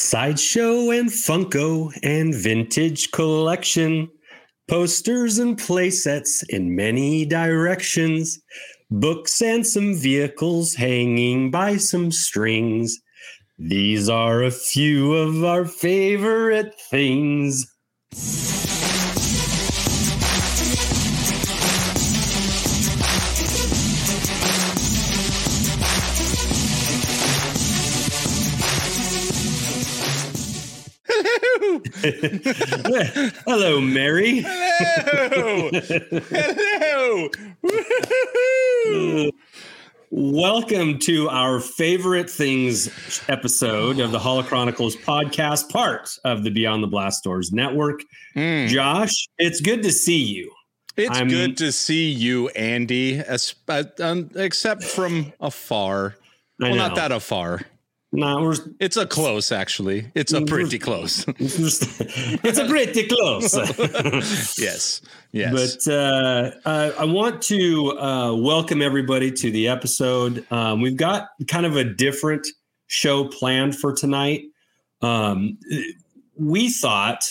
[0.00, 4.08] Sideshow and Funko and vintage collection,
[4.68, 8.38] posters and playsets in many directions,
[8.92, 12.96] books and some vehicles hanging by some strings.
[13.58, 17.66] These are a few of our favorite things.
[33.46, 34.40] Hello, Mary.
[34.46, 35.70] Hello.
[38.84, 39.30] Hello.
[40.10, 46.82] Welcome to our favorite things episode of the Holo Chronicles podcast, part of the Beyond
[46.82, 48.00] the Blast Doors network.
[48.34, 48.68] Mm.
[48.68, 50.50] Josh, it's good to see you.
[50.96, 56.16] It's I'm- good to see you, Andy, as, uh, um, except from afar.
[56.60, 56.86] I Well, know.
[56.88, 57.60] not that afar.
[58.10, 60.10] No, we're It's a close, actually.
[60.14, 61.26] It's a pretty close.
[61.38, 63.54] it's a pretty close.
[64.58, 65.02] yes.
[65.32, 65.76] Yes.
[65.86, 70.46] But uh, uh, I want to uh, welcome everybody to the episode.
[70.50, 72.46] Um, we've got kind of a different
[72.86, 74.44] show planned for tonight.
[75.02, 75.58] Um,
[76.34, 77.28] we thought,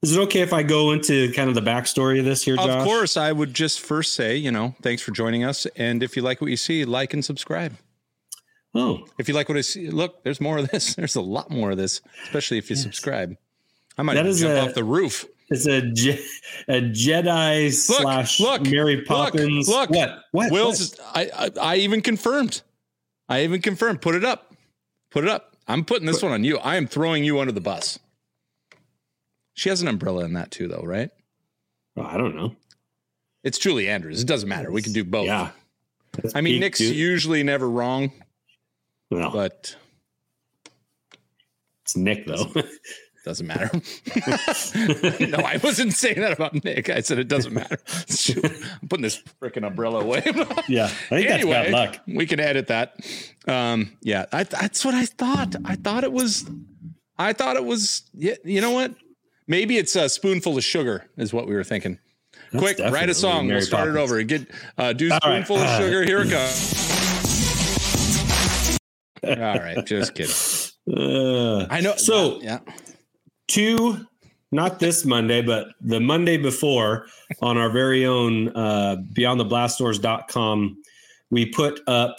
[0.00, 2.68] is it okay if I go into kind of the backstory of this here, Josh?
[2.70, 5.66] of course, I would just first say, you know, thanks for joining us.
[5.76, 7.76] And if you like what you see, like and subscribe.
[8.74, 10.94] Oh, If you like what I see, look, there's more of this.
[10.96, 13.34] There's a lot more of this, especially if you subscribe.
[13.96, 15.24] I might That even jump a- off the roof.
[15.48, 16.22] it's a, Je-
[16.68, 19.68] a Jedi slash look, Mary Poppins.
[19.68, 19.88] look.
[19.90, 20.18] what?
[20.32, 20.52] What?
[20.52, 20.98] Will's.
[21.14, 22.60] I, I I even confirmed.
[23.28, 24.02] I even confirmed.
[24.02, 24.54] Put it up.
[25.10, 25.56] Put it up.
[25.66, 26.58] I'm putting this one on you.
[26.58, 27.98] I am throwing you under the bus.
[29.54, 31.10] She has an umbrella in that too, though, right?
[31.94, 32.06] What?
[32.06, 32.54] Oh, I don't know.
[33.42, 34.20] It's Julie Andrews.
[34.22, 34.70] It doesn't matter.
[34.70, 35.26] We can do both.
[35.26, 35.50] Yeah.
[36.12, 36.94] That's I mean, peak, Nick's dude.
[36.96, 38.12] usually never wrong,
[39.10, 39.74] Well, but
[41.82, 42.52] it's Nick though.
[43.24, 43.70] doesn't matter.
[45.26, 46.88] no, I wasn't saying that about Nick.
[46.90, 47.78] I said it doesn't matter.
[48.82, 50.22] I'm putting this freaking umbrella away.
[50.68, 51.98] yeah, I think that's bad luck.
[52.06, 52.96] We can edit that.
[53.46, 55.56] Um, yeah, I, that's what I thought.
[55.64, 56.48] I thought it was.
[57.18, 58.02] I thought it was.
[58.14, 58.94] Yeah, you know what?
[59.46, 61.98] Maybe it's a spoonful of sugar is what we were thinking.
[62.52, 63.46] That's Quick, write a song.
[63.46, 63.96] Mary we'll start Poppins.
[63.96, 64.22] it over.
[64.22, 65.44] Get uh, do All right.
[65.44, 66.04] spoonful of sugar.
[66.04, 66.97] Here it comes.
[69.24, 70.34] All right, just kidding.
[70.96, 71.96] Uh, I know.
[71.96, 72.60] So- yeah,
[73.46, 74.06] two,
[74.52, 77.06] not this Monday, but the Monday before
[77.42, 80.82] on our very own uh, beyondtheblastdoors.com,
[81.30, 82.16] we put up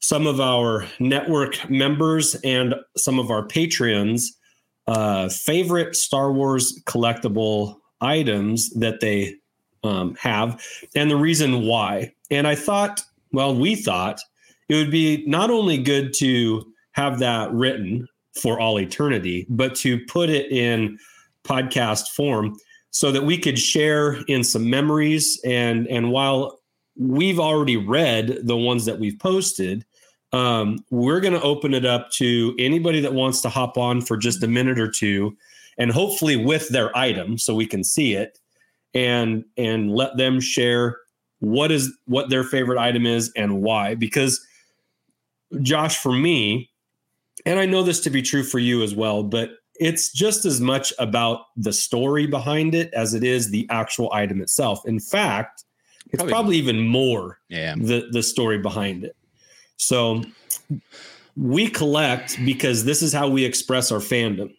[0.00, 4.36] some of our network members and some of our patrons
[4.86, 9.34] uh, favorite Star Wars collectible items that they
[9.82, 10.62] um, have
[10.94, 12.12] and the reason why.
[12.30, 13.02] And I thought,
[13.32, 14.20] well, we thought
[14.68, 18.08] it would be not only good to have that written
[18.40, 20.98] for all eternity, but to put it in
[21.44, 22.56] podcast form
[22.90, 25.40] so that we could share in some memories.
[25.44, 26.60] And and while
[26.96, 29.84] we've already read the ones that we've posted,
[30.32, 34.16] um, we're going to open it up to anybody that wants to hop on for
[34.16, 35.36] just a minute or two,
[35.78, 38.38] and hopefully with their item so we can see it,
[38.94, 40.96] and and let them share
[41.40, 43.94] what is what their favorite item is and why.
[43.94, 44.44] Because
[45.62, 46.70] Josh, for me,
[47.44, 50.60] and I know this to be true for you as well, but it's just as
[50.60, 54.80] much about the story behind it as it is the actual item itself.
[54.86, 55.64] In fact,
[56.06, 57.74] it's Probably- probably, even more yeah.
[57.76, 59.16] the the story behind it.
[59.76, 60.22] So
[61.36, 64.54] we collect because this is how we express our fandom.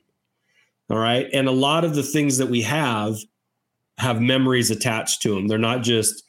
[0.90, 3.16] All right, and a lot of the things that we have
[3.98, 5.48] have memories attached to them.
[5.48, 6.24] They're not just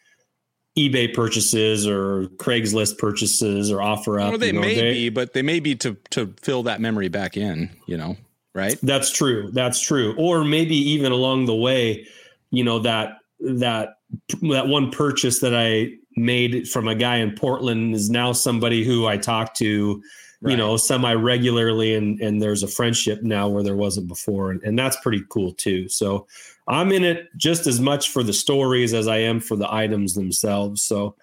[0.79, 4.31] eBay purchases or Craigslist purchases or offer up.
[4.31, 6.81] Well, they you know, may they- be, but they may be to to fill that
[6.81, 7.71] memory back in.
[7.87, 8.17] You know,
[8.55, 8.79] right?
[8.83, 9.51] That's true.
[9.53, 10.15] That's true.
[10.17, 12.07] Or maybe even along the way,
[12.51, 13.99] you know that that
[14.43, 19.07] that one purchase that I made from a guy in Portland is now somebody who
[19.07, 20.03] I talk to,
[20.43, 24.63] you know, semi regularly, and and there's a friendship now where there wasn't before, and,
[24.63, 25.89] and that's pretty cool too.
[25.89, 26.27] So
[26.69, 30.15] I'm in it just as much for the stories as I am for the items
[30.15, 30.83] themselves.
[30.83, 31.17] So,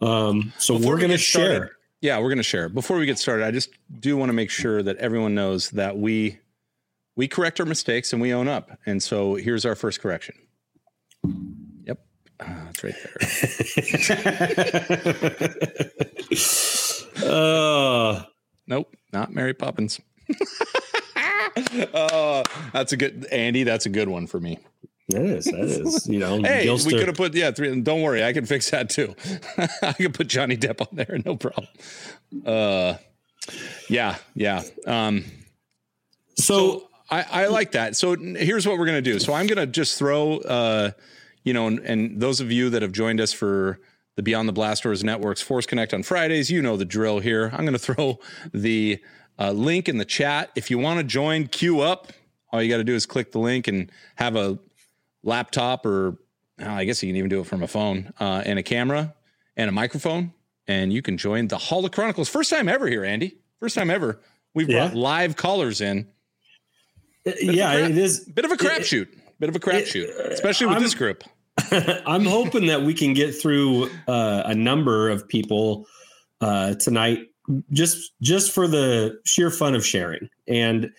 [0.00, 1.70] um, so Before we're we gonna get started, share.
[2.00, 2.68] Yeah, we're going to share.
[2.68, 3.70] Before we get started, I just
[4.00, 6.38] do want to make sure that everyone knows that we
[7.16, 8.78] we correct our mistakes and we own up.
[8.84, 10.34] And so here's our first correction.
[11.86, 11.98] Yep,
[12.40, 12.94] Ah, it's right
[17.22, 17.30] there.
[17.32, 18.22] uh,
[18.66, 20.00] Nope, not Mary Poppins.
[21.94, 22.42] uh,
[22.72, 23.62] that's a good Andy.
[23.62, 24.58] That's a good one for me.
[25.08, 27.50] That is that is you know Hey, Gilster- we could have put yeah.
[27.50, 29.14] Three, don't worry, I can fix that too.
[29.82, 31.68] I can put Johnny Depp on there, no problem.
[32.44, 32.96] Uh,
[33.88, 34.62] yeah, yeah.
[34.86, 35.24] Um,
[36.36, 37.96] So, I, I like that.
[37.96, 39.18] So here's what we're gonna do.
[39.18, 40.90] So I'm gonna just throw, uh,
[41.44, 43.78] you know, and, and those of you that have joined us for
[44.16, 47.50] the Beyond the Blast Doors Networks Force Connect on Fridays, you know the drill here.
[47.52, 48.18] I'm gonna throw
[48.52, 49.00] the
[49.38, 50.50] uh, link in the chat.
[50.56, 52.12] If you want to join, queue up.
[52.52, 54.58] All you got to do is click the link and have a
[55.24, 56.16] laptop, or
[56.58, 59.14] I guess you can even do it from a phone uh, and a camera
[59.56, 60.32] and a microphone,
[60.68, 62.28] and you can join the Holo Chronicles.
[62.28, 63.38] First time ever here, Andy.
[63.60, 64.20] First time ever.
[64.54, 64.86] We've Yeah.
[64.88, 66.06] brought live callers in.
[67.24, 68.20] yeah, crap- it is.
[68.20, 69.08] Bit of a crapshoot.
[69.40, 71.24] Bit of a crapshoot, especially with I'm- this group.
[71.70, 75.86] I'm hoping that we can get through uh, a number of people
[76.40, 77.28] uh, tonight,
[77.72, 80.28] just just for the sheer fun of sharing.
[80.48, 80.90] And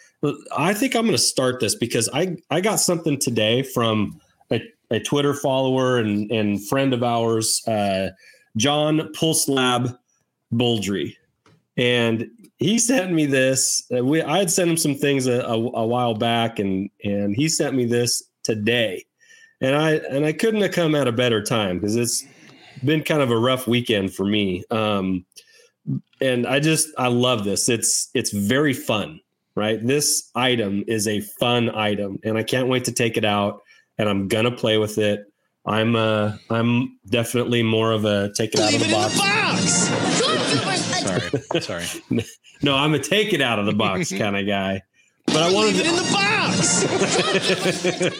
[0.56, 4.20] I think I'm going to start this because I I got something today from
[4.52, 4.62] a,
[4.92, 8.10] a Twitter follower and and friend of ours, uh,
[8.58, 9.98] John Pulselab
[10.54, 11.16] Boldry,
[11.78, 13.84] and he sent me this.
[13.96, 17.36] Uh, we I had sent him some things a, a, a while back, and and
[17.36, 19.04] he sent me this today
[19.62, 22.26] and I and I couldn't have come at a better time because it's
[22.84, 24.64] been kind of a rough weekend for me.
[24.70, 25.26] Um,
[26.22, 27.70] and I just I love this.
[27.70, 29.20] It's it's very fun,
[29.56, 29.80] right?
[29.86, 33.62] This item is a fun item, and I can't wait to take it out.
[33.98, 35.26] And I'm gonna play with it.
[35.66, 39.72] I'm uh I'm definitely more of a take it out of the box.
[41.62, 42.24] Sorry, sorry.
[42.62, 44.82] No, I'm a take it out of the box kind of guy.
[45.28, 46.45] But I wanted to, in the box.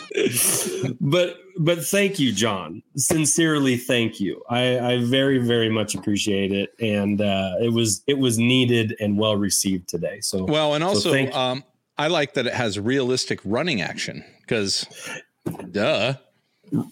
[1.02, 2.84] but but thank you, John.
[2.96, 4.42] Sincerely, thank you.
[4.50, 9.18] I, I very very much appreciate it, and uh, it was it was needed and
[9.18, 10.20] well received today.
[10.22, 11.32] So Well, and also, you.
[11.32, 11.64] um,
[11.98, 14.86] I like that it has realistic running action because,
[15.72, 16.16] duh.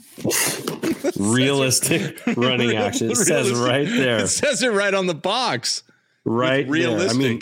[1.17, 3.11] realistic running action.
[3.11, 5.83] It says right there, It says it right on the box.
[6.23, 7.15] right realistic.
[7.15, 7.41] I mean,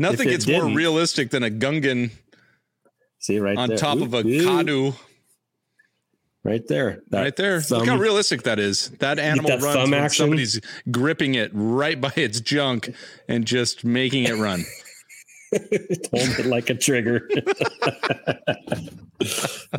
[0.00, 2.10] Nothing gets more realistic than a Gungan
[3.18, 3.78] see right on there.
[3.78, 4.94] top of a Ooh, ooh, Kaadu.
[6.44, 7.60] right there, That Right there.
[7.60, 8.90] thumb- Look how realistic that is.
[9.00, 10.24] That animal that runs when action?
[10.24, 10.60] somebody's
[10.90, 12.94] gripping it right by its junk
[13.28, 14.64] and just making it run.
[15.52, 17.28] hold it like a trigger.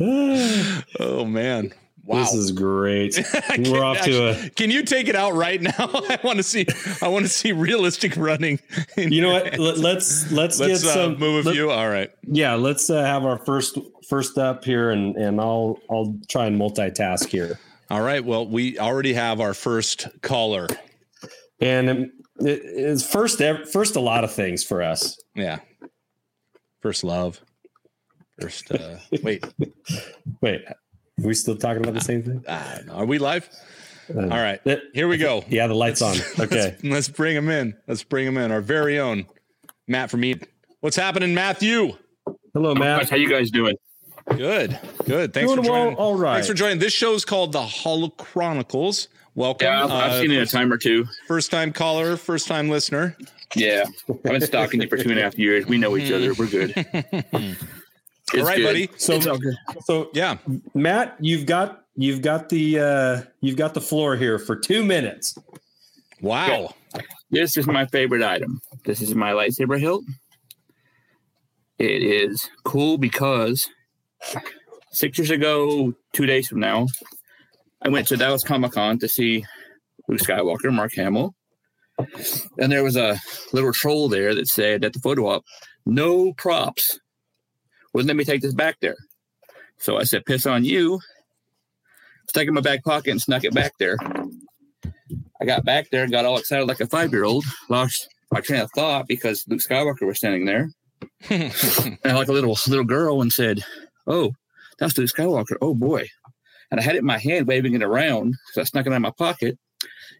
[0.00, 1.72] oh man.
[2.10, 2.18] Wow.
[2.18, 3.16] This is great.
[3.58, 5.70] We're off to a Can you take it out right now?
[5.78, 6.66] I want to see.
[7.00, 8.58] I want to see realistic running.
[8.96, 9.56] in you know what?
[9.60, 11.70] Let, let's let's, Let's get uh, some move a let- few.
[11.70, 12.10] All right.
[12.26, 13.78] Yeah, let's uh, have our first
[14.08, 17.60] first up here, and and I'll I'll try and multitask here.
[17.90, 18.24] All right.
[18.24, 20.66] Well, we already have our first caller.
[21.60, 22.10] And it,
[22.40, 23.40] it's first
[23.72, 25.16] first a lot of things for us.
[25.36, 25.60] Yeah.
[26.82, 27.40] First love.
[28.40, 28.72] First.
[28.72, 29.44] Uh, wait.
[30.40, 30.64] Wait,
[31.22, 32.44] we still talking about the same thing?
[32.48, 33.48] Ah, are we live?
[34.14, 34.60] Uh, All right.
[34.92, 35.44] Here we go.
[35.48, 36.16] yeah, the lights on.
[36.38, 36.76] Okay.
[36.80, 37.76] Let's, let's bring him in.
[37.86, 38.50] Let's bring him in.
[38.50, 39.26] Our very own
[39.86, 40.48] Matt from Eden.
[40.80, 41.96] What's happening, Matthew?
[42.54, 43.08] Hello, Matt.
[43.10, 43.76] How you guys doing?
[44.36, 44.78] Good.
[45.06, 45.32] Good.
[45.32, 45.96] Thanks Doing for well, joining.
[45.98, 46.34] all right.
[46.34, 46.78] Thanks for joining.
[46.78, 49.08] This show's called the Holo Chronicles.
[49.34, 49.66] Welcome.
[49.66, 51.06] Yeah, I've, I've Uh, seen it a time or two.
[51.28, 53.16] First time caller, first time listener.
[53.56, 55.66] Yeah, I've been stalking you for two and a half years.
[55.66, 56.32] We know each other.
[56.34, 56.74] We're good.
[58.32, 58.64] All It's right, good.
[58.64, 58.90] buddy.
[58.96, 59.54] So, It's all good.
[59.84, 60.38] so Yeah.
[60.74, 65.34] Matt, you've got you've got the uh, you've got the floor here for two minutes.
[66.20, 66.74] Wow.
[67.30, 68.60] This is my favorite item.
[68.84, 70.04] This is my lightsaber hilt.
[71.78, 73.66] It is cool because
[74.92, 76.86] six years ago, two days from now,
[77.82, 79.46] I went to Dallas Comic Con to see
[80.08, 81.34] Luke Skywalker, Mark Hamill.
[82.58, 83.18] And there was a
[83.52, 85.44] little troll there that said at the photo op,
[85.86, 86.99] no props.
[87.92, 88.96] Wouldn't let me take this back there.
[89.78, 91.00] So I said, piss on you.
[92.28, 93.96] Stuck it in my back pocket and snuck it back there.
[95.40, 98.40] I got back there and got all excited like a five year old, lost my
[98.40, 100.70] train of thought because Luke Skywalker was standing there.
[101.30, 101.52] and
[102.04, 103.64] like a little little girl and said,
[104.06, 104.32] Oh,
[104.78, 105.56] that's Luke Skywalker.
[105.60, 106.06] Oh boy.
[106.70, 108.34] And I had it in my hand, waving it around.
[108.52, 109.58] So I snuck it out of my pocket.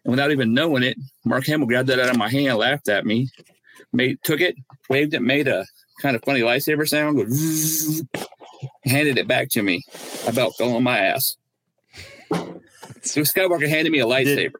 [0.03, 3.05] And without even knowing it, Mark Hamill grabbed that out of my hand, laughed at
[3.05, 3.29] me,
[3.93, 4.55] made took it,
[4.89, 5.65] waved it, made a
[6.01, 8.03] kind of funny lightsaber sound, zzz,
[8.83, 9.83] handed it back to me.
[10.25, 11.37] I about fell on my ass.
[12.31, 14.53] Luke Skywalker handed me a lightsaber.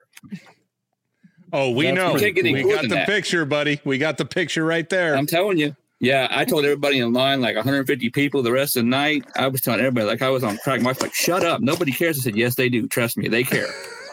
[1.54, 2.12] Oh, we That's know.
[2.12, 3.08] pretty Can't get any We got the that.
[3.08, 3.82] picture, buddy.
[3.84, 5.16] We got the picture right there.
[5.16, 5.76] I'm telling you.
[6.00, 9.24] Yeah, I told everybody in line, like 150 people the rest of the night.
[9.36, 10.82] I was telling everybody, like I was on crack.
[10.82, 11.62] Mark's like, shut up.
[11.62, 12.18] Nobody cares.
[12.20, 12.88] I said, yes, they do.
[12.88, 13.28] Trust me.
[13.28, 13.68] They care.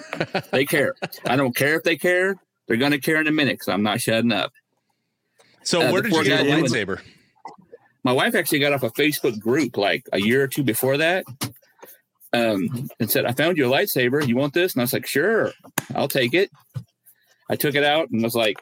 [0.53, 0.95] they care.
[1.25, 2.37] I don't care if they care.
[2.67, 4.53] They're going to care in a minute because I'm not shutting up.
[5.63, 7.01] so, uh, where did you get the guy- lightsaber?
[8.05, 11.25] My wife actually got off a Facebook group like a year or two before that
[12.33, 14.27] um, and said, I found your lightsaber.
[14.27, 14.75] You want this?
[14.75, 15.53] And I was like, sure,
[15.95, 16.51] I'll take it.
[17.51, 18.59] I took it out and was like,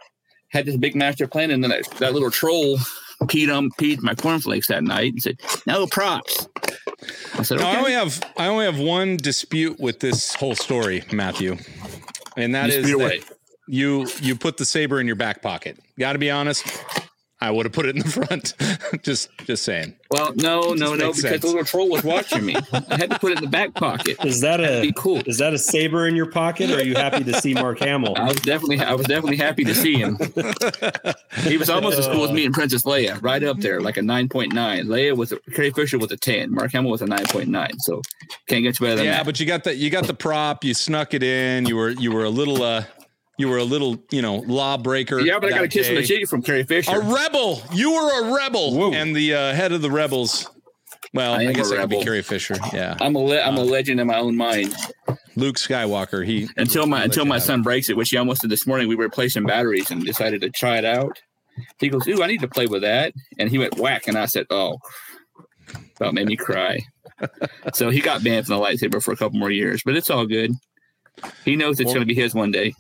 [0.49, 1.51] had this big master plan.
[1.51, 2.79] And then that, that little troll
[3.25, 6.49] peed on peed my cornflakes that night and said, "No props."
[7.35, 11.05] I said, Now, I only have I only have one dispute with this whole story,
[11.13, 11.57] Matthew,
[12.37, 15.79] and that is Dispute that you you put the saber in your back pocket.
[15.99, 16.65] Got to be honest,
[17.41, 18.55] I would have put it in the front.
[19.03, 19.95] just just saying.
[20.11, 21.41] Well, no, no, no, makes because sense.
[21.43, 22.55] the little troll was watching me.
[22.73, 24.17] I had to put it in the back pocket.
[24.25, 25.21] Is that Be a cool.
[25.27, 28.15] is that a saber in your pocket, or are you happy to see Mark Hamill?
[28.17, 30.17] I was definitely, I was definitely happy to see him.
[31.43, 34.03] he was almost as cool as me and Princess Leia, right up there, like a
[34.03, 34.87] nine point nine.
[34.87, 36.53] Leia was a, Carrie Fisher was a ten.
[36.53, 37.79] Mark Hamill was a nine point nine.
[37.81, 38.01] So
[38.47, 39.17] can't get you better than Yeah, that.
[39.19, 40.65] Yeah, but you got the you got the prop.
[40.65, 41.67] You snuck it in.
[41.67, 42.85] You were you were a little uh
[43.39, 45.21] you were a little you know lawbreaker.
[45.21, 46.93] yeah, but I got a kiss from the cheek from Carrie Fisher.
[46.93, 47.63] A rebel.
[47.73, 48.93] You were a rebel, Whoa.
[48.93, 50.51] and the uh, head of the rebels.
[51.15, 52.03] Well, I I, guess that could be.
[52.03, 52.57] Carrie Fisher.
[52.73, 54.75] Yeah, I'm a le- I'm a legend in my own mind.
[55.37, 56.27] Luke Skywalker.
[56.27, 58.89] He Until my until my son breaks it, which he almost did this morning.
[58.89, 61.21] We were replacing batteries and decided to try it out.
[61.79, 64.27] He goes, "Ooh, I need to play with that," and he went whack, and I
[64.27, 64.79] said, "Oh."
[65.99, 66.81] That made me cry.
[67.73, 70.27] so he got banned from the lightsaber for a couple more years, but it's all
[70.27, 70.53] good.
[71.45, 72.75] He knows it's Well- going to be his one day.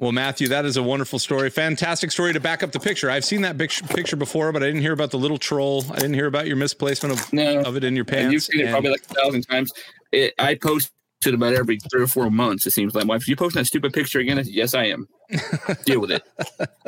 [0.00, 1.50] Well, Matthew, that is a wonderful story.
[1.50, 3.10] Fantastic story to back up the picture.
[3.10, 5.84] I've seen that pic- picture before, but I didn't hear about the little troll.
[5.90, 8.22] I didn't hear about your misplacement of, No, of it in your pants.
[8.24, 9.70] and you've seen it and- probably like a thousand times.
[10.10, 10.90] It, I post
[11.26, 12.66] it about every three or four months.
[12.66, 13.06] It seems like.
[13.06, 15.06] Well, if you post that stupid picture again, I said, yes, I am.
[15.84, 16.22] Deal with it.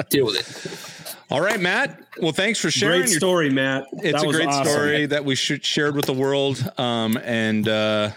[0.08, 1.16] Deal with it.
[1.30, 2.00] All right, Matt.
[2.20, 3.00] Well, thanks for sharing.
[3.02, 3.84] Great your- story, Matt.
[3.92, 4.66] it's That a great awesome.
[4.72, 6.66] story that we should shared with the world.
[6.78, 8.10] Um, and uh,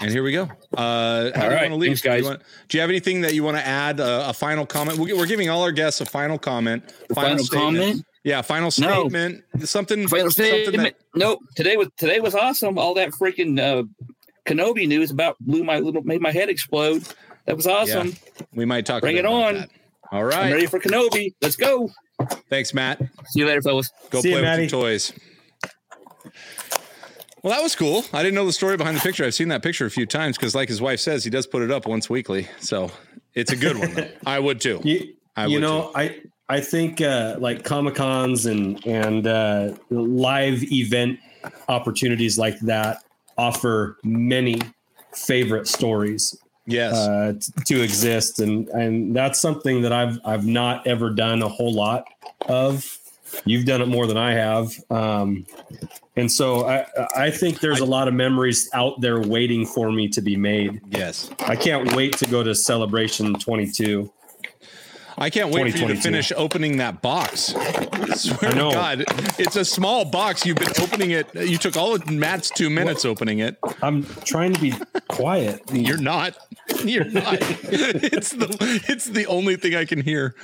[0.00, 0.44] and here we go.
[0.76, 1.60] Uh, how All do you right.
[1.62, 1.88] want to leave?
[1.98, 2.18] Thanks, guys.
[2.20, 4.00] Do you, want- do you have anything that you want to add?
[4.00, 4.98] Uh, a final comment?
[4.98, 6.90] We- We're giving all our guests a final comment.
[7.14, 7.76] Final statement.
[7.78, 8.04] comment?
[8.22, 8.70] Yeah, final No.
[9.08, 9.44] statement.
[9.64, 10.08] Something.
[10.08, 10.96] Final something statement.
[11.14, 11.40] Nope.
[11.56, 12.78] Today was today was awesome.
[12.78, 13.82] All that freaking uh,
[14.46, 17.04] Kenobi news about blew my little made my head explode.
[17.46, 18.10] That was awesome.
[18.10, 18.98] that we might talk.
[18.98, 19.54] a Bring it on.
[19.54, 19.70] that.
[20.12, 21.34] All I'm ready for Kenobi.
[21.40, 21.90] Let's go.
[22.48, 23.00] Thanks, Matt.
[23.26, 23.90] See you later, fellas.
[24.10, 25.12] Go See ya, play with your toys.
[27.42, 28.04] Well, that was cool.
[28.12, 29.24] I didn't know the story behind the picture.
[29.24, 31.62] I've seen that picture a few times because, like his wife says, he does put
[31.62, 32.48] it up once weekly.
[32.60, 32.90] So
[33.34, 33.94] it's a good one.
[33.94, 34.08] though.
[34.26, 34.80] I would too.
[34.82, 39.74] You, I you would know, I I think uh, like comic cons and and uh,
[39.90, 41.18] live event
[41.68, 43.02] opportunities like that
[43.38, 44.60] offer many
[45.14, 46.36] favorite stories
[46.66, 46.94] Yes.
[46.94, 51.48] uh, t- to exist, and and that's something that I've I've not ever done a
[51.48, 52.04] whole lot
[52.48, 52.98] of.
[53.44, 55.44] You've done it more than I have, um,
[56.16, 56.86] and so I
[57.16, 60.80] I think there's a lot of memories out there waiting for me to be made.
[60.90, 61.30] yes.
[61.40, 64.10] I can't wait to go to Celebration 22.
[65.16, 67.54] I can't wait for you to finish opening that box.
[67.54, 69.04] I swear I to God,
[69.38, 70.44] it's a small box.
[70.44, 71.32] You've been opening it.
[71.34, 73.56] You took all of Matt's two minutes opening it.
[73.82, 74.74] I'm trying to be
[75.08, 75.62] quiet.
[75.72, 76.36] You're not.
[76.84, 77.38] You're not.
[77.40, 78.82] It's the.
[78.88, 80.34] It's the only thing I can hear.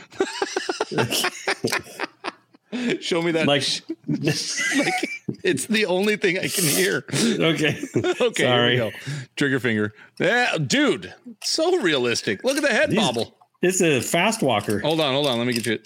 [3.00, 3.48] Show me that.
[3.48, 3.64] Like,
[4.06, 5.10] like
[5.42, 7.04] it's the only thing I can hear.
[7.12, 7.80] okay.
[8.20, 8.76] Okay, Sorry.
[8.76, 8.96] here we go.
[9.36, 9.92] Trigger finger.
[10.18, 12.44] Yeah, dude, so realistic.
[12.44, 13.36] Look at the head These- bobble.
[13.62, 14.78] It's a fast walker.
[14.80, 15.38] Hold on, hold on.
[15.38, 15.78] Let me get you.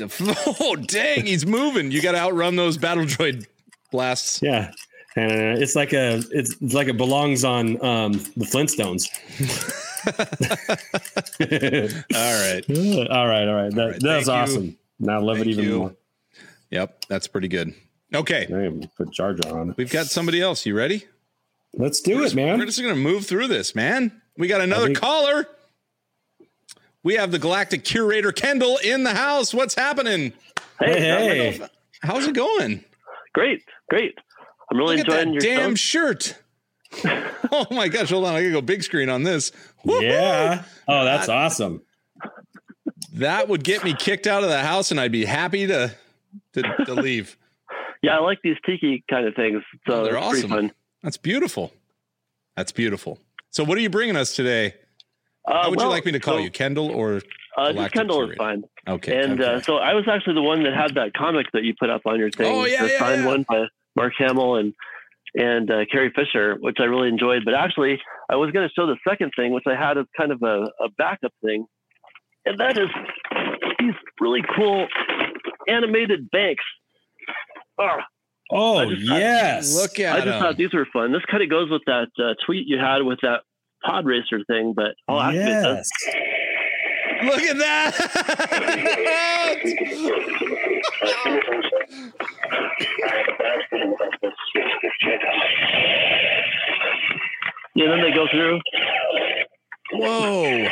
[0.60, 1.90] Oh dang, he's moving.
[1.90, 3.46] You got to outrun those battle droid
[3.90, 4.40] blasts.
[4.40, 4.70] Yeah.
[5.16, 9.08] And uh, it's like a it's, it's like it belongs on um, the Flintstones.
[12.14, 12.64] All right.
[13.10, 13.74] all right, all right.
[13.74, 14.32] That, right, that's thank you.
[14.32, 14.78] awesome.
[15.00, 15.78] Now I love Thank it even you.
[15.78, 15.96] more.
[16.70, 17.74] Yep, that's pretty good.
[18.14, 18.46] Okay,
[18.96, 20.64] put Jar on we've got somebody else.
[20.64, 21.06] You ready?
[21.74, 22.58] Let's do it, man.
[22.58, 24.22] We're just gonna move through this, man.
[24.36, 25.46] We got another think- caller.
[27.08, 29.54] We have the Galactic Curator Kendall in the house.
[29.54, 30.34] What's happening?
[30.78, 31.60] Hey, hey.
[32.02, 32.84] How's it going?
[33.32, 34.14] Great, great.
[34.70, 36.12] I'm really Look at enjoying that your damn show.
[36.12, 36.34] shirt.
[37.50, 38.34] oh my gosh, hold on.
[38.34, 39.52] I gotta go big screen on this.
[39.86, 40.04] Woo-hoo!
[40.04, 40.64] Yeah.
[40.86, 41.80] Oh, that's awesome.
[43.14, 45.94] That would get me kicked out of the house and I'd be happy to
[46.52, 47.38] to, to leave.
[48.02, 49.62] Yeah, I like these tiki kind of things.
[49.88, 50.50] So Oh, they're awesome.
[50.50, 50.72] fun.
[51.02, 51.72] That's beautiful.
[52.54, 53.18] That's beautiful.
[53.50, 54.74] So what are you bringing us today?
[55.50, 56.50] Uh, How would you like me to call so, you?
[56.50, 57.16] Kendall or
[57.56, 58.36] Uh, just Galactic Kendall is Curator?
[58.36, 58.62] fine.
[58.96, 59.20] okay.
[59.22, 59.54] And okay.
[59.54, 62.02] uh, so I was actually the one that had that comic that you put up
[62.06, 62.46] on your thing.
[62.54, 63.26] Oh, yeah, the yeah, signed yeah.
[63.28, 63.64] one by
[63.96, 64.74] Mark Hamill and
[65.34, 67.42] and uh, Carrie Fisher, which I really enjoyed.
[67.44, 68.00] But actually,
[68.30, 70.70] I was going to show the second thing, which I had as kind of a,
[70.82, 71.66] a backup thing,
[72.46, 72.88] and that is
[73.78, 74.86] these really cool
[75.66, 76.64] animated banks.
[77.78, 77.98] Ah,
[78.50, 79.76] Oh, I just- yes.
[79.76, 80.14] Look at.
[80.14, 81.12] I at just thought these were fun.
[81.12, 83.42] This kind of goes with that uh, tweet you had with that
[83.84, 85.90] pod racer thing, but I'll activate this.
[86.06, 86.14] yes.
[87.24, 87.94] Look at that.
[97.74, 98.60] Yeah, then they go through.
[99.92, 100.68] Whoa.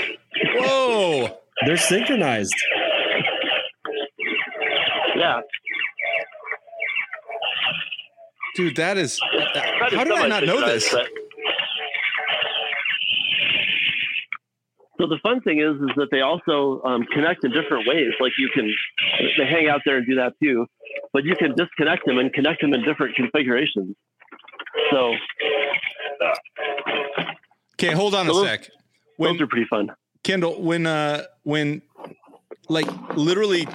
[0.57, 1.39] Whoa.
[1.65, 2.55] They're synchronized.
[5.17, 5.41] Yeah.
[8.57, 9.21] Dude, that is.
[9.21, 10.91] How did I not know this?
[10.91, 11.09] that.
[15.07, 18.09] So the fun thing is, is that they also um, connect in different ways.
[18.19, 18.73] Like you can,
[19.39, 20.67] they hang out there and do that too,
[21.13, 23.95] but you can disconnect them and connect them in different configurations.
[24.91, 25.13] So
[27.75, 28.61] Okay, hold on a Those- sec.
[28.63, 28.71] those
[29.17, 29.91] When are pretty fun.
[30.25, 31.83] Kendall, when uh when
[32.69, 32.87] like
[33.17, 33.69] literally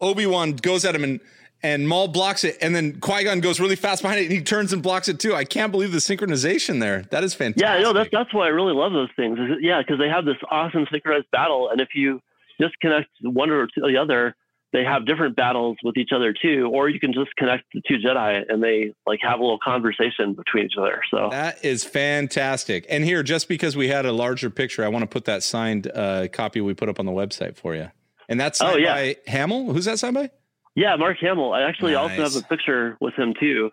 [0.00, 1.20] Obi Wan goes at him and
[1.62, 4.40] and Maul blocks it, and then Qui Gon goes really fast behind it, and he
[4.42, 5.34] turns and blocks it too.
[5.34, 7.02] I can't believe the synchronization there.
[7.10, 7.62] That is fantastic.
[7.62, 9.38] Yeah, know that's that's why I really love those things.
[9.38, 12.20] Is it- yeah, because they have this awesome synchronized battle, and if you
[12.58, 14.34] disconnect one or the other,
[14.72, 16.70] they have different battles with each other too.
[16.72, 20.34] Or you can just connect the two Jedi, and they like have a little conversation
[20.34, 21.00] between each other.
[21.10, 22.86] So That is fantastic.
[22.88, 25.90] And here, just because we had a larger picture, I want to put that signed
[25.92, 27.90] uh, copy we put up on the website for you.
[28.28, 28.94] And that's signed Oh, yeah.
[28.94, 29.72] by Hamill.
[29.72, 30.30] Who's that signed by?
[30.74, 31.52] Yeah, Mark Hamill.
[31.52, 33.70] I actually also have a picture with him too.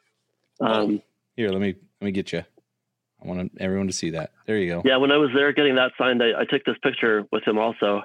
[0.59, 1.01] Um,
[1.35, 2.43] Here, let me let me get you.
[3.23, 4.31] I want everyone to see that.
[4.45, 4.81] There you go.
[4.85, 7.57] yeah, when I was there getting that signed, I, I took this picture with him
[7.57, 8.03] also.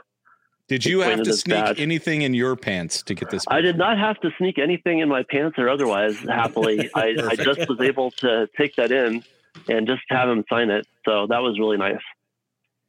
[0.69, 1.81] Did you have to sneak badge.
[1.81, 3.45] anything in your pants to get this?
[3.49, 6.19] I did not have to sneak anything in my pants or otherwise.
[6.21, 9.23] Happily, I, I just was able to take that in
[9.69, 10.87] and just have him sign it.
[11.05, 12.01] So that was really nice.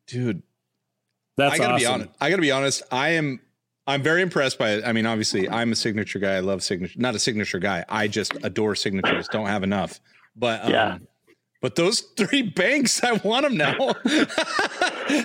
[0.08, 0.44] Dude,
[1.36, 2.10] That's I gotta be honest.
[2.22, 2.84] I gotta be honest.
[2.92, 3.42] I am.
[3.86, 4.84] I'm very impressed by it.
[4.86, 6.36] I mean, obviously, I'm a signature guy.
[6.36, 6.98] I love signature.
[7.00, 7.84] Not a signature guy.
[7.90, 9.28] I just adore signatures.
[9.28, 10.00] Don't have enough.
[10.36, 10.98] But um, Yeah.
[11.62, 13.94] But those three banks, I want them now.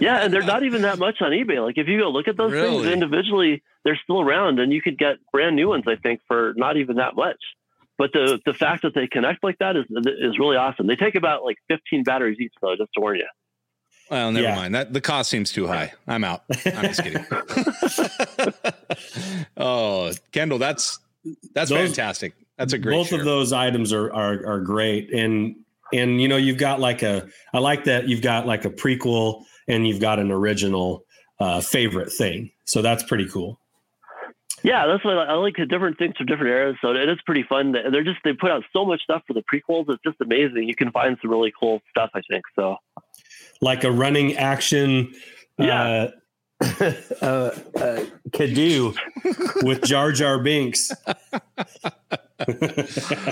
[0.00, 1.64] Yeah, and they're not even that much on eBay.
[1.64, 4.98] Like if you go look at those things individually, they're still around, and you could
[4.98, 5.84] get brand new ones.
[5.86, 7.38] I think for not even that much.
[7.96, 10.86] But the the fact that they connect like that is is really awesome.
[10.86, 13.26] They take about like 15 batteries each, though, just to warn you.
[14.10, 14.54] Well, never Yeah.
[14.56, 14.74] mind.
[14.74, 15.92] That the cost seems too high.
[16.06, 16.42] I'm out.
[16.66, 17.24] I'm just kidding.
[19.56, 20.98] oh, Kendall, that's
[21.54, 22.34] that's Those- fantastic.
[22.56, 22.94] That's a great.
[22.94, 23.20] both share.
[23.20, 25.54] of those items are, are are great and
[25.92, 29.44] and you know you've got like a i like that you've got like a prequel
[29.68, 31.04] and you've got an original
[31.38, 33.60] uh favorite thing so that's pretty cool
[34.64, 36.76] Yeah, that's why I like- I like the different things from different eras.
[36.82, 37.70] So it is pretty fun.
[37.70, 39.84] They're just they put out so much stuff for the prequels.
[39.88, 40.64] It's just amazing.
[40.68, 42.10] You can find some really cool stuff.
[42.12, 42.76] I think so.
[43.60, 45.12] Like a running action
[45.58, 46.10] Yeah.
[46.80, 46.92] uh,
[47.22, 48.96] uh, uh, Kaadu
[49.62, 50.90] with Jar Jar Binks.
[51.06, 51.16] yeah,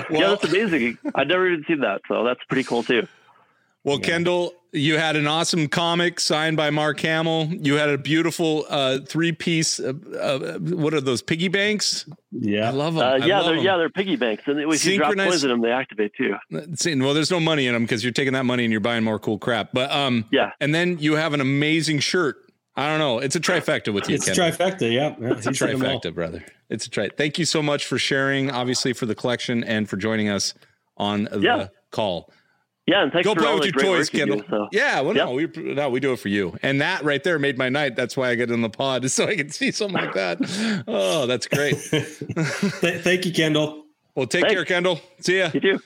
[0.09, 0.97] that's amazing.
[1.15, 3.07] I've never even seen that, so that's pretty cool too.
[3.87, 7.47] Well, Kendall, you had an awesome comic signed by Mark Hamill.
[7.53, 9.79] You had a beautiful uh, three-piece.
[9.79, 12.05] Uh, uh, what are those piggy banks?
[12.33, 13.03] Yeah, I yeah, love them.
[13.05, 13.65] Uh, I yeah, love they're 'em.
[13.65, 16.35] yeah they're piggy banks, and if you drop Synchronized- coins in them, they activate too.
[16.75, 19.05] See, Well, there's no money in them because you're taking that money and you're buying
[19.05, 19.71] more cool crap.
[19.73, 20.51] But um, Yeah.
[20.61, 22.35] and then you have an amazing shirt.
[22.75, 23.21] I don't know.
[23.21, 24.17] It's a trifecta with you.
[24.17, 24.51] it's a Kendall.
[24.67, 24.93] trifecta.
[24.93, 26.01] Yeah, yeah It's a he's hit 'em all.
[26.01, 26.45] trifecta, brother.
[26.69, 27.09] It's a tri.
[27.17, 30.55] Thank you so much for sharing, obviously, for the collection and for joining us
[30.99, 31.67] on the Yeah.
[31.93, 32.33] call.
[32.87, 34.39] Yeah, and thanks Go for play all with the your great toys, work you Kendall.
[34.39, 34.69] do, so.
[34.71, 35.57] Yeah, well, no, Yep.
[35.57, 37.97] we no, we do it for you, and that right there made my night.
[37.97, 40.85] That's why I get in the pod, so I can see something like that.
[40.87, 41.75] Oh, that's great.
[43.03, 43.85] Thank you, Kendall.
[44.15, 44.55] Well, take Thanks.
[44.55, 45.01] care, Kendall.
[45.21, 45.51] See ya.
[45.53, 45.79] You too.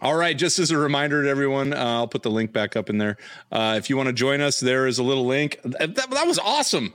[0.00, 2.88] All right, just as a reminder to everyone, uh, I'll put the link back up
[2.88, 3.18] in there.
[3.50, 5.58] Uh, if you want to join us, there is a little link.
[5.64, 6.94] That, that was awesome.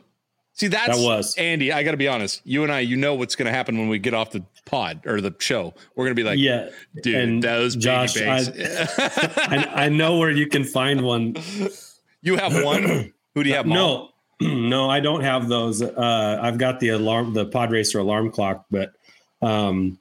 [0.58, 1.36] See, that's That was.
[1.38, 1.72] Andy.
[1.72, 2.42] I got to be honest.
[2.44, 5.02] You and I, you know what's going to happen when we get off the pod
[5.06, 5.76] or the show.
[5.96, 6.70] We're going to be like, yeah,
[7.04, 8.50] dude, and those Josh, banks.
[9.38, 11.36] I, I know where you can find one.
[12.24, 13.14] you have one.
[13.36, 13.68] Who do you have?
[13.68, 14.12] Maul?
[14.42, 15.84] No, no, I don't have those.
[15.84, 18.94] Uh, I've got the alarm, the pod racer alarm clock, but
[19.44, 20.00] um,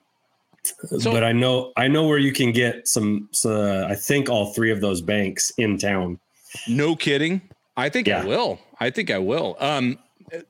[0.86, 3.28] So- but I know I know where you can get some.
[3.32, 6.18] So I think all three of those banks in town.
[6.66, 7.42] No kidding.
[7.76, 8.58] I think I will.
[8.80, 9.56] I think I will.
[9.60, 9.98] Um,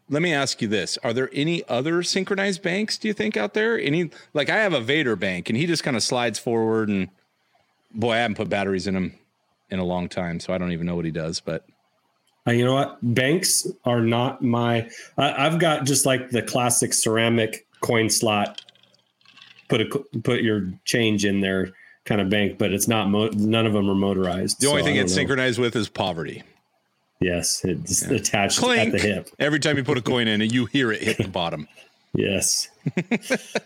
[0.09, 2.99] let me ask you this: Are there any other synchronized banks?
[2.99, 3.79] Do you think out there?
[3.79, 7.09] Any like I have a Vader bank, and he just kind of slides forward, and
[7.95, 9.15] boy, I haven't put batteries in him
[9.71, 11.41] in a long time, so I don't even know what he does.
[11.41, 11.65] But
[12.47, 12.99] Uh, you know what?
[13.03, 14.89] Banks are not my.
[15.19, 18.63] I, I've got just like the classic ceramic coin slot.
[19.69, 21.73] Put a put your change in there
[22.05, 23.11] kind of bank, but it's not.
[23.11, 24.61] Mo- none of them are motorized.
[24.61, 25.17] the only so thing it's know.
[25.17, 26.45] synchronized with is poverty.
[27.21, 28.17] Yes, it's Yeah.
[28.17, 28.95] attached Clink.
[28.95, 29.29] at the hip.
[29.39, 31.67] Every time you put a coin in, you hear it hit the bottom.
[32.19, 32.69] Yes.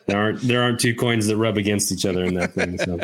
[0.07, 2.79] there aren't there aren't two coins that rub against each other in that thing.
[2.79, 2.99] So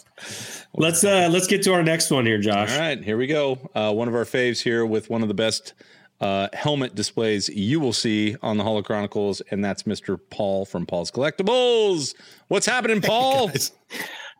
[0.74, 2.70] let's uh let's get to our next one here, Josh.
[2.72, 3.70] All right, here we go.
[3.74, 5.72] Uh, one of our faves here with one of the best
[6.20, 10.20] uh, helmet displays you will see on the Holo Chronicles, and that's Mr.
[10.28, 12.14] Paul from Paul's Collectibles.
[12.48, 13.48] What's happening, Paul?
[13.48, 13.72] Guys.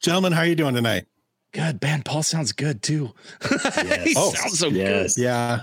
[0.02, 1.06] Gentlemen, how are you doing tonight?
[1.52, 2.02] Good, man.
[2.02, 3.12] Paul sounds good too.
[4.04, 5.16] he Oh, sounds so yes.
[5.18, 5.60] Yeah.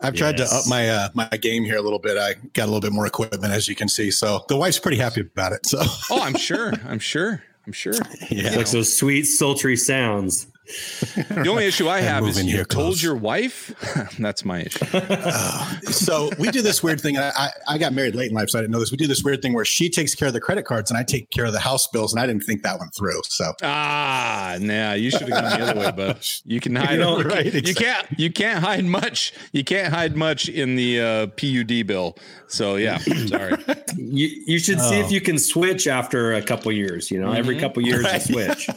[0.00, 0.50] I've tried Yes.
[0.50, 2.18] to up my uh, my game here a little bit.
[2.18, 4.10] I got a little bit more equipment, as you can see.
[4.10, 5.64] So the wife's pretty happy about it.
[5.66, 5.80] So.
[6.10, 6.72] Oh, I'm sure.
[6.86, 7.42] I'm sure.
[7.66, 7.94] I'm sure.
[8.30, 8.56] Yeah.
[8.56, 10.46] Like those sweet, sultry sounds.
[11.30, 13.02] The only issue I have is you told close.
[13.02, 13.72] your wife.
[14.18, 14.84] That's my issue.
[14.94, 17.18] Oh, so we do this weird thing.
[17.18, 18.90] I, I I got married late in life, so I didn't know this.
[18.90, 21.02] We do this weird thing where she takes care of the credit cards and I
[21.02, 23.20] take care of the house bills, and I didn't think that one through.
[23.24, 26.98] So Ah, nah, you should have gone the other way, but you can hide.
[27.04, 28.06] know, you, right, you can't.
[28.18, 29.32] You can't hide much.
[29.52, 32.16] You can't hide much in the uh, PUD bill.
[32.48, 33.56] So yeah, sorry.
[33.96, 35.04] You you should see Oh.
[35.04, 37.10] if you can switch after a couple years.
[37.10, 37.60] You know, every Mhm.
[37.60, 38.26] couple years Right.
[38.28, 38.68] you switch.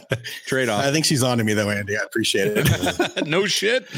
[0.46, 0.84] Trade off.
[0.84, 1.96] I think she's on to me though, Andy.
[1.96, 3.26] I appreciate it.
[3.26, 3.86] no shit.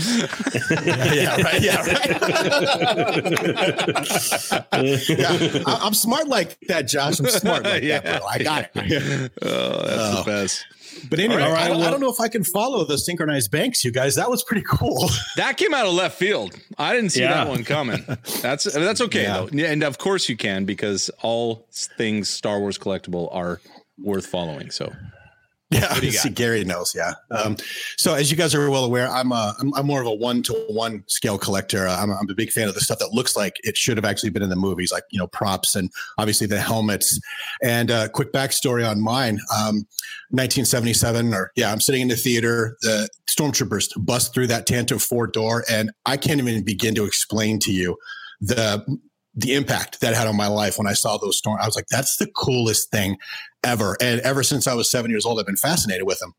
[0.70, 1.60] yeah, right.
[1.60, 2.10] Yeah, right.
[5.08, 7.20] yeah, I, I'm smart like that, Josh.
[7.20, 8.00] I'm smart like Yeah.
[8.00, 8.28] that, bro.
[8.28, 9.32] I got it.
[9.42, 10.24] Oh, that's the Oh.
[10.24, 10.64] best.
[11.08, 13.50] But anyway, All right, I, don't, I don't know if I can follow the synchronized
[13.52, 14.16] banks, you guys.
[14.16, 15.08] That was pretty cool.
[15.36, 16.54] That came out of left field.
[16.78, 17.34] I didn't see Yeah.
[17.44, 18.04] that one coming.
[18.42, 19.36] That's that's okay Yeah.
[19.38, 23.60] though, Yeah, and of course you can because all things Star Wars collectible are
[23.98, 24.70] worth following.
[24.72, 24.92] So
[25.70, 26.30] Yeah, see.
[26.30, 26.94] Gary knows.
[26.96, 27.12] Yeah.
[27.30, 27.56] Um,
[27.96, 30.42] so as you guys are well aware, I'm a, I'm, I'm more of a one
[30.44, 31.86] to one scale collector.
[31.86, 33.96] Uh, I'm, a- I'm a big fan of the stuff that looks like it should
[33.96, 37.20] have actually been in the movies, like you know props and obviously the helmets.
[37.62, 39.86] And uh, quick backstory on mine: um,
[40.30, 42.76] 1977, or yeah, I'm sitting in the theater.
[42.82, 47.58] The stormtroopers bust through that Tantive four door, and I can't even begin to explain
[47.60, 47.96] to you
[48.40, 48.84] the
[49.34, 51.58] the impact that had on my life when I saw those storm.
[51.62, 53.16] I was like, that's the coolest thing
[53.62, 53.96] ever.
[54.00, 56.34] And ever since I was seven years old, I've been fascinated with them.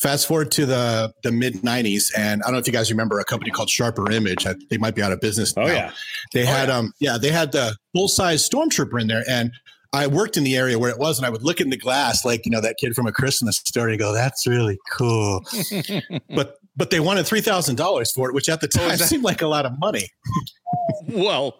[0.00, 3.20] Fast forward to the the mid '90s, and I don't know if you guys remember
[3.20, 4.46] a company called Sharper Image.
[4.46, 5.52] I- They might be out of business.
[5.56, 5.72] Oh now.
[5.72, 5.90] yeah,
[6.32, 9.52] They had um yeah they had the full size stormtrooper in there, and
[9.92, 12.24] I worked in the area where it was, and I would look in the glass
[12.24, 15.44] like you know that kid from a Christmas story, and go, "That's really cool."
[16.34, 19.00] but but they wanted three thousand dollars for it, which at the Oh, time is
[19.00, 20.08] that- seemed like a lot of money.
[21.08, 21.58] well,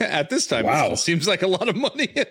[0.00, 0.90] at this time, Wow.
[0.92, 2.14] it seems like a lot of money.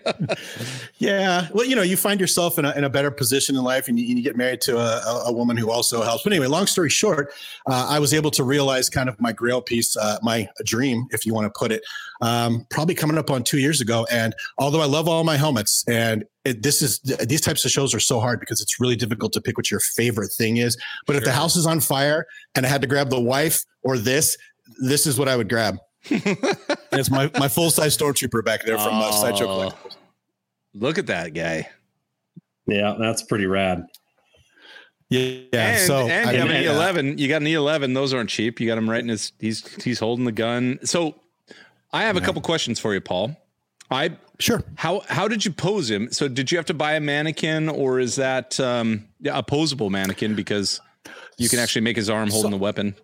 [0.97, 1.47] Yeah.
[1.51, 3.97] Well, you know, you find yourself in a, in a better position in life and
[3.97, 6.23] you, you get married to a, a- woman who also helps.
[6.23, 7.33] But anyway, long story short,
[7.67, 11.25] uh, I was able to realize kind of my grail piece, uh, my dream, if
[11.25, 11.81] you want to put it,
[12.21, 14.05] um, probably coming up on two years ago.
[14.11, 17.95] And although I love all my helmets and it, this is these types of shows
[17.95, 20.77] are so hard because it's really difficult to pick what your favorite thing is.
[21.07, 23.97] But if the house is on fire and I had to grab the wife or
[23.97, 24.37] this,
[24.83, 25.77] this is what I would grab.
[26.03, 29.95] It's my, my full size stormtrooper back there from uh, Sideshow Oh, Collectibles.
[30.73, 31.69] Look at that guy.
[32.65, 33.85] yeah, that's pretty rad.
[35.09, 35.41] Yeah.
[35.51, 37.19] and, so and I you have an E11.
[37.19, 37.93] You got an E11.
[37.93, 38.59] Those aren't cheap.
[38.61, 39.33] You got him right in his.
[39.39, 40.79] He's he's holding the gun.
[40.83, 41.15] So,
[41.91, 43.35] I have a couple questions for you, Paul.
[43.89, 44.63] I Sure.
[44.75, 46.11] how how did you pose him?
[46.13, 49.91] So, did you have to buy a mannequin, or is that um, yeah, a posable
[49.91, 50.79] mannequin because
[51.37, 52.95] you can actually make his arm holding So- the weapon?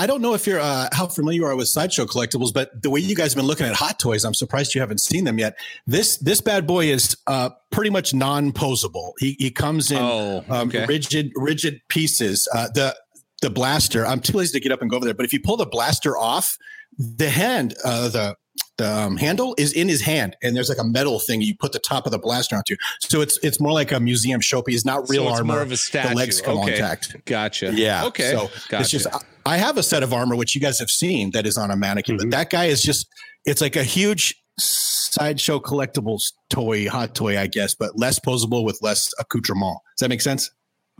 [0.00, 2.88] I don't know if you're uh, how familiar you are with sideshow collectibles, but the
[2.88, 5.38] way you guys have been looking at hot toys, I'm surprised you haven't seen them
[5.38, 5.58] yet.
[5.86, 9.12] This this bad boy is uh, pretty much non-posable.
[9.18, 12.46] He he comes in Oh, um, rigid rigid pieces.
[12.54, 12.96] Uh, the
[13.42, 14.06] the blaster.
[14.06, 15.66] I'm too lazy to get up and go over there, but if you pull the
[15.66, 16.56] blaster off,
[16.98, 18.36] the hand uh, the
[18.78, 21.72] the um, handle is in his hand, and there's like a metal thing you put
[21.72, 22.76] the top of the blaster onto.
[23.00, 25.52] So it's it's more like a museum showpiece, not real so it's armor.
[25.54, 26.08] more of a statue.
[26.10, 26.72] the legs come okay.
[26.72, 27.16] intact.
[27.26, 27.72] Gotcha.
[27.74, 28.04] Yeah.
[28.06, 28.30] Okay.
[28.30, 28.80] So gotcha.
[28.80, 29.06] it's just
[29.44, 31.76] I have a set of armor which you guys have seen that is on a
[31.76, 32.20] mannequin, Mhm.
[32.20, 33.06] but that guy is just
[33.44, 38.78] it's like a huge sideshow collectibles toy, hot toy, I guess, but less posable with
[38.82, 39.78] less accoutrement.
[39.96, 40.50] Does that make sense?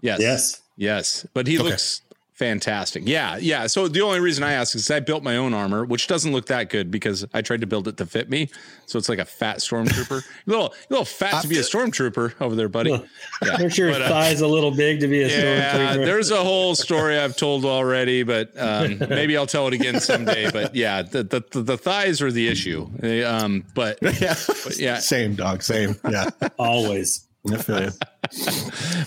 [0.02, 0.20] yes.
[0.20, 0.62] Yes.
[0.80, 1.70] Yes, but he Okay.
[1.70, 2.02] looks
[2.38, 3.02] fantastic.
[3.06, 3.66] Yeah, yeah.
[3.66, 6.46] So the only reason I ask is I built my own armor, which doesn't look
[6.46, 8.48] that good because I tried to build it to fit me.
[8.86, 10.22] So it's like a fat stormtrooper.
[10.22, 12.92] a little, a little fat to be a stormtrooper over there, buddy.
[12.92, 13.04] Well,
[13.44, 13.56] Yeah.
[13.60, 16.04] Aren't your But, uh, thighs a little big to be a Yeah, stormtrooper?
[16.06, 20.50] there's a whole story I've told already, but um, maybe I'll tell it again someday.
[20.50, 22.88] But yeah, the the, the, the thighs are the issue.
[22.98, 24.34] They, Um, but yeah.
[24.64, 24.98] But yeah.
[25.00, 25.62] Same dog.
[25.62, 25.96] Same.
[26.08, 26.30] Yeah.
[26.58, 27.26] Always.
[27.52, 27.90] I feel you.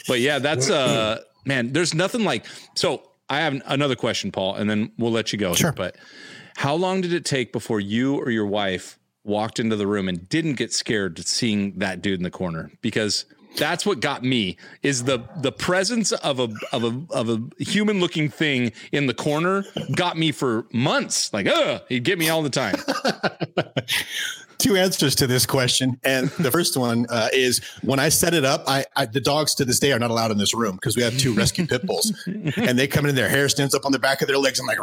[0.08, 4.70] but yeah, that's uh man, there's nothing like so I have another question, Paul, and
[4.70, 5.54] then we'll let you go.
[5.54, 5.72] Sure.
[5.72, 5.96] But
[6.58, 10.28] how long did it take before you or your wife walked into the room and
[10.28, 12.72] didn't get scared to seeing that dude in the corner?
[12.82, 13.24] Because
[13.56, 18.02] that's what got me is the the presence of a of a of a human
[18.02, 19.64] looking thing in the corner
[19.96, 21.32] got me for months.
[21.34, 22.76] Like, uh, he'd get me all the time.
[24.62, 28.46] Two answers to this question, and the first one uh, is when I set it
[28.46, 28.64] up.
[28.68, 31.02] I, I the dogs to this day are not allowed in this room because we
[31.04, 33.16] have two rescue pit bulls, and they come in.
[33.16, 34.60] Their hair stands up on the back of their legs.
[34.60, 34.78] I'm like,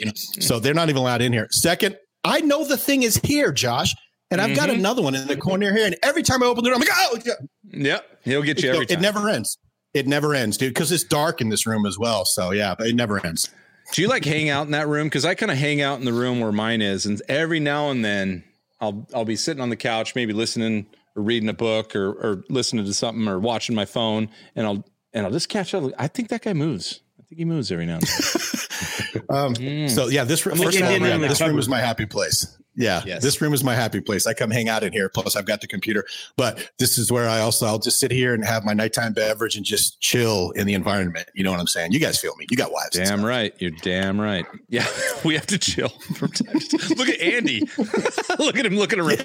[0.00, 1.46] you know, so they're not even allowed in here.
[1.50, 3.94] Second, I know the thing is here, Josh,
[4.30, 4.74] and I've got Mhm.
[4.78, 5.86] another one in the corner here.
[5.86, 7.32] And every time I open the door, I'm like, oh, yeah.
[7.72, 8.98] Yep, he'll get you every time.
[8.98, 9.58] it never ends.
[9.94, 12.24] It never ends, dude, because it's dark in this room as well.
[12.24, 13.50] So yeah, but it never ends.
[13.92, 15.06] Do you like hang out in that room?
[15.06, 17.90] Because I kind of hang out in the room where mine is, and every now
[17.90, 18.42] and then
[18.80, 22.44] I'll I'll be sitting on the couch, maybe listening or reading a book or or
[22.48, 25.90] listening to something or watching my phone, and I'll and I'll just catch up.
[25.98, 27.00] I think that guy moves.
[27.18, 28.42] I think he moves every now and then.
[29.30, 29.90] Um, Mm.
[29.90, 31.60] So yeah, this room, first of looking all, in this room cupboard.
[31.60, 32.58] is my happy place.
[32.76, 33.22] Yeah, Yes.
[33.22, 34.26] this room is my happy place.
[34.26, 35.08] I come hang out in here.
[35.08, 36.04] Plus, I've got the computer.
[36.36, 39.56] But this is where I also I'll just sit here and have my nighttime beverage
[39.56, 41.28] and just chill in the environment.
[41.34, 41.92] You know what I'm saying?
[41.92, 42.46] You guys feel me?
[42.50, 42.90] You got wives.
[42.96, 43.54] Damn right.
[43.58, 44.44] You're damn right.
[44.68, 44.86] Yeah,
[45.24, 46.96] we have to chill from time to time.
[46.98, 47.60] Look at Andy.
[48.38, 49.22] Look at him looking around.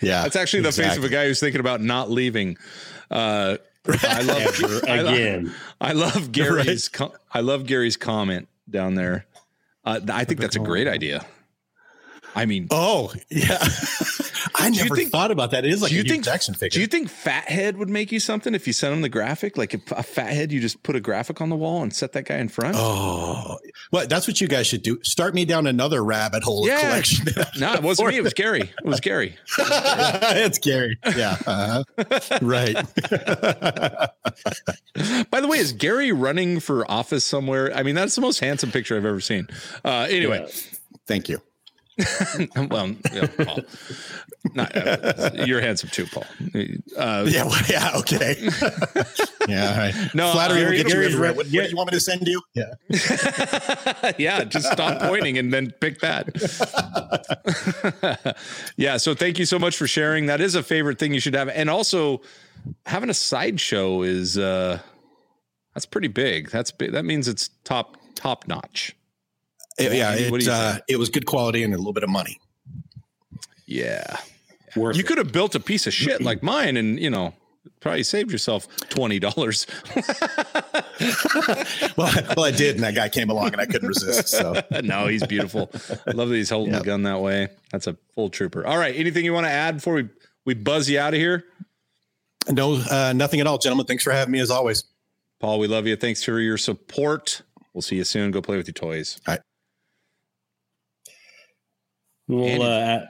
[0.00, 2.56] yeah, That's actually the face of a guy who's thinking about not leaving.
[3.10, 3.56] Uh,
[3.86, 5.54] I love Ever I again.
[5.80, 6.88] I love Gary's.
[6.88, 9.26] Com- I love Gary's comment down there.
[9.84, 11.26] Uh, I think that's a great idea.
[12.34, 13.58] I mean, Oh yeah,
[14.54, 15.64] I never think- thought about that.
[15.64, 16.76] It is like do a you think Jackson figure.
[16.76, 19.56] Do you think Fathead would make you something if you sent him the graphic?
[19.58, 22.24] Like if a Fathead, you just put a graphic on the wall and set that
[22.24, 22.76] guy in front.
[22.78, 23.58] Oh,
[23.90, 24.98] well, that's what you guys should do.
[25.02, 26.76] Start me down another rabbit hole Yeah.
[26.76, 27.26] of collection.
[27.60, 28.16] no, it wasn't me.
[28.16, 28.60] It was Gary.
[28.62, 29.36] It was Gary.
[29.58, 30.98] it's Gary.
[31.16, 31.36] Yeah.
[31.46, 32.38] Uh-huh.
[32.40, 32.74] right.
[35.30, 37.74] By the way, is Gary running for office somewhere?
[37.74, 39.48] I mean, that's the most handsome picture I've ever seen.
[39.84, 40.46] Uh, anyway,
[41.06, 41.40] Thank you.
[42.70, 43.60] well, yeah, Paul.
[44.54, 46.24] Not, uh, you're handsome too, Paul.
[46.96, 47.44] Uh, Yeah.
[47.44, 47.90] Well, yeah.
[47.96, 48.36] Okay.
[49.48, 49.70] yeah.
[49.70, 49.94] All right.
[50.14, 51.28] No, Flattery Gary- will get you everywhere.
[51.28, 52.40] rep- What, what do you want me to send you?
[52.54, 54.12] Yeah.
[54.18, 56.28] yeah, just stop pointing and then pick that.
[58.76, 60.26] yeah, so thank you so much for sharing.
[60.26, 61.48] That is a favorite thing you should have.
[61.48, 62.22] And also
[62.86, 64.78] having a sideshow is uh
[65.74, 66.50] that's pretty big.
[66.50, 66.92] That's big.
[66.92, 68.94] That means it's top top notch.
[69.78, 70.14] It- yeah.
[70.14, 72.38] It, uh, it was good quality and a little bit of money.
[73.66, 74.16] Yeah.
[74.76, 77.34] Worth You could have built a piece of shit like mine and, you know,
[77.80, 79.66] probably saved yourself $20.
[81.96, 84.28] Well, well, I did, and that guy came along, and I couldn't resist.
[84.28, 85.68] So no, he's beautiful.
[86.06, 86.82] I love that he's holding Yep.
[86.82, 87.48] the gun that way.
[87.72, 88.64] That's a full trooper.
[88.66, 90.08] All right, anything you want to add before we
[90.44, 91.44] we buzz you out of here?
[92.50, 93.86] no, uh, nothing at all, gentlemen.
[93.86, 94.84] Thanks for having me as always.
[95.40, 95.96] Paul, we love you.
[95.96, 97.42] Thanks for your support.
[97.74, 98.30] We'll see you soon.
[98.30, 99.20] Go play with your toys.
[102.32, 103.00] We'll uh,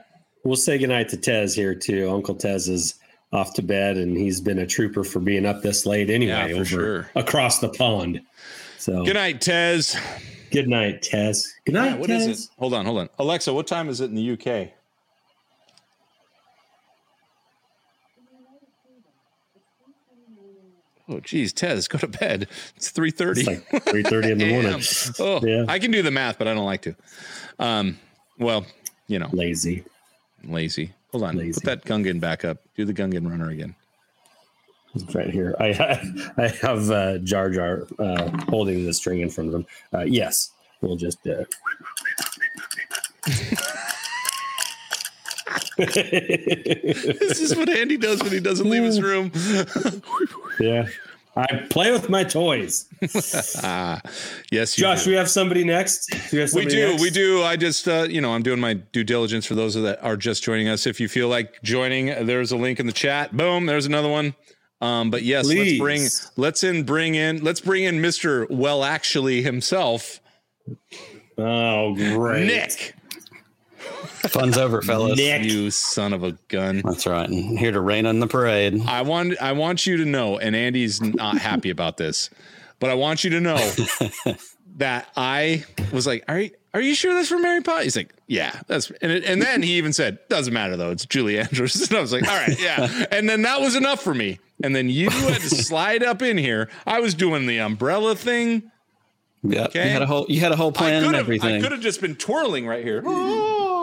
[0.43, 2.09] we'll say goodnight to Tez here too.
[2.11, 2.95] Uncle Tez is
[3.31, 6.47] off to bed, and he's been a trooper for being up this late anyway, Yeah,
[6.47, 7.09] for over sure.
[7.15, 8.21] across the pond.
[8.77, 9.95] So Good night, Tez.
[10.51, 11.53] good night, Tez.
[11.65, 12.27] Good night, Yeah, what Tez.
[12.27, 12.49] is it?
[12.59, 13.09] Hold on, hold on.
[13.17, 14.73] Alexa, what time is it in the UK?
[21.09, 22.47] Oh, geez, Tez, go to bed.
[22.77, 23.43] It's three thirty.
[23.43, 24.81] Like three thirty in the morning.
[25.19, 25.65] Oh, Yeah.
[25.67, 26.95] I can do the math, but I don't like to.
[27.59, 27.99] Um,
[28.39, 28.65] well,
[29.13, 29.83] you know, Lazy.
[30.43, 30.91] lazy.
[31.11, 31.61] Hold on, Lazy.
[31.61, 32.57] put that Gungan back up.
[32.75, 33.75] Do the Gungan runner again.
[34.95, 35.55] It's right here.
[35.59, 35.67] I
[36.37, 39.65] I have uh, Jar Jar uh, holding the string in front of him.
[39.93, 40.49] Uh, yes,
[40.81, 41.19] we'll just.
[41.27, 41.43] Uh...
[45.77, 49.31] this is what Andy does when he doesn't leave his room.
[50.59, 50.87] yeah,
[51.35, 52.85] I play with my toys.
[53.63, 53.99] ah,
[54.51, 55.09] yes, you Josh, do.
[55.11, 56.13] we have somebody next.
[56.31, 57.01] We, have We do, next?
[57.01, 57.41] we do.
[57.41, 60.43] I just, uh, you know, I'm doing my due diligence for those that are just
[60.43, 60.85] joining us.
[60.85, 63.35] If you feel like joining, there's a link in the chat.
[63.35, 64.35] Boom, there's another one.
[64.79, 65.79] Um, but yes, Please.
[65.79, 70.19] let's bring, let's in, bring in, let's bring in Mister Well Actually himself,
[71.37, 72.95] Oh, great, Nick.
[74.29, 75.17] Fun's over, fellas.
[75.17, 75.43] Nick.
[75.43, 76.81] You son of a gun.
[76.85, 77.27] That's right.
[77.29, 78.81] And here to rain on the parade.
[78.87, 82.29] I want, I want you to know, and Andy's not happy about this,
[82.79, 83.57] but I want you to know
[84.77, 88.13] that I was like, "Are you, are you sure that's from Mary Poppins?" He's like,
[88.27, 91.75] "Yeah, that's." And it, and then he even said, "Doesn't matter though, it's Julie Andrews."
[91.89, 94.39] And I was like, "All right, yeah." And then that was enough for me.
[94.63, 96.69] And then you had to slide up in here.
[96.85, 98.71] I was doing the umbrella thing.
[99.45, 99.87] Yeah, Okay.
[99.87, 101.61] you had a whole you had a whole plan and have, I everything.
[101.61, 103.01] could have just been twirling right here.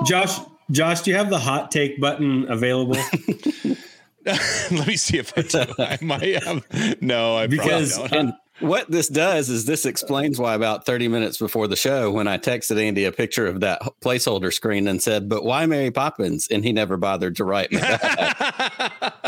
[0.06, 0.38] Josh,
[0.70, 2.96] Josh, do you have the hot take button available?
[4.26, 5.64] Let me see if I do.
[5.78, 7.02] I might have.
[7.02, 8.26] No, I Because- probably don't.
[8.28, 12.28] And what this does is this explains why about 30 minutes before the show, when
[12.28, 16.46] I texted Andy a picture of that placeholder screen and said, "But why Mary Poppins?"
[16.50, 17.78] and he never bothered to write me.
[17.80, 19.14] back.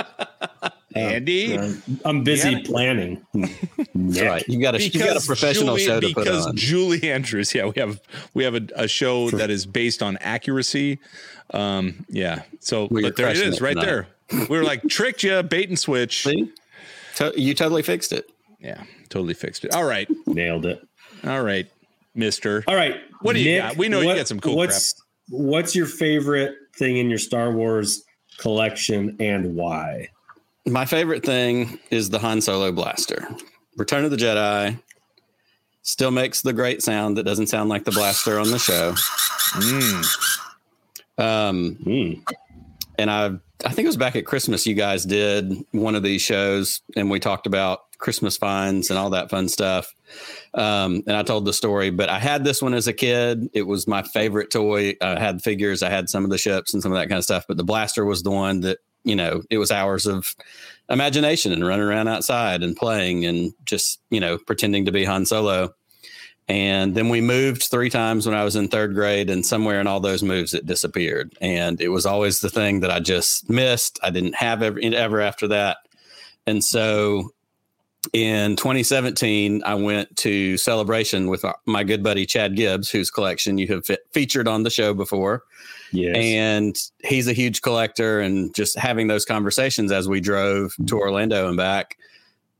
[0.94, 1.56] Andy.
[1.58, 1.72] Uh,
[2.04, 2.60] I'm busy Yeah.
[2.64, 3.26] planning.
[3.94, 4.44] That's right.
[4.48, 6.56] You got a you got a professional Julie, show to put because on.
[6.56, 8.00] Julie Andrews, yeah, we have
[8.34, 10.98] we have a, a show that is based on accuracy.
[11.54, 13.84] Um, yeah, so Well, but there it is, it right tonight.
[13.86, 14.06] there.
[14.48, 16.22] We were like tricked you, bait and switch.
[16.24, 16.50] See,
[17.16, 18.30] To- you totally fixed it.
[18.60, 19.74] Yeah, totally fixed it.
[19.74, 20.86] All right, Nailed it.
[21.24, 21.66] all right,
[22.14, 22.64] Mister.
[22.66, 22.96] All right.
[23.20, 23.76] What do you got?
[23.76, 24.94] We know you got some cool what's,
[25.28, 28.02] What's your favorite thing in your Star Wars
[28.38, 30.08] collection and why?
[30.66, 33.26] My favorite thing is the Han Solo blaster.
[33.76, 34.78] Return of the Jedi
[35.82, 38.92] still makes the great sound that doesn't sound like the blaster on the show.
[39.54, 40.18] Mm,
[41.18, 42.12] Um, Hmm.
[42.98, 44.66] and I've I think it was back at Christmas.
[44.66, 49.10] You guys did one of these shows, and we talked about Christmas finds and all
[49.10, 49.94] that fun stuff.
[50.54, 53.48] Um, and I told the story, but I had this one as a kid.
[53.52, 54.96] It was my favorite toy.
[55.00, 57.24] I had figures, I had some of the ships and some of that kind of
[57.24, 57.44] stuff.
[57.46, 60.34] But the blaster was the one that you know it was hours of
[60.88, 65.26] imagination and running around outside and playing and just you know pretending to be Han
[65.26, 65.74] Solo.
[66.48, 69.86] And then we moved three times when I was in third grade, and somewhere in
[69.86, 71.32] all those moves, it disappeared.
[71.40, 74.00] And it was always the thing that I just missed.
[74.02, 75.78] I didn't have ever, ever after that.
[76.46, 77.32] And so
[78.12, 83.68] in 2017, I went to Celebration with my good buddy Chad Gibbs, whose collection you
[83.68, 85.44] have featured on the show before.
[85.92, 86.16] Yes.
[86.16, 90.86] And he's a huge collector, and just having those conversations as we drove mm-hmm.
[90.86, 91.96] to Orlando and back,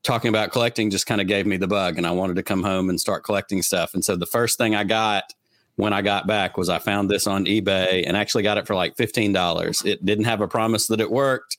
[0.03, 2.63] talking about collecting just kind of gave me the bug, and I wanted to come
[2.63, 3.95] home and start collecting stuff.
[3.95, 5.33] And so the first thing I got
[5.77, 8.75] when I got back was I found this on eBay and actually got it for
[8.75, 9.87] like $15.
[9.87, 11.57] It didn't have a promise that it worked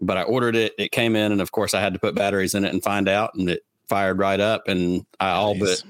[0.00, 0.74] but I ordered it.
[0.78, 3.08] It came in, and of course, I had to put batteries in it and find
[3.08, 4.68] out, and it fired right up.
[4.68, 5.36] And I nice.
[5.36, 5.82] all but,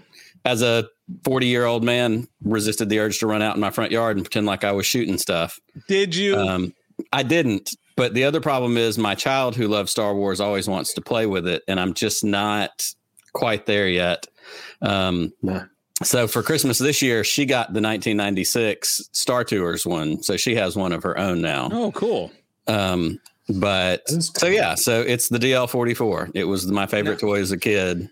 [0.45, 0.89] as a
[1.25, 4.25] 40 year old man, resisted the urge to run out in my front yard and
[4.25, 5.59] pretend like I was shooting stuff.
[5.89, 6.37] Did you?
[6.37, 6.73] Um,
[7.13, 7.77] I didn't.
[7.97, 11.27] But the other problem is my child who loves Star Wars always wants to play
[11.27, 12.85] with it, and I'm just not
[13.33, 14.27] quite there yet.
[14.83, 15.65] Um, nah.
[16.03, 20.23] So for Christmas this year, she got the 1996 Star Tours one.
[20.23, 21.69] So she has one of her own now.
[21.73, 22.33] Oh, cool.
[22.67, 24.21] Um, but cool.
[24.21, 26.33] so yeah, so it's the DL44.
[26.35, 28.09] It was my favorite now, toy as a kid.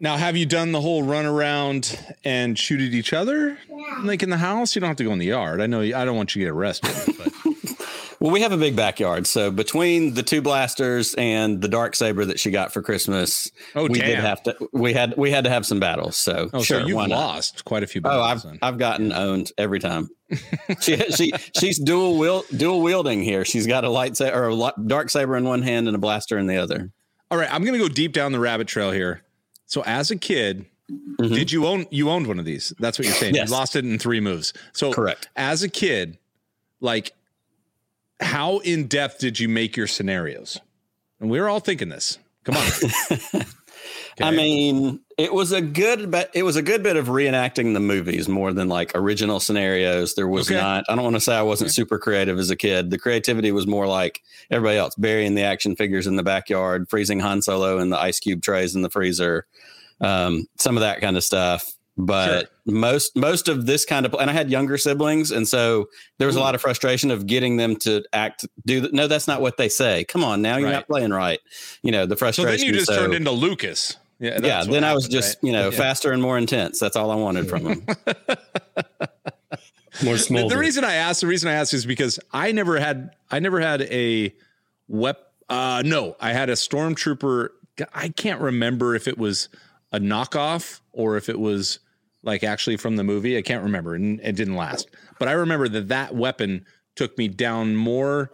[0.00, 4.00] Now, have you done the whole run around and shoot at each other, yeah.
[4.02, 4.74] like in the house?
[4.74, 5.60] You don't have to go in the yard.
[5.60, 5.80] I know.
[5.80, 7.14] I don't want you to get arrested.
[7.16, 7.32] But.
[8.20, 12.24] well, we have a big backyard, so between the two blasters and the dark saber
[12.24, 14.08] that she got for Christmas, oh, we damn.
[14.08, 14.68] did have to.
[14.72, 16.16] We had we had to have some battles.
[16.16, 18.00] So oh, sure, so you've lost quite a few.
[18.00, 18.58] Oh, battles, oh, I've then.
[18.62, 20.10] I've gotten owned every time.
[20.80, 23.44] she she she's dual wield dual wielding here.
[23.44, 26.48] She's got a lightsaber or a dark saber in one hand and a blaster in
[26.48, 26.90] the other.
[27.30, 29.22] All right, I'm gonna go deep down the rabbit trail here.
[29.66, 31.34] So as a kid, mm-hmm.
[31.34, 32.72] did you own you owned one of these?
[32.78, 33.34] That's what you're saying.
[33.34, 33.48] Yes.
[33.48, 34.52] You lost it in three moves.
[34.72, 35.28] So correct.
[35.36, 36.18] As a kid,
[36.80, 37.12] like
[38.20, 40.60] how in depth did you make your scenarios?
[41.20, 42.18] And we were all thinking this.
[42.44, 43.42] Come on.
[44.14, 44.28] Okay.
[44.28, 47.80] I mean, it was a good but it was a good bit of reenacting the
[47.80, 50.14] movies more than like original scenarios.
[50.14, 50.60] There was okay.
[50.60, 51.74] not I don't want to say I wasn't okay.
[51.74, 52.90] super creative as a kid.
[52.90, 57.20] The creativity was more like everybody else, burying the action figures in the backyard, freezing
[57.20, 59.46] Han Solo in the ice cube trays in the freezer.
[60.00, 61.74] Um, some of that kind of stuff.
[61.96, 62.74] But sure.
[62.74, 65.86] most most of this kind of and I had younger siblings, and so
[66.18, 66.40] there was Ooh.
[66.40, 69.58] a lot of frustration of getting them to act do the, no, that's not what
[69.58, 70.02] they say.
[70.02, 70.74] Come on, now you're right.
[70.74, 71.38] not playing right.
[71.82, 72.58] You know the frustration.
[72.58, 73.96] So then you just so, turned into Lucas.
[74.24, 74.38] Yeah, yeah.
[74.38, 75.48] Then happened, I was just right?
[75.48, 75.76] you know yeah.
[75.76, 76.80] faster and more intense.
[76.80, 77.86] That's all I wanted from him.
[80.02, 80.48] more small.
[80.48, 83.38] The, the, reason I asked, the reason I asked is because I never had, I
[83.38, 84.34] never had a
[84.88, 85.18] wep.
[85.50, 87.50] Uh, no, I had a stormtrooper.
[87.92, 89.50] I can't remember if it was
[89.92, 91.80] a knockoff or if it was
[92.22, 93.36] like actually from the movie.
[93.36, 94.88] I can't remember, and it didn't last.
[95.18, 96.64] But I remember that that weapon
[96.96, 98.30] took me down more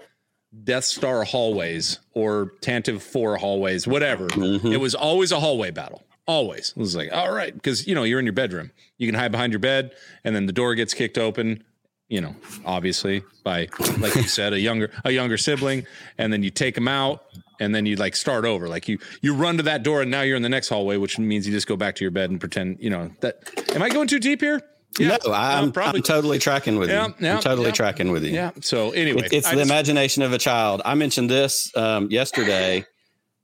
[0.64, 4.26] Death Star hallways or Tantive 4 hallways, whatever.
[4.28, 4.72] Mm-hmm.
[4.72, 6.02] It was always a hallway battle.
[6.26, 6.70] Always.
[6.70, 8.72] It was like, all right, because you know, you're in your bedroom.
[8.98, 9.92] You can hide behind your bed
[10.24, 11.64] and then the door gets kicked open,
[12.08, 12.34] you know,
[12.64, 15.86] obviously by like you said, a younger a younger sibling,
[16.18, 17.24] and then you take them out
[17.60, 18.68] and then you like start over.
[18.68, 21.18] Like you you run to that door and now you're in the next hallway, which
[21.18, 23.88] means you just go back to your bed and pretend, you know, that am I
[23.88, 24.60] going too deep here?
[24.98, 27.14] Yeah, no, I'm, probably, I'm totally tracking with yeah, you.
[27.20, 27.72] Yeah, I'm totally yeah.
[27.72, 28.33] tracking with you.
[28.33, 28.50] Yeah.
[28.61, 30.83] So anyway, it, it's I the just, imagination of a child.
[30.85, 32.85] I mentioned this um, yesterday.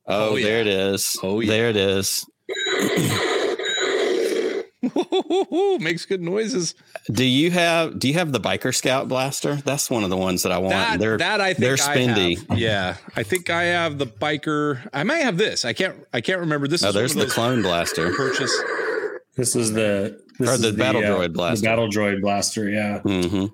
[0.06, 1.18] Oh, oh there it is.
[1.22, 1.50] Oh, yeah.
[1.50, 2.24] there it is.
[5.80, 6.74] Makes good noises.
[7.10, 9.56] Do you have Do you have the biker scout blaster?
[9.56, 10.74] That's one of the ones that I want.
[10.74, 12.44] That, they're that I think they're spendy.
[12.56, 14.88] Yeah, I think I have the biker.
[14.92, 15.64] I might have this.
[15.64, 15.96] I can't.
[16.12, 16.68] I can't remember.
[16.68, 16.84] This.
[16.84, 18.12] Oh, there's the clone blaster.
[18.12, 18.54] Purchase.
[19.36, 21.60] This is the this or the battle the, droid uh, blaster.
[21.62, 23.00] The battle droid blaster, yeah.
[23.00, 23.46] Mm-hmm.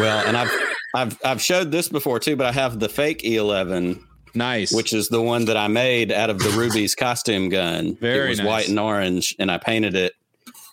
[0.00, 0.50] Well, and I've
[0.94, 4.00] I've I've showed this before too, but I have the fake E11.
[4.36, 4.72] Nice.
[4.72, 7.96] Which is the one that I made out of the Rubie's costume gun.
[8.00, 8.46] Very It was nice.
[8.46, 10.14] white and orange, and I painted it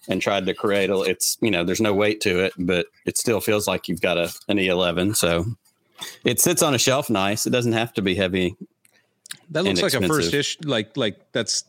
[0.07, 1.01] and tried to create a.
[1.01, 4.17] It's you know there's no weight to it, but it still feels like you've got
[4.17, 5.15] a an E11.
[5.15, 5.45] So
[6.23, 7.45] it sits on a shelf nice.
[7.45, 8.55] It doesn't have to be heavy.
[9.51, 11.63] That looks like a first issue, like like that's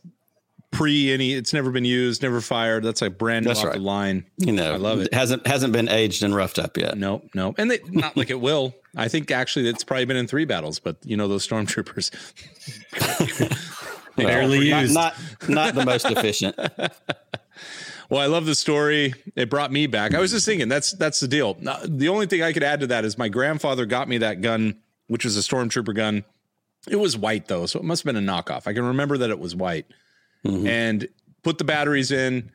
[0.72, 2.82] pre any it's never been used never fired.
[2.82, 3.74] That's like brand new that's off right.
[3.74, 4.24] the line.
[4.38, 5.08] You know i love it.
[5.08, 6.98] it hasn't hasn't been aged and roughed up yet.
[6.98, 8.74] No no and they, not like it will.
[8.96, 12.10] I think actually it's probably been in three battles but you know those stormtroopers.
[14.16, 14.94] Barely not, used.
[14.94, 15.14] not
[15.48, 16.58] not the most efficient.
[18.10, 19.14] Well i love the story.
[19.36, 20.12] It brought me back.
[20.12, 21.54] I was just thinking that's that's the deal.
[21.54, 24.76] The only thing i could add to that is my grandfather got me that gun
[25.06, 26.24] which was a stormtrooper gun.
[26.88, 28.66] It was white though, so it must have been a knockoff.
[28.66, 29.86] I can remember that it was white.
[30.46, 30.66] Mhm.
[30.66, 31.08] And
[31.42, 32.50] put the batteries in,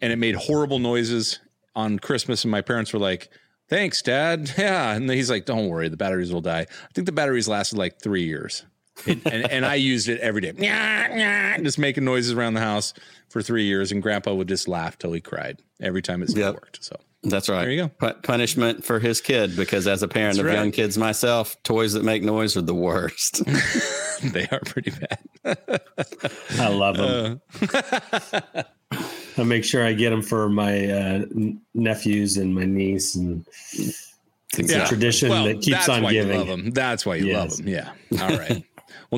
[0.00, 1.38] and it made horrible noises
[1.74, 2.44] on Christmas.
[2.44, 3.30] And my parents were like,
[3.68, 7.12] "Thanks, Dad." Yeah, and he's like, "Don't worry, the batteries will die." I think the
[7.12, 8.64] batteries lasted like three years,
[9.06, 12.60] and, and, and I used it every day, Nyah, nyah, just making noises around the
[12.60, 12.94] house
[13.28, 13.92] for three years.
[13.92, 16.54] And Grandpa would just laugh till he cried every time it still Yep.
[16.54, 16.84] worked.
[16.84, 17.62] So That's right.
[17.62, 17.88] There you go.
[18.12, 20.54] Pu- punishment for his kid because as a parent That's of right.
[20.54, 23.42] young kids myself, toys that make noise are the worst.
[24.22, 25.78] they are pretty bad.
[26.58, 27.40] I love them.
[27.60, 28.62] Uh,
[29.38, 31.24] I make sure I get them for my uh,
[31.74, 33.44] nephews and my niece, and
[34.56, 36.64] it's a tradition Well, that keeps that's on why You love giving.
[36.64, 36.70] them.
[36.70, 37.36] That's why you Yes.
[37.36, 37.68] love them.
[37.68, 37.92] Yeah.
[38.22, 38.64] All right.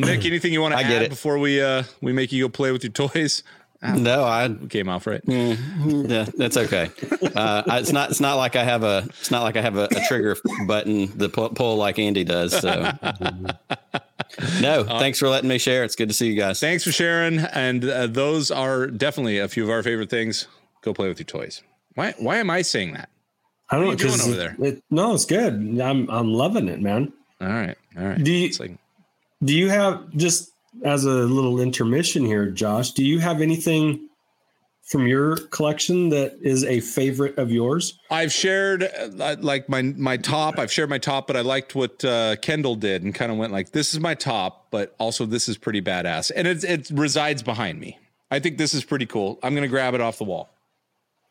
[0.00, 1.10] Well, Nick, anything you want to I get add it.
[1.10, 3.42] before we uh we make you go play with your toys?
[3.82, 5.20] no, I Came off right.
[5.26, 6.90] yeah, that's okay.
[7.34, 8.10] Uh, it's not.
[8.10, 9.04] It's not like I have a.
[9.20, 10.36] It's not like I have a, a trigger
[10.66, 12.58] button that pull, pull like Andy does.
[12.58, 12.70] So,
[14.60, 14.80] no.
[14.80, 15.84] Uh, thanks for letting me share.
[15.84, 16.58] It's good to see you guys.
[16.60, 17.38] Thanks for sharing.
[17.38, 20.48] And uh, those are definitely a few of our favorite things.
[20.82, 21.62] Go play with your toys.
[21.94, 22.14] Why?
[22.18, 23.08] Why am I saying that?
[23.70, 24.56] I don't know What are you doing 'cause over there?
[24.72, 25.54] it- no, it's good.
[25.80, 27.12] I'm I'm loving it, man.
[27.40, 27.76] All right.
[27.96, 28.22] All right.
[28.22, 28.72] Do you It's like
[29.42, 30.50] do you have just
[30.84, 32.92] as a little intermission here, Josh?
[32.92, 34.08] Do you have anything
[34.82, 37.98] from your collection that is a favorite of yours?
[38.10, 40.58] I've shared uh, like my my top.
[40.58, 43.52] I've shared my top, but I liked what uh, Kendall did and kind of went
[43.52, 47.42] like, "This is my top, but also this is pretty badass," and it it resides
[47.42, 47.98] behind me.
[48.30, 49.38] I think this is pretty cool.
[49.42, 50.50] I'm gonna grab it off the wall.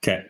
[0.03, 0.25] Okay,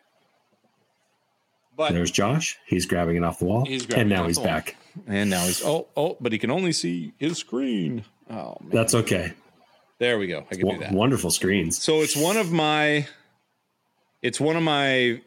[1.75, 2.57] But there's Josh.
[2.65, 4.77] He's grabbing it off the wall, and now he's back.
[5.07, 8.03] And now he's oh oh, but he can only see his screen.
[8.29, 9.33] Oh man, That's okay.
[9.99, 10.45] there we go.
[10.51, 10.91] I can do that.
[10.91, 11.81] wonderful screens.
[11.81, 13.07] So it's one of my
[14.21, 15.21] it's one of my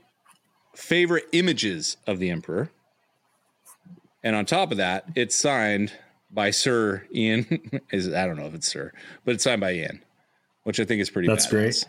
[0.74, 2.70] favorite images of the emperor.
[4.22, 5.92] And on top of that, it's signed
[6.30, 7.80] by Sir Ian.
[7.92, 8.92] Is I don't know if it's Sir,
[9.24, 10.02] but it's signed by Ian,
[10.64, 11.50] which I think is pretty That's badass.
[11.50, 11.84] great.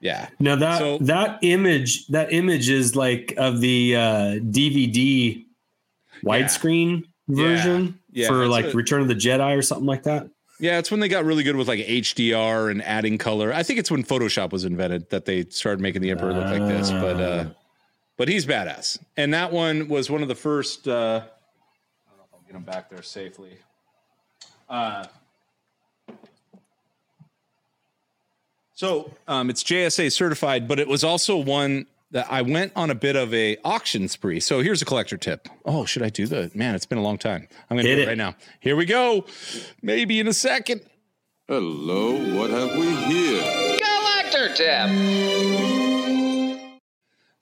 [0.00, 0.28] Yeah.
[0.40, 4.00] Now that So- that image that image is like of the uh,
[4.40, 5.44] DVD
[6.24, 7.04] widescreen
[7.36, 10.28] version Yeah, for like a- Return of the Jedi or something like that.
[10.58, 13.52] Yeah, it's when they got really good with like HDR and adding color.
[13.52, 16.68] I think it's when Photoshop was invented that they started making the emperor look like
[16.68, 16.90] this.
[16.90, 17.54] But uh Ah.
[18.18, 18.98] but he's badass.
[19.16, 22.56] And that one was one of the first uh I don't know if I'll get
[22.56, 23.52] him back there safely.
[24.68, 25.06] Uh
[28.74, 32.94] so um, it's JSA certified, but it was also one that I went on a
[32.94, 34.40] bit of a auction spree.
[34.40, 35.48] So here's a collector tip.
[35.64, 36.74] Oh, should I do the man?
[36.74, 37.46] It's been a long time.
[37.70, 38.08] I'm gonna Hit do it it.
[38.08, 38.34] right now.
[38.60, 39.26] Here we go.
[39.82, 40.82] Maybe in a second.
[41.48, 43.78] Hello, what have we here?
[43.80, 44.90] Collector tip.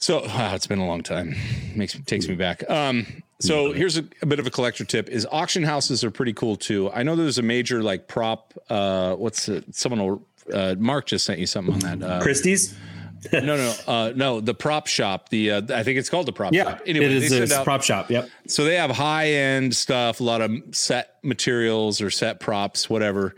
[0.00, 1.34] So wow, it's been a long time.
[1.74, 2.68] Makes takes me back.
[2.70, 3.06] Um,
[3.40, 6.56] so here's a, a bit of a collector tip: is auction houses are pretty cool
[6.56, 6.90] too.
[6.92, 8.54] I know there's a major like prop.
[8.70, 9.74] Uh, what's it?
[9.74, 10.22] Someone will.
[10.52, 12.02] Uh, Mark just sent you something on that.
[12.10, 12.74] Uh, Christie's.
[13.32, 14.40] No, no, uh, no.
[14.40, 15.28] The prop shop.
[15.28, 16.80] The uh, I think it's called the prop Yeah, shop.
[16.86, 18.10] Anyway, it send it's out- prop shop.
[18.10, 18.28] Yep.
[18.46, 23.34] so they have high end stuff, a lot of set materials or set props, whatever.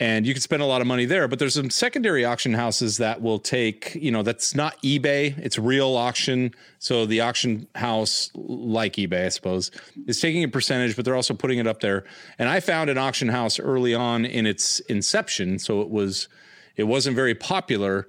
[0.00, 2.96] And you can spend a lot of money there, but there's some secondary auction houses
[2.96, 6.52] that will take, you know, that's not eBay, it's real auction.
[6.80, 9.70] So the auction house, like eBay, I suppose,
[10.08, 12.02] is taking a percentage, but they're also putting it up there.
[12.40, 15.60] And I found an auction house early on in its inception.
[15.60, 16.26] So it was,
[16.74, 18.08] it wasn't very popular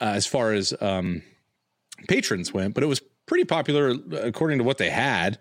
[0.00, 1.22] uh, as far as um,
[2.08, 5.38] patrons went, but it was pretty popular according to what they had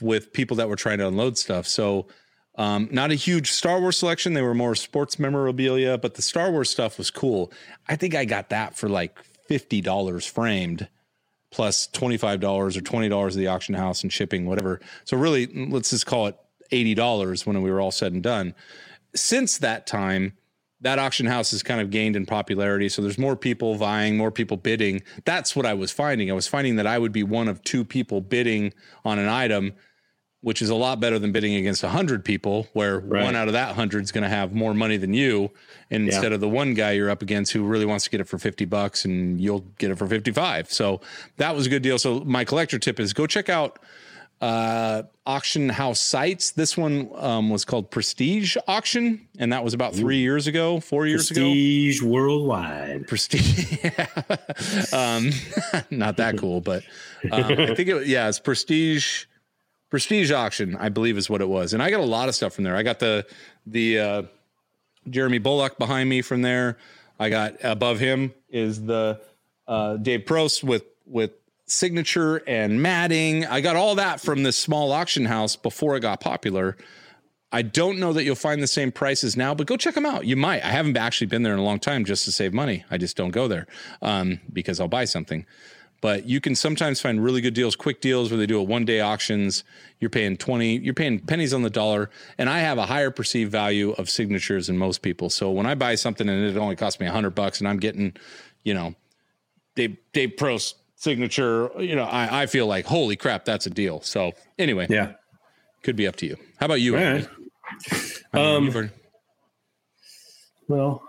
[0.00, 1.66] with people that were trying to unload stuff.
[1.66, 2.06] So,
[2.56, 4.34] um, not a huge Star Wars selection.
[4.34, 7.52] They were more sports memorabilia, but the Star Wars stuff was cool.
[7.88, 10.88] I think I got that for like fifty dollars framed,
[11.50, 14.80] plus twenty five dollars or twenty dollars at the auction house and shipping, whatever.
[15.04, 16.36] So really, let's just call it
[16.70, 18.54] eighty dollars when we were all said and done.
[19.14, 20.34] Since that time,
[20.80, 22.88] that auction house has kind of gained in popularity.
[22.88, 25.02] So there's more people vying, more people bidding.
[25.24, 26.30] That's what I was finding.
[26.30, 28.72] I was finding that I would be one of two people bidding
[29.04, 29.72] on an item,
[30.40, 33.24] which is a lot better than bidding against 100 people, where Right.
[33.24, 35.50] one out of that 100 is going to have more money than you.
[35.90, 36.12] And Yeah.
[36.14, 38.38] instead of the one guy you're up against who really wants to get it for
[38.38, 40.70] 50 bucks and you'll get it for 55.
[40.72, 41.00] So
[41.38, 41.98] that was a good deal.
[41.98, 43.80] So my collector tip is go check out
[44.40, 46.52] uh, auction house sites.
[46.52, 51.06] This one um, was called Prestige Auction, and that was about three years ago, four
[51.06, 51.40] years ago.
[51.40, 53.06] Prestige worldwide.
[53.06, 53.84] Prestige,
[54.92, 55.30] um,
[55.90, 56.82] not that cool, but
[57.30, 59.24] um, I think it, was yeah, it's Prestige.
[59.90, 62.54] Prestige Auction, I believe, is what it was, and I got a lot of stuff
[62.54, 62.76] from there.
[62.76, 63.26] I got the
[63.66, 64.22] the uh,
[65.08, 66.76] Jeremy Bulloch behind me from there.
[67.18, 69.20] I got above him is the
[69.66, 71.32] uh, Dave Prowse with with
[71.70, 73.46] signature and matting.
[73.46, 76.76] I got all that from this small auction house before it got popular.
[77.50, 80.26] I don't know that you'll find the same prices now, but go check them out.
[80.26, 80.62] You might.
[80.62, 82.84] I haven't actually been there in a long time just to save money.
[82.90, 83.66] I just don't go there
[84.02, 85.46] um, because I'll buy something.
[86.00, 88.84] But you can sometimes find really good deals, quick deals where they do a one
[88.84, 89.64] day auctions.
[89.98, 92.10] You're paying 20, you're paying pennies on the dollar.
[92.36, 95.30] And I have a higher perceived value of signatures than most people.
[95.30, 97.78] So when I buy something and it only costs me a hundred bucks and I'm
[97.78, 98.14] getting,
[98.62, 98.94] you know,
[99.74, 104.00] Dave, Dave Prowse signature, you know, I, I feel like, holy crap, that's a deal.
[104.02, 105.12] So anyway, Yeah.
[105.84, 106.36] could be up to you.
[106.58, 106.96] How about you?
[106.98, 107.28] All right.
[108.34, 108.90] I Um, heard-
[110.66, 111.02] Well,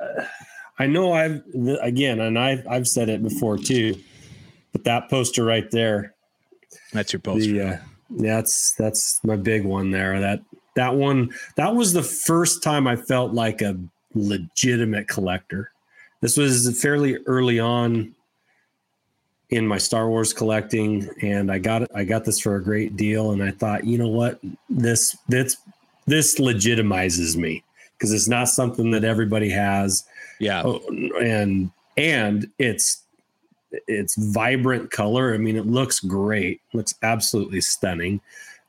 [0.00, 0.24] uh,
[0.78, 1.42] I know I've
[1.80, 3.94] again, and I've I've said it before too,
[4.72, 6.14] but that poster right there,
[6.92, 7.52] that's your poster.
[7.52, 7.76] the uh,
[8.10, 10.18] that's that's my big one there.
[10.20, 10.40] That
[10.76, 13.78] that one that was the first time I felt like a
[14.14, 15.70] legitimate collector.
[16.20, 18.14] This was fairly early on
[19.52, 21.90] in my Star Wars collecting, and I got it.
[21.94, 24.40] I got this for a great deal, and I thought, you know what,
[24.70, 25.58] this this
[26.06, 30.04] this legitimizes me because it's not something that everybody has.
[30.40, 30.62] Yeah.
[30.64, 30.80] oh,
[31.22, 33.02] and and it's
[33.70, 35.34] it's vibrant color.
[35.34, 36.62] I mean it looks great.
[36.72, 38.20] Looks absolutely stunning.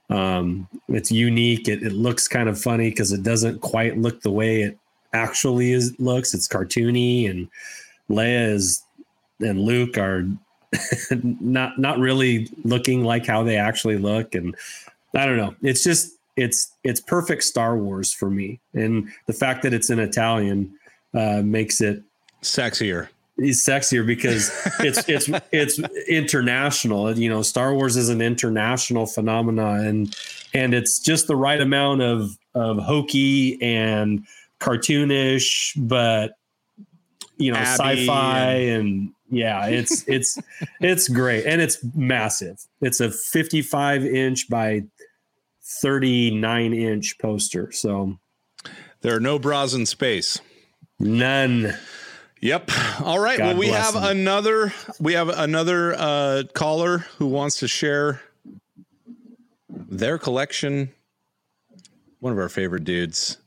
[0.09, 1.67] Um it's unique.
[1.67, 4.77] It, it looks kind of funny because it doesn't quite look the way it
[5.13, 6.33] actually is looks.
[6.33, 7.49] It's cartoony and
[8.09, 8.83] leia is
[9.39, 10.27] and luke are
[11.23, 14.55] not not really looking like how they actually look and
[15.15, 19.61] i don't know it's just it's it's perfect star wars for me and the fact
[19.61, 20.73] that it's in italian
[21.13, 22.01] uh, makes it
[22.41, 23.07] Sexier.
[23.37, 27.17] is sexier because it's it's it's international.
[27.17, 30.17] You know, Star Wars is an international phenomenon, and
[30.53, 34.25] and it's just the right amount of of hokey and
[34.59, 36.37] cartoonish, but
[37.37, 40.37] you know, Abby sci-fi and yeah, it's it's
[40.79, 42.59] it's great and it's massive.
[42.81, 44.83] It's a 55 inch by
[45.81, 48.17] 39 inch poster, so
[49.01, 50.39] There are no bras in space.
[50.99, 51.73] none.
[52.41, 52.71] Yep.
[53.01, 53.37] All right.
[53.37, 54.03] God well, we have them.
[54.03, 58.21] another we have another uh caller who wants to share
[59.69, 60.91] their collection.
[62.19, 63.37] One of our favorite dudes.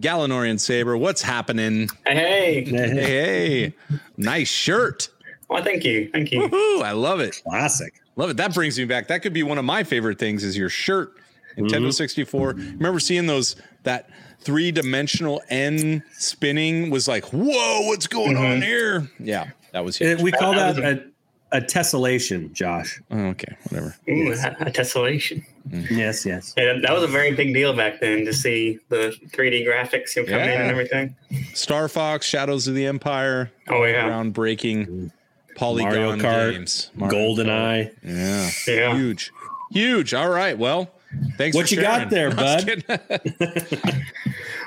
[0.00, 1.88] Gallinorian Saber, what's happening?
[2.06, 3.74] Hey, Hey, hey.
[4.16, 5.08] nice shirt.
[5.48, 6.40] well, thank you, thank you.
[6.48, 7.40] Woohoo, I love it.
[7.46, 7.92] Classic.
[8.16, 8.36] Love it.
[8.36, 9.08] That brings me back.
[9.08, 11.12] That could be one of my favorite things is your shirt.
[11.58, 12.48] Nintendo 64.
[12.54, 19.08] Remember seeing those that three-dimensional N spinning was like, whoa, what's going on here?
[19.18, 20.20] Yeah, that was huge.
[20.20, 21.04] Uh, We call That that was
[21.52, 23.00] a, a tessellation, Josh.
[23.10, 23.96] Oh, okay, whatever.
[24.08, 25.44] Ooh, a, a tessellation.
[25.90, 26.54] Yes, yes.
[26.56, 30.24] Yeah, that was a very big deal back then to see the 3D graphics you
[30.24, 31.16] know, come in and everything.
[31.54, 35.10] Star Fox, Shadows of the Empire, Oh yeah, groundbreaking
[35.56, 36.90] polygon Mario Kart, games.
[37.08, 37.90] Golden Eye.
[38.04, 38.50] Yeah.
[38.68, 38.94] yeah.
[38.94, 39.32] Huge.
[39.72, 40.14] Huge.
[40.14, 40.56] All right.
[40.56, 40.88] Well,
[41.36, 43.00] thanks What for you got there, I bud?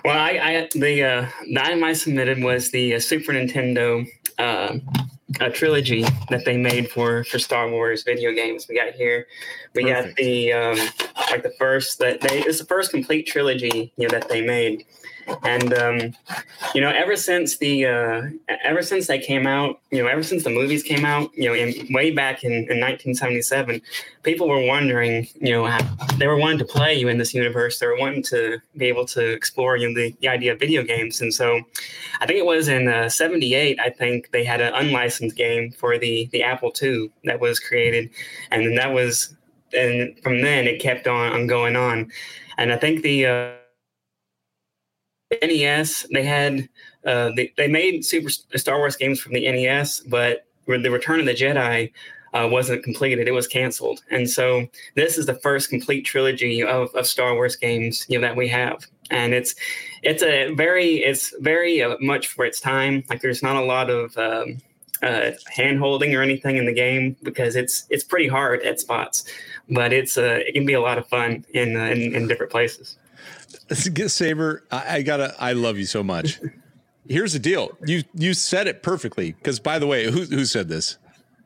[0.06, 4.08] Well, I, I the uh, the item I submitted was the uh, Super Nintendo
[4.38, 4.78] uh,
[5.40, 8.68] a trilogy that they made for for Star Wars video games.
[8.68, 9.28] We got here,
[9.76, 10.78] we got the um,
[11.32, 14.86] like the first that they it's the first complete trilogy you know that they made,
[15.44, 16.14] and um,
[16.74, 18.22] you know ever since the uh,
[18.64, 21.54] ever since they came out, you know ever since the movies came out, you know
[21.54, 23.82] in, way back in, in 1977,
[24.24, 25.80] people were wondering, you know, how,
[26.18, 27.80] they were wanting to play you in this universe.
[27.80, 30.84] They were wanting to be able to explore you know, the, the idea of video
[30.84, 31.22] games.
[31.22, 31.62] And so
[32.20, 35.98] I think it was in uh, 78, I think they had an unlicensed game for
[35.98, 38.10] the, the Apple II that was created.
[38.52, 39.36] And then that was,
[39.74, 42.12] and from then it kept on, on going on.
[42.58, 43.52] And I think the, uh,
[45.42, 46.68] NES, they had,
[47.06, 51.26] uh, they, they made Super Star Wars games from the NES, but the Return of
[51.26, 51.92] the Jedi
[52.34, 53.28] uh, wasn't completed.
[53.28, 54.02] It was canceled.
[54.12, 58.28] And so this is the first complete trilogy of, of Star Wars games you know
[58.28, 58.86] that we have.
[59.12, 59.56] And it's
[60.04, 63.04] it's a very it's very uh, much for its time.
[63.10, 64.60] Like there's not a lot of um,
[65.02, 69.24] uh, hand holding or anything in the game because it's it's pretty hard at spots,
[69.70, 72.52] but it's uh, it can be a lot of fun in uh, in, in different
[72.52, 72.99] places.
[73.74, 75.36] Saber, I, I gotta.
[75.40, 76.40] I love you so much.
[77.08, 77.78] Here's the deal.
[77.86, 79.32] You you said it perfectly.
[79.32, 80.98] Because by the way, who who said this?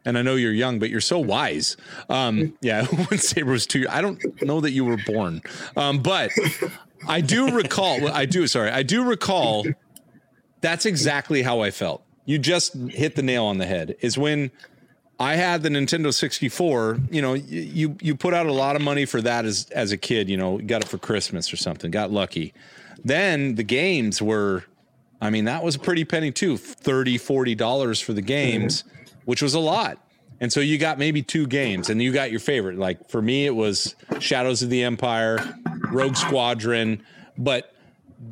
[0.06, 1.78] And I know you're young, but you're so wise.
[2.10, 5.42] Um, yeah, when Saber was two, I don't know that you were born,
[5.78, 6.32] um, but
[7.08, 8.10] I do recall.
[8.10, 8.46] I do.
[8.48, 9.66] Sorry, I do recall.
[10.62, 12.04] That's exactly how I felt.
[12.26, 13.96] You just hit the nail on the head.
[14.02, 14.52] Is when
[15.24, 19.06] I had the Nintendo 64, you know, you you put out a lot of money
[19.06, 22.12] for that as as a kid, you know, got it for Christmas or something, got
[22.12, 22.54] lucky.
[23.04, 24.66] Then the games were
[25.22, 29.22] I mean, that was a pretty penny too, 30, 40 dollars for the games, mm-hmm.
[29.26, 30.00] which was a lot.
[30.40, 32.78] And so you got maybe two games and you got your favorite.
[32.78, 35.40] Like for me it was Shadows of the Empire
[35.90, 37.04] Rogue Squadron,
[37.38, 37.73] but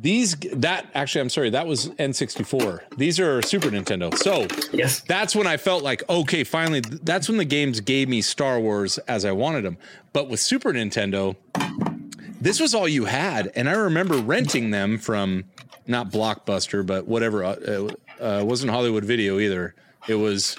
[0.00, 2.96] these that actually I'm sorry that was N64.
[2.96, 4.16] These are Super Nintendo.
[4.16, 8.22] So yes, that's when I felt like okay, finally that's when the games gave me
[8.22, 9.76] Star Wars as I wanted them.
[10.12, 11.36] But with Super Nintendo,
[12.40, 15.44] this was all you had, and I remember renting them from
[15.86, 17.44] not Blockbuster, but whatever.
[17.44, 17.88] Uh,
[18.20, 19.74] uh, wasn't Hollywood Video either.
[20.08, 20.56] It was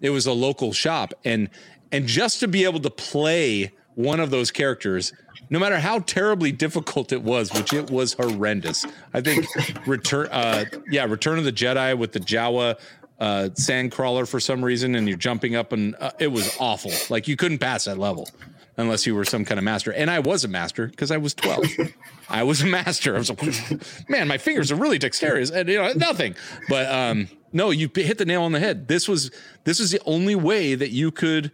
[0.00, 1.48] it was a local shop, and
[1.92, 5.12] and just to be able to play one of those characters
[5.50, 8.86] no matter how terribly difficult it was, which it was horrendous.
[9.12, 9.46] I think
[9.86, 12.78] return, uh, yeah, Return of the Jedi with the Jawa
[13.18, 16.92] uh, sand crawler for some reason, and you're jumping up, and uh, it was awful.
[17.10, 18.28] Like you couldn't pass that level
[18.76, 19.92] unless you were some kind of master.
[19.92, 21.66] And I was a master because I was 12.
[22.30, 23.14] I was a master.
[23.14, 26.34] I was like, man, my fingers are really dexterous, and you know nothing.
[26.68, 28.88] But um, no, you hit the nail on the head.
[28.88, 29.30] This was
[29.64, 31.50] this was the only way that you could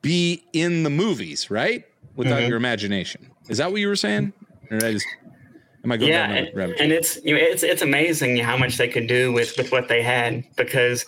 [0.00, 1.84] be in the movies, right?
[2.16, 2.48] Without mm-hmm.
[2.48, 3.30] your imagination.
[3.48, 4.32] Is that what you were saying?
[4.70, 5.06] Or did I just
[5.84, 8.76] am I going yeah, down and, and it's you know it's it's amazing how much
[8.76, 11.04] they could do with with what they had because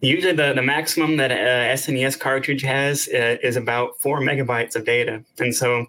[0.00, 4.84] usually the the maximum that a SNES cartridge has uh, is about four megabytes of
[4.84, 5.86] data, and so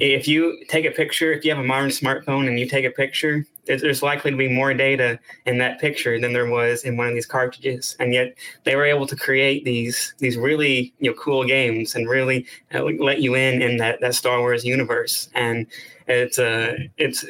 [0.00, 2.90] if you take a picture, if you have a modern smartphone and you take a
[2.90, 7.08] picture, there's likely to be more data in that picture than there was in one
[7.08, 7.96] of these cartridges.
[7.98, 8.34] And yet
[8.64, 12.82] they were able to create these these really you know cool games and really uh,
[12.82, 15.28] let you in in that that star wars universe.
[15.34, 15.66] And
[16.06, 17.24] it's uh it's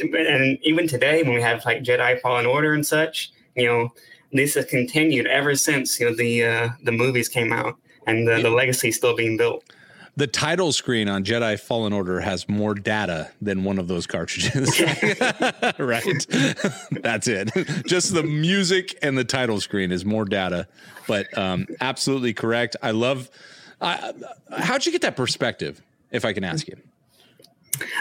[0.00, 3.92] and even today when we have like jedi fallen order and such you know
[4.32, 7.76] this has continued ever since you know the uh the movies came out
[8.06, 9.64] and the, the legacy is still being built
[10.16, 14.78] the title screen on Jedi Fallen Order has more data than one of those cartridges.
[15.78, 16.26] right?
[17.02, 17.50] That's it.
[17.86, 20.68] Just the music and the title screen is more data,
[21.08, 22.76] but um, absolutely correct.
[22.82, 23.30] I love.
[23.80, 24.12] Uh,
[24.58, 25.80] how'd you get that perspective,
[26.10, 26.76] if I can ask you?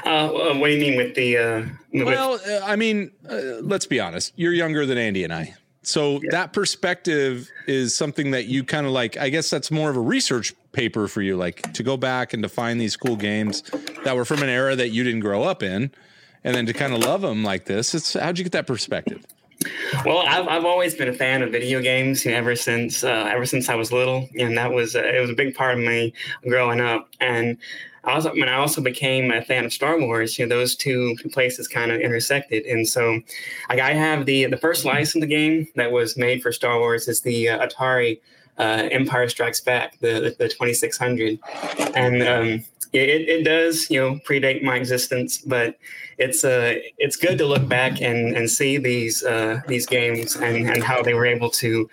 [0.04, 1.38] Uh, what do you mean with the?
[1.38, 4.34] Uh, with- well, uh, I mean, uh, let's be honest.
[4.36, 5.56] You're younger than Andy and I.
[5.84, 6.30] So yeah.
[6.32, 9.18] that perspective is something that you kind of like.
[9.18, 12.44] I guess that's more of a research paper for you, like to go back and
[12.44, 13.64] to find these cool games
[14.04, 15.92] that were from an era that you didn't grow up in,
[16.44, 17.96] and then to kind of love them like this.
[17.96, 19.26] It's how'd you get that perspective?
[20.06, 23.30] Well, I've, I've always been a fan of video games you know, ever since uh,
[23.32, 25.84] ever since I was little, and that was uh, it was a big part of
[25.84, 26.14] me
[26.48, 27.10] growing up.
[27.20, 27.58] And
[28.04, 31.68] also when I also became a fan of Star Wars, you know, those two places
[31.68, 32.66] kind of intersected.
[32.66, 33.20] And so,
[33.70, 37.22] like, I have the the first license game that was made for Star Wars is
[37.22, 38.20] the uh, Atari
[38.58, 41.40] uh, Empire Strikes Back, the the, 2600,
[41.96, 45.78] and um, it, it does you know predate my existence, but
[46.18, 50.70] it's uh it's good to look back and and see these uh, these games and
[50.70, 51.90] and how they were able to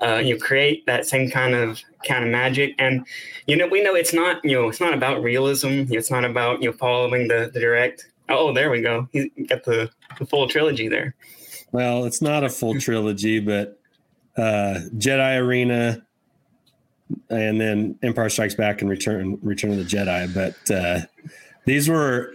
[0.00, 2.74] uh, you know create that same kind of kind of magic.
[2.78, 3.06] And
[3.46, 5.84] you know we know it's not you know it's not about realism.
[5.90, 9.08] It's not about you know following the, the direct oh there we go.
[9.12, 11.14] You got the, the full trilogy there.
[11.72, 13.78] Well it's not a full trilogy but
[14.36, 16.04] uh jedi arena
[17.28, 20.32] and then empire strikes back and return return of the jedi.
[20.32, 21.00] But uh
[21.64, 22.34] these were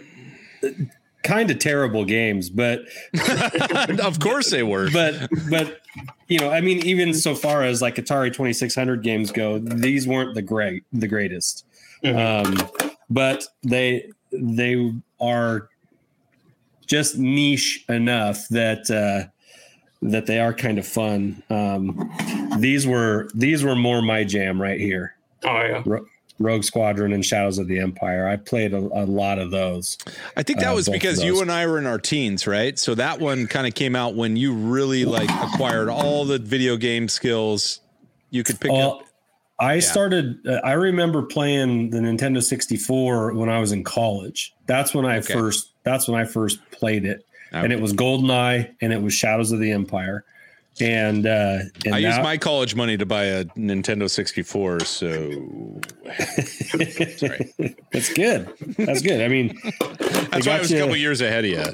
[1.22, 2.80] kind of terrible games, but
[4.00, 4.90] of course they were.
[4.90, 5.80] But but
[6.28, 9.58] you know, I mean, even so far as like Atari Twenty Six Hundred games go,
[9.58, 11.64] these weren't the great the greatest.
[12.04, 12.62] Mm-hmm.
[12.62, 15.68] Um, but they they are
[16.86, 19.30] just niche enough that uh,
[20.02, 21.42] that they are kind of fun.
[21.50, 22.10] Um,
[22.58, 25.14] these were these were more my jam right here.
[25.44, 25.82] Oh yeah.
[26.38, 28.28] Rogue Squadron and Shadows of the Empire.
[28.28, 29.98] I played a, a lot of those.
[30.36, 32.78] I think that uh, was because you and I were in our teens, right?
[32.78, 36.76] So that one kind of came out when you really like acquired all the video
[36.76, 37.80] game skills
[38.30, 39.04] you could pick uh, up.
[39.58, 39.80] I yeah.
[39.80, 40.46] started.
[40.46, 44.54] Uh, I remember playing the Nintendo 64 when I was in college.
[44.66, 45.32] That's when I okay.
[45.32, 45.72] first.
[45.82, 47.64] That's when I first played it, okay.
[47.64, 50.24] and it was GoldenEye and it was Shadows of the Empire
[50.80, 54.80] and, uh, and I used my college money to buy a Nintendo 64.
[54.80, 55.80] So
[57.92, 58.48] that's good.
[58.76, 59.20] That's good.
[59.22, 59.58] I mean,
[60.30, 61.64] that's why I was you, a couple years ahead of you.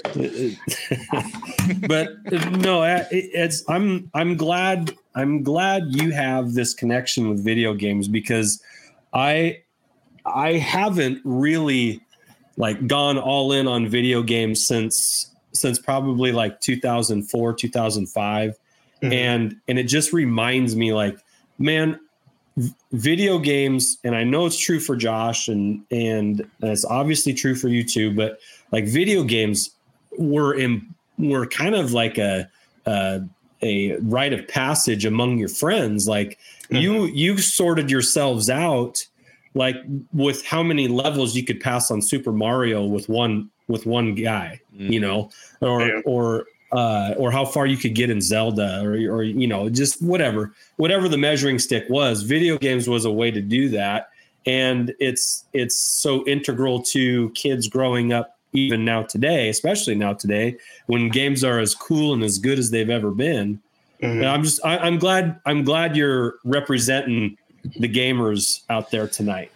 [1.86, 2.08] but
[2.52, 8.62] no, it's I'm I'm glad I'm glad you have this connection with video games because
[9.12, 9.62] I
[10.24, 12.00] I haven't really
[12.56, 18.50] like gone all in on video games since since probably like 2004 2005
[19.02, 19.12] mm-hmm.
[19.12, 21.18] and and it just reminds me like
[21.58, 21.98] man
[22.92, 27.68] video games and i know it's true for josh and and it's obviously true for
[27.68, 28.38] you too but
[28.72, 29.70] like video games
[30.18, 32.48] were in were kind of like a
[32.86, 33.20] a,
[33.62, 36.76] a rite of passage among your friends like mm-hmm.
[36.76, 38.98] you you sorted yourselves out
[39.54, 39.76] like
[40.12, 44.60] with how many levels you could pass on Super Mario with one with one guy,
[44.74, 44.92] Mm-hmm.
[44.92, 46.00] you know, or Yeah.
[46.04, 50.02] or uh, or how far you could get in Zelda, or or you know, just
[50.02, 52.22] whatever whatever the measuring stick was.
[52.22, 54.10] Video games was a way to do that,
[54.46, 60.56] and it's it's so integral to kids growing up even now today, especially now today
[60.86, 63.60] when games are as cool and as good as they've ever been.
[64.02, 64.24] Mhm.
[64.26, 67.36] I'm just I, I'm glad I'm glad you're representing
[67.78, 69.50] the gamers out there tonight.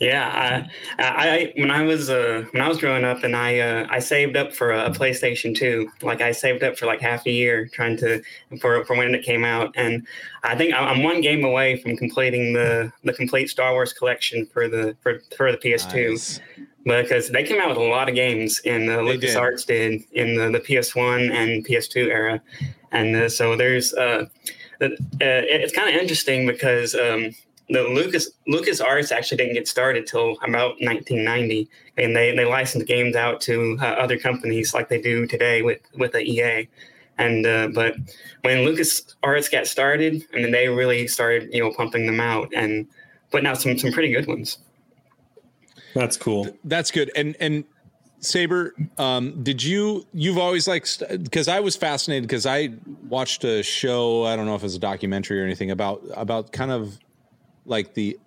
[0.00, 0.66] Yeah,
[0.98, 3.98] I, I, when I was uh, when I was growing up, and I uh, I
[3.98, 5.90] saved up for a PlayStation Two.
[6.02, 8.22] Like I saved up for like half a year trying to
[8.60, 10.06] for for when it came out, and
[10.44, 14.68] I think I'm one game away from completing the the complete Star Wars collection for
[14.68, 16.40] the for for the PS2 Nice.
[16.84, 19.30] because they came out with a lot of games in the They did.
[19.36, 22.40] LucasArts did in the, the PS1 and PS2 era,
[22.92, 24.26] and uh, so there's uh,
[24.80, 24.88] uh,
[25.20, 27.30] it's kind of interesting because um,
[27.68, 32.86] the Lucas Lucas Arts actually didn't get started till about 1990, and they they licensed
[32.86, 36.68] games out to uh, other companies like they do today with with the EA.
[37.18, 37.96] And uh, but
[38.42, 42.52] when Lucas Arts got started, and then they really started you know pumping them out
[42.54, 42.86] and
[43.30, 44.58] putting out some some pretty good ones.
[45.94, 46.46] That's cool.
[46.62, 47.10] That's good.
[47.16, 47.64] And and
[48.20, 52.74] Saber, um, did you you've always like because I was fascinated because I
[53.08, 56.52] watched a show, I don't know if it was a documentary or anything about about
[56.52, 56.98] kind of
[57.66, 58.18] like the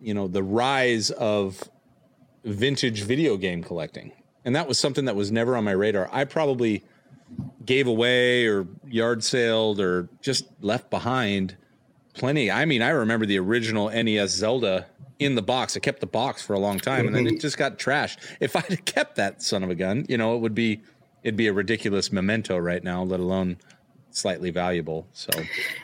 [0.00, 1.62] you know, the rise of
[2.44, 4.12] vintage video game collecting.
[4.44, 6.08] And that was something that was never on my radar.
[6.10, 6.82] I probably
[7.64, 11.56] gave away or yard sailed or just left behind
[12.14, 12.50] plenty.
[12.50, 14.86] I mean, I remember the original NES Zelda
[15.18, 15.76] in the box.
[15.76, 17.40] I kept the box for a long time and then it mm-hmm.
[17.40, 18.18] just got trashed.
[18.40, 20.80] If I'd kept that son of a gun, you know, it would be
[21.22, 23.58] it'd be a ridiculous memento right now, let alone
[24.10, 25.06] slightly valuable.
[25.12, 25.30] So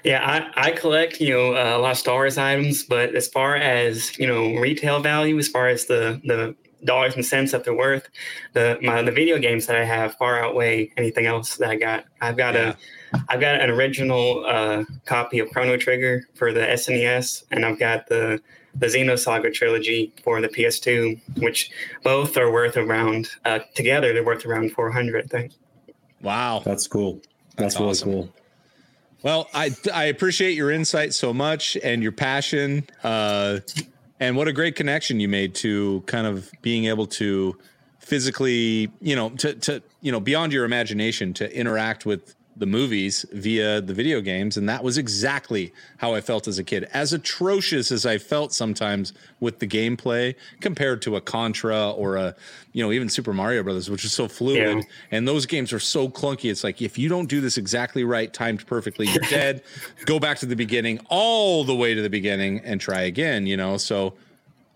[0.04, 0.24] Yeah,
[0.56, 3.56] I, I collect you know uh, a lot of Star Wars items, but as far
[3.56, 6.54] as you know retail value, as far as the the
[6.84, 8.08] dollars and cents that they're worth,
[8.52, 12.04] the my the video games that I have far outweigh anything else that I got.
[12.20, 12.76] I've got a
[13.28, 18.08] I've got an original uh, copy of Chrono Trigger for the SNES, and I've got
[18.08, 18.40] the
[18.74, 21.70] the Xenosaga trilogy for the PS2, which
[22.04, 24.12] both are worth around uh, together.
[24.12, 25.52] They're worth around four hundred, I think.
[26.22, 26.62] Wow.
[26.64, 27.20] That's cool.
[27.56, 28.12] That's, That's really awesome.
[28.12, 28.34] cool.
[29.22, 32.86] Well, I I appreciate your insight so much and your passion.
[33.02, 33.58] Uh,
[34.20, 37.58] and what a great connection you made to kind of being able to
[37.98, 43.26] physically, you know, to to you know, beyond your imagination to interact with the movies
[43.32, 46.88] via the video games and that was exactly how I felt as a kid.
[46.92, 52.34] As atrocious as I felt sometimes with the gameplay compared to a Contra or a
[52.72, 54.82] you know, even Super Mario Brothers which is so fluid Yeah.
[55.10, 56.50] and those games are so clunky.
[56.50, 59.62] It's like if you don't do this exactly right, timed perfectly, you're dead.
[60.06, 63.46] Go back to the beginning, all the way to the beginning, and try again.
[63.46, 64.14] You know, so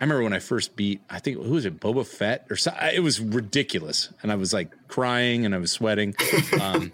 [0.01, 2.73] I remember when I first beat, I think who was it, Boba Fett or so,
[2.93, 6.15] it was ridiculous, and I was like crying and I was sweating.
[6.61, 6.93] Um,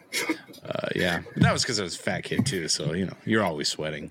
[0.68, 2.68] uh, yeah, but that was because I was a fat kid too.
[2.68, 4.10] So you know, you're always sweating.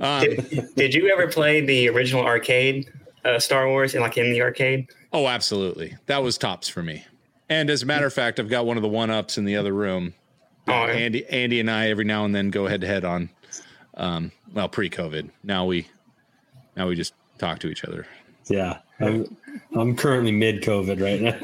[0.00, 2.90] Um, Did, did you ever play the original arcade
[3.24, 4.88] uh, Star Wars, in like in the arcade?
[5.12, 7.04] oh, absolutely, that was tops for me.
[7.48, 9.56] And as a matter of fact, I've got one of the one ups in the
[9.56, 10.14] other room.
[10.68, 10.92] Oh, yeah.
[10.92, 13.28] Andy, Andy, and I every now and then go head to head on.
[13.94, 15.30] Um, well, pre-COVID.
[15.42, 15.88] Now we,
[16.76, 18.06] now we just talk to each other.
[18.48, 18.78] Yeah.
[19.00, 19.36] I'm,
[19.76, 21.36] I'm currently mid COVID right now.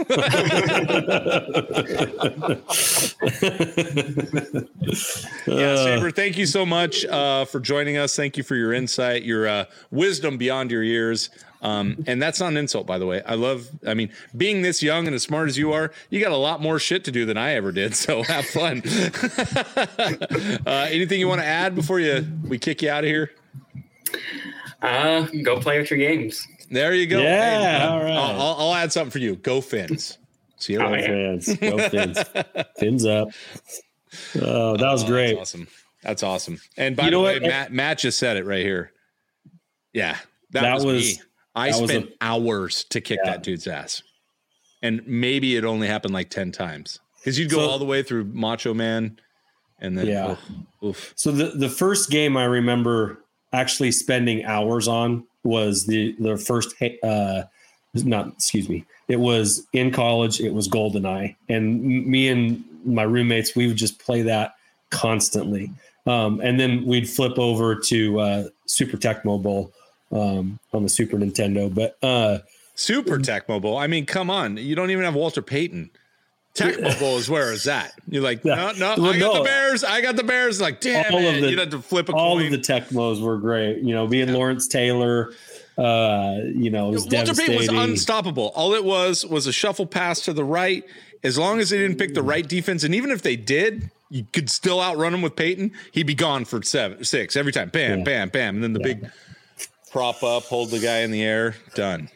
[5.47, 8.17] Yeah, Uh, Saber, thank you so much uh, for joining us.
[8.17, 11.31] Thank you for your insight, your uh, wisdom beyond your years.
[11.63, 13.23] Um, and that's not an insult, by the way.
[13.25, 16.33] I love, I mean, being this young and as smart as you are, you got
[16.33, 17.95] a lot more shit to do than I ever did.
[18.07, 18.83] So have fun.
[20.67, 23.31] uh, anything you want to add before you we kick you out of here?
[24.83, 26.47] Uh, go play with your games.
[26.71, 27.21] There you go.
[27.21, 28.11] Yeah, Hey, all right.
[28.13, 29.37] I'll, I'll, I'll add something for you.
[29.37, 30.19] Go Fins.
[30.59, 31.15] See you later.
[31.17, 31.39] yeah.
[31.39, 32.19] Fans, go fins,
[32.79, 33.29] fins up.
[34.41, 35.35] Oh, that was Oh, great.
[35.37, 35.69] That's awesome.
[36.03, 36.59] That's awesome.
[36.77, 37.43] And by You the know way, what?
[37.49, 38.93] Matt, Matt just said it right here.
[39.93, 40.17] Yeah,
[40.53, 41.23] that, That was, was- me.
[41.55, 43.31] I that was spent a- hours to kick Yeah.
[43.33, 44.03] that dude's ass,
[44.83, 48.03] and maybe it only happened like ten times because you'd go So- all the way
[48.03, 49.19] through Macho Man,
[49.81, 50.33] and then Yeah.
[50.33, 50.39] oof,
[50.85, 51.13] oof.
[51.17, 56.75] So the the first game I remember actually spending hours on was the the first
[57.03, 57.43] uh
[57.95, 63.57] not excuse me it was in college it was goldeneye and me and my roommates
[63.57, 64.55] we would just play that
[64.91, 65.71] constantly
[66.07, 69.73] um, and then we'd flip over to uh, super tecmo bowl
[70.13, 72.39] um, on the super nintendo but uh,
[72.77, 73.79] Super Tecmo Bowl.
[73.79, 75.91] I mean, come on, you don't even have Walter Payton.
[76.99, 77.93] Bowl is where is that?
[78.09, 78.73] You're like, no, Yeah.
[78.77, 79.39] no, Well, I got no.
[79.39, 79.85] the Bears.
[79.85, 80.61] I got the Bears.
[80.61, 81.35] Like, damn All it.
[81.37, 82.47] of the- You'd have to flip a all coin.
[82.47, 85.33] of the tecmos were great you know being lawrence taylor
[85.79, 88.51] Uh, you know, it was Walter Payton was unstoppable.
[88.55, 90.83] All it was was a shuffle pass to the right.
[91.23, 94.25] As long as they didn't pick the right defense, and even if they did, you
[94.33, 95.73] could still outrun him with Payton.
[95.93, 97.69] He'd be gone for seven, six every time.
[97.69, 98.05] Bam, Yeah.
[98.05, 99.11] bam, bam, and then the big
[99.91, 102.09] prop up, hold the guy in the air, done.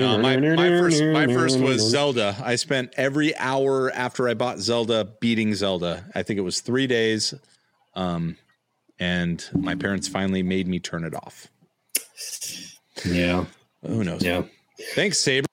[0.00, 2.36] No, my, my first my first was Zelda.
[2.42, 6.04] I spent every hour after I bought Zelda beating Zelda.
[6.14, 7.32] I think it was three days.
[7.94, 8.36] Um,
[8.98, 11.48] and my parents finally made me turn it off.
[13.04, 13.46] Yeah.
[13.86, 14.22] Who knows?
[14.22, 14.42] Yeah.
[14.94, 15.46] Thanks, Saber.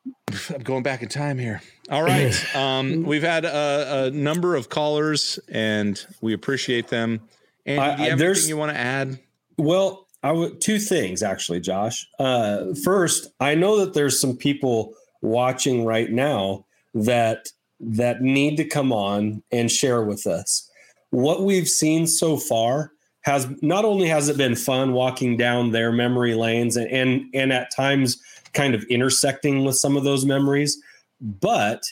[0.53, 1.61] I'm going back in time here.
[1.89, 2.33] All right.
[2.55, 7.21] Um, we've had a, a number of callers, and we appreciate them.
[7.65, 9.19] And I- do you have there's- anything you want to add?
[9.57, 12.07] Well, I would two things actually, Josh.
[12.19, 17.49] Uh, first, I know that there's some people watching right now that
[17.79, 20.69] that need to come on and share with us
[21.11, 22.91] what we've seen so far.
[23.21, 27.53] Has not only has it been fun walking down their memory lanes and and, and
[27.53, 28.21] at times
[28.53, 30.77] kind of intersecting with some of those memories,
[31.21, 31.83] but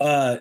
[0.00, 0.38] uh,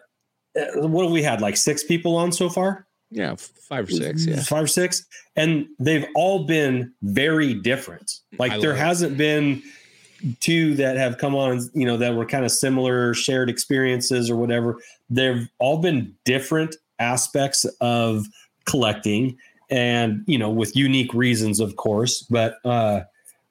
[0.75, 2.87] what have we had like six people on so far?
[3.11, 4.25] Yeah, five or six.
[4.25, 4.41] Yeah.
[4.41, 5.05] five or six,
[5.35, 8.19] and they've all been very different.
[8.39, 9.61] Like I there hasn't been
[10.39, 14.37] two that have come on, you know, that were kind of similar shared experiences or
[14.37, 14.77] whatever.
[15.09, 18.25] They've all been different aspects of
[18.65, 19.37] collecting,
[19.69, 22.21] and you know, with unique reasons, of course.
[22.29, 23.01] But uh,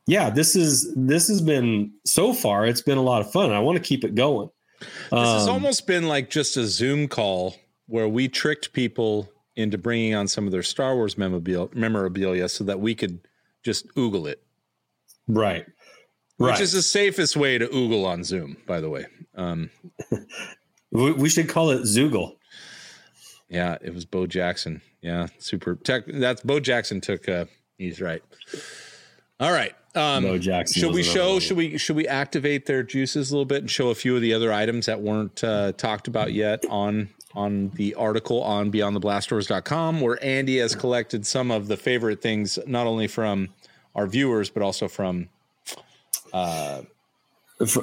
[0.06, 2.66] yeah, this is this has been so far.
[2.66, 3.52] It's been a lot of fun.
[3.52, 4.48] I want to keep it going.
[4.80, 7.56] This has Um, almost been like just a Zoom call
[7.86, 9.28] where we tricked people
[9.60, 13.20] into bringing on some of their Star Wars memorabilia, memorabilia so that we could
[13.62, 14.42] just oogle it,
[15.28, 15.66] right,
[16.38, 19.06] which is the safest way to oogle on Zoom, by the way.
[19.34, 19.70] Um,
[20.90, 22.36] we, we should call it Zoogle.
[23.48, 24.80] Yeah, it was Bo Jackson.
[25.02, 26.04] Yeah, super tech.
[26.06, 27.28] That's Bo Jackson took.
[27.28, 27.46] uh
[27.78, 28.22] He's right.
[29.40, 29.74] All right.
[29.94, 31.40] Um, Bo Jackson Should we show?
[31.40, 31.78] Should we?
[31.78, 34.52] Should we activate their juices a little bit and show a few of the other
[34.52, 40.58] items that weren't uh, talked about yet on on the article on BeyondTheBlastdoors.com, where Andy
[40.58, 43.48] has collected some of the favorite things, not only from
[43.94, 45.28] our viewers but also from
[46.32, 46.82] uh,
[47.66, 47.80] Fr-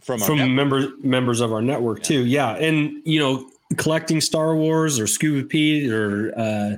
[0.00, 2.24] from from members members of our network too.
[2.26, 6.76] Yeah, and you know, collecting Star Wars or Scuba Pete or uh,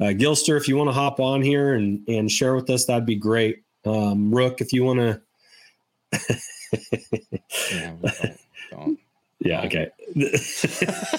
[0.00, 3.06] uh, Gilster, if you want to hop on here and and share with us, that'd
[3.06, 3.62] be great.
[3.84, 5.20] Um, Rook, if you want to,
[7.70, 8.38] Yeah, don't-
[8.70, 8.98] don't.
[9.40, 9.88] yeah, okay.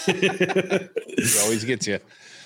[0.08, 2.00] It always gets you.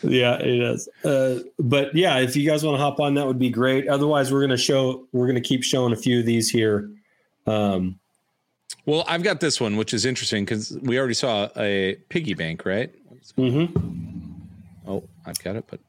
[0.03, 0.87] yeah, it does.
[1.03, 3.87] Uh, but yeah, if you guys want to hop on, that would be great.
[3.87, 6.89] Otherwise, we're gonna show we're gonna keep showing a few of these here.
[7.45, 7.99] Um,
[8.85, 12.65] Well, I've got this one, which is interesting because we already saw a piggy bank,
[12.65, 12.91] right?
[13.37, 13.71] mhm.
[14.87, 15.79] Oh, I've got it, but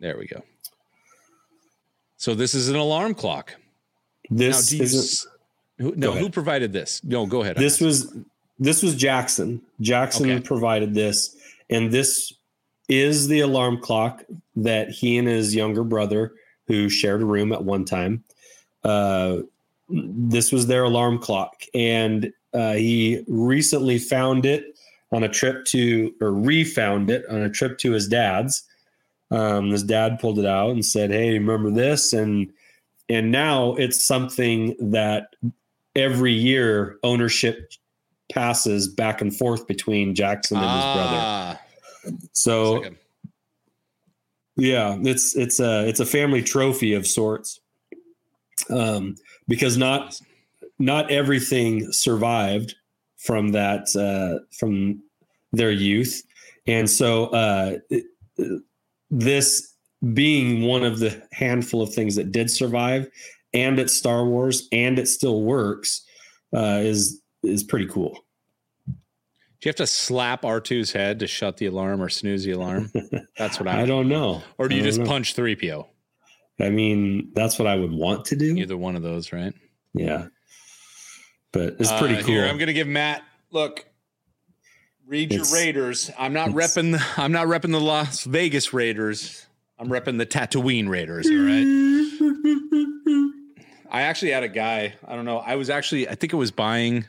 [0.00, 0.42] there we go.
[2.16, 3.54] So this is an alarm clock.
[4.30, 7.02] This now, do you, who, no, who provided this?
[7.04, 7.56] No, go ahead.
[7.56, 8.16] this was
[8.58, 9.60] this was Jackson.
[9.80, 10.40] Jackson Okay.
[10.40, 11.36] provided this,
[11.70, 12.32] and this
[12.88, 16.32] is the alarm clock that he and his younger brother,
[16.66, 18.22] who shared a room at one time,
[18.84, 19.42] uh,
[19.88, 24.78] this was their alarm clock, and uh, he recently found it
[25.12, 28.64] on a trip to, or refound it on a trip to his dad's.
[29.30, 32.48] Um, his dad pulled it out and said, "Hey, remember this?" and
[33.08, 35.34] and now it's something that
[35.94, 37.72] every year ownership
[38.32, 41.16] passes back and forth between Jackson and his brother.
[41.18, 41.60] ah,
[42.32, 42.84] So
[44.56, 47.60] yeah, it's it's a it's a family trophy of sorts.
[48.70, 49.16] Um,
[49.48, 50.18] because not
[50.78, 52.74] not everything survived
[53.16, 55.02] from that uh, from
[55.52, 56.22] their youth,
[56.66, 57.78] and so uh,
[59.10, 59.74] this
[60.14, 63.08] being one of the handful of things that did survive,
[63.52, 66.02] and it's Star Wars, and it still works,
[66.54, 68.18] uh, is is pretty cool.
[68.88, 68.94] Do
[69.68, 72.90] you have to slap R2's head to shut the alarm or snooze the alarm?
[73.38, 75.06] That's what I, I don't know, Or do you just know.
[75.06, 75.86] punch 3PO?
[76.60, 78.54] I mean, that's what I would want to do.
[78.56, 79.52] Either one of those, right?
[79.92, 80.28] Yeah.
[81.52, 82.26] But it's pretty Uh, cool.
[82.28, 83.22] Here, I'm going to give Matt.
[83.50, 83.84] Look,
[85.06, 86.10] read It's- your Raiders.
[86.18, 86.92] I'm not repping.
[86.92, 89.46] The, I'm not repping the Las Vegas Raiders.
[89.78, 91.26] I'm repping the Tatooine Raiders.
[91.26, 91.66] All right.
[93.90, 94.94] I actually had a guy.
[95.06, 95.38] I don't know.
[95.38, 96.08] I was actually.
[96.08, 97.04] I think it was buying.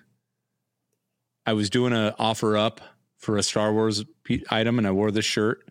[1.48, 2.82] I was doing an offer up
[3.18, 4.04] for a Star Wars
[4.50, 5.68] item, and I wore this shirt,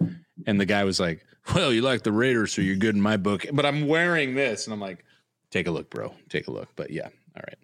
[0.47, 1.25] and the guy was like,
[1.55, 4.67] "Well, you like the Raiders, so you're good in my book." But I'm wearing this,
[4.67, 5.05] and I'm like,
[5.51, 6.15] "Take a look, bro.
[6.31, 7.05] Take a look." But yeah,
[7.37, 7.59] all right.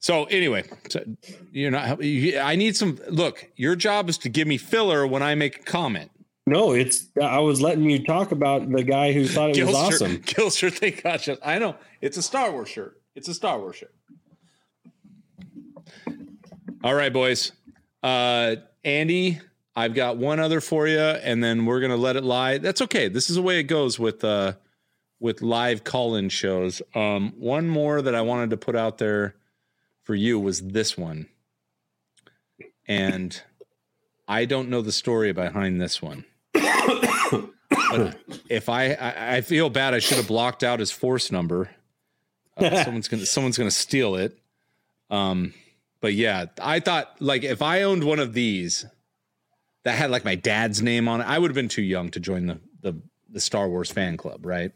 [0.00, 1.04] So anyway, so
[1.52, 2.02] you're not.
[2.02, 2.98] you- I need some.
[3.08, 6.10] Look, your job is to give me filler when I make a comment.
[6.44, 10.16] No, it's I was letting you talk about the guy who thought it was awesome.
[10.18, 11.38] Gilster, thank God.
[11.44, 13.00] I know it's a Star Wars shirt.
[13.14, 13.94] It's a Star Wars shirt.
[16.84, 17.52] All right, boys.
[18.02, 19.40] Uh, Andy,
[19.76, 22.58] I've got one other for you, and then we're gonna let it lie.
[22.58, 23.06] That's okay.
[23.06, 24.54] This is the way it goes with uh,
[25.20, 26.82] with live call-in shows.
[26.92, 29.36] Um, one more that I wanted to put out there
[30.02, 31.28] for you was this one,
[32.88, 33.40] and
[34.26, 36.24] I don't know the story behind this one.
[36.52, 38.18] But
[38.48, 41.70] if I, I I feel bad, I should have blocked out his force number.
[42.56, 44.36] Uh, someone's gonna someone's gonna steal it.
[45.10, 45.54] Um,
[46.02, 48.84] but yeah, I thought like if I owned one of these
[49.84, 52.20] that had like my dad's name on it, I would have been too young to
[52.20, 53.00] join the the
[53.30, 54.72] the Star Wars fan club, right?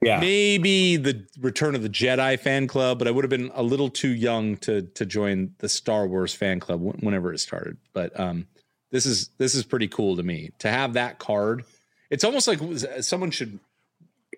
[0.00, 0.20] Yeah.
[0.20, 3.88] Maybe the Return of the Jedi fan club, but I would have been a little
[3.88, 7.78] too young to to join the Star Wars fan club wh- whenever it started.
[7.94, 8.46] But um,
[8.92, 11.64] this is this is pretty cool to me to have that card.
[12.10, 12.60] It's almost like
[13.00, 13.58] someone should,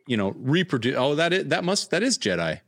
[0.06, 0.96] you know, reproduce.
[0.96, 2.60] Oh, that is that must that is Jedi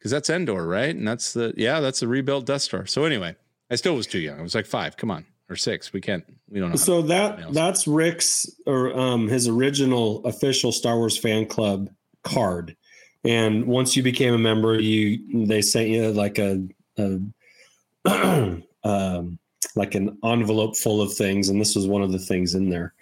[0.00, 0.96] because that's Endor, right?
[0.96, 2.86] And that's the yeah, that's the rebuilt Death Star.
[2.86, 3.36] So anyway,
[3.70, 4.40] I still was too young.
[4.40, 4.96] I was like five.
[4.96, 5.92] Come on, or six.
[5.92, 6.24] We can't.
[6.48, 6.76] We don't know.
[6.76, 11.90] So that that's Rick's or um his original official Star Wars fan club
[12.24, 12.76] card.
[13.24, 17.20] And once you became a member, you they sent you like a, a
[18.84, 19.38] um
[19.76, 22.94] like an envelope full of things, and this was one of the things in there.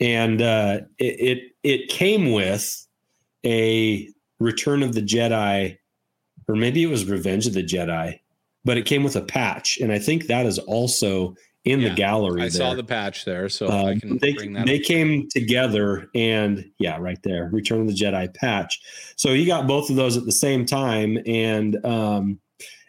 [0.00, 2.84] And uh it it, it came with
[3.46, 5.76] a Return of the Jedi,
[6.50, 8.18] or maybe it was Revenge of the Jedi,
[8.64, 11.34] but it came with a patch, and I think that is also
[11.64, 12.42] in Yeah, the gallery.
[12.42, 14.66] I saw the patch there, so I Um, can they bring that.
[14.66, 14.82] they up.
[14.84, 18.80] came together and yeah, right there, Return of the Jedi patch.
[19.16, 22.40] So he got both of those at the same time, and um,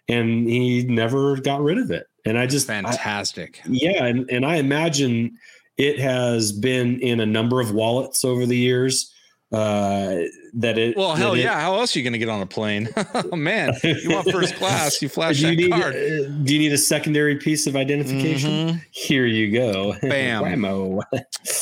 [0.07, 2.07] and he never got rid of it.
[2.25, 3.61] And I just I- fantastic.
[3.67, 5.31] yeah, and and I imagine
[5.77, 9.13] it has been in a number of wallets over the years.
[9.51, 10.21] Uh,
[10.53, 11.59] that it well, hell it- yeah!
[11.59, 12.87] How else are you going to get on a plane?
[13.13, 15.01] oh man, you want first class?
[15.01, 15.93] You flash do you that need card.
[15.95, 18.49] uh, do you need a secondary piece of identification?
[18.69, 18.81] Mhm.
[18.91, 19.93] Here you go.
[20.01, 20.43] Bam.
[20.63, 21.03] Whammo.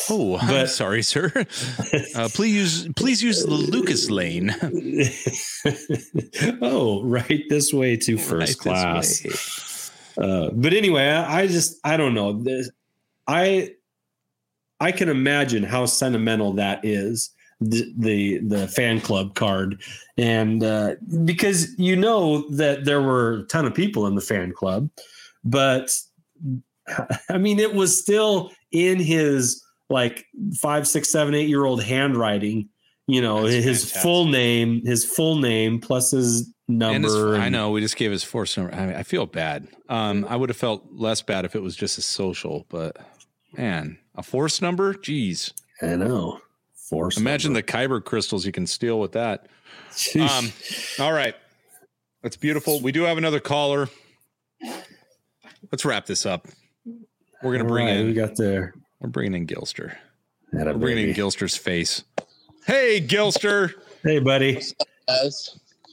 [0.10, 1.32] Oh, I'm But- sorry, sir.
[2.16, 4.52] Uh, please use please use the Lucas lane.
[6.62, 9.92] oh, right this way to first Right class.
[10.18, 12.34] Uh, but anyway, I, I just I don't know.
[12.44, 12.70] This,
[13.28, 13.72] I
[14.80, 17.32] I can imagine how sentimental that is.
[17.62, 19.82] The the, the fan club card,
[20.18, 20.96] and uh,
[21.26, 24.90] because you know that there were a ton of people in the fan club,
[25.44, 25.94] but
[27.30, 30.26] I mean it was still in his like
[30.58, 32.70] five, six, seven, eight year old handwriting.
[33.08, 34.02] You know That's his fantastic.
[34.02, 36.96] full name, his full name plus his number.
[36.96, 38.74] And his, I know we just gave his force number.
[38.74, 39.68] I, mean, I feel bad.
[39.90, 42.98] Um, I would have felt less bad if it was just a social, but
[43.58, 45.52] man, a force number, jeez.
[45.82, 46.40] I know.
[46.90, 47.18] Force.
[47.18, 49.48] Imagine the Kyber crystals you can steal with that.
[50.20, 50.52] Um,
[51.00, 51.36] all right.
[52.24, 52.82] That's beautiful.
[52.82, 53.90] We do have another caller.
[55.72, 56.48] Let's wrap this up.
[57.44, 58.74] We're gonna bring right, in We got there.
[59.00, 59.96] we're bringing in Gilster.
[60.52, 61.16] We're bringing in.
[61.16, 62.04] Gilster's face.
[62.66, 63.74] Hey Gilster,
[64.04, 64.62] Hey, buddy.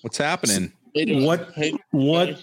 [0.02, 0.72] what's happening?
[0.94, 1.52] What?
[1.90, 2.40] What?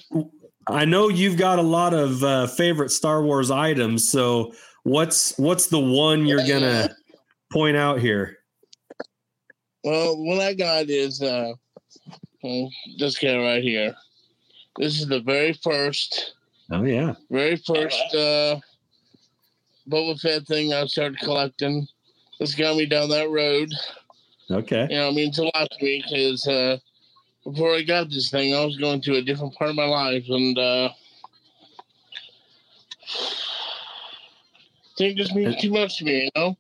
[0.68, 4.10] I know you've got a lot of uh, favorite Star Wars items.
[4.10, 6.96] So what's what's the one you're gonna
[7.52, 8.38] point out here?
[9.84, 11.54] Well, what I got is uh,
[12.42, 12.66] hmm,
[12.98, 13.94] this guy right here.
[14.78, 16.36] This is the very first,
[16.72, 17.14] Oh yeah.
[17.30, 18.60] very first uh,
[19.90, 21.86] Boba Fett thing I started collecting.
[22.40, 23.70] This got me down that road.
[24.50, 24.88] Okay.
[24.90, 26.78] You know, I mean, it's a lot to me because uh,
[27.44, 30.26] before I got this thing, I was going through a different part of my life,
[30.30, 30.90] and uh,
[33.10, 36.58] I think it just means too much to me, you know.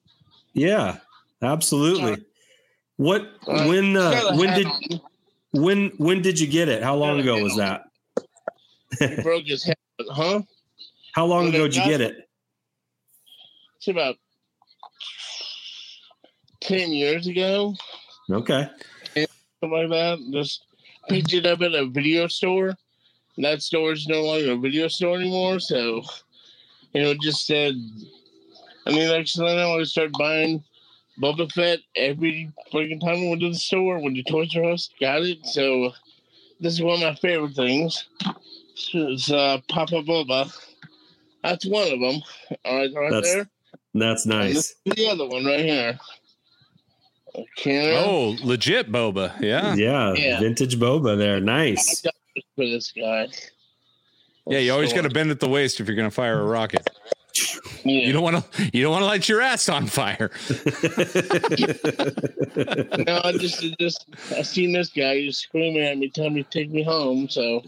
[0.53, 0.97] Yeah.
[1.41, 2.23] Absolutely.
[3.03, 3.33] What?
[3.45, 3.97] Uh, When?
[3.97, 4.67] Uh, when did?
[4.67, 5.01] him.
[5.51, 5.89] When?
[5.97, 6.81] When did you get it?
[6.81, 7.83] How long ago was that?
[8.97, 9.75] He broke his head,
[10.09, 10.41] huh?
[11.13, 12.15] How long ago did you get it?
[13.75, 14.15] It's about
[16.61, 17.75] ten years ago,
[18.31, 18.69] Okay.
[19.13, 20.19] something like that.
[20.31, 20.65] Just
[21.09, 22.73] picked it up at a video store.
[23.37, 26.03] That store is no longer a video store anymore, so
[26.93, 27.73] you know, just said.
[28.85, 30.63] I mean, actually, thing I know, I started buying
[31.21, 33.99] Boba Fett every freaking time I went to the store.
[33.99, 35.45] Went to Toys R Us, got it.
[35.45, 35.91] So
[36.59, 38.07] this is one of my favorite things.
[38.93, 40.51] It's uh, Papa Boba.
[41.43, 42.21] That's one of them.
[42.65, 43.49] All right, right That's there.
[43.93, 44.75] That's nice.
[44.85, 45.99] the other one right here.
[47.35, 47.97] Okay.
[47.97, 49.39] Oh, legit boba.
[49.39, 49.75] Yeah.
[49.75, 50.13] Yeah.
[50.13, 50.39] Yeah.
[50.39, 51.39] Vintage boba there.
[51.39, 52.01] Nice.
[52.01, 53.27] for this guy.
[54.47, 56.45] Yeah, you always got to bend at the waist if you're going to fire a
[56.45, 56.87] rocket.
[57.83, 58.69] You don't want to.
[58.73, 60.29] You don't want to light your ass on fire.
[63.05, 66.43] no, I just, I just, I seen this guy just screaming at me, telling me
[66.43, 67.27] to take me home.
[67.27, 67.63] So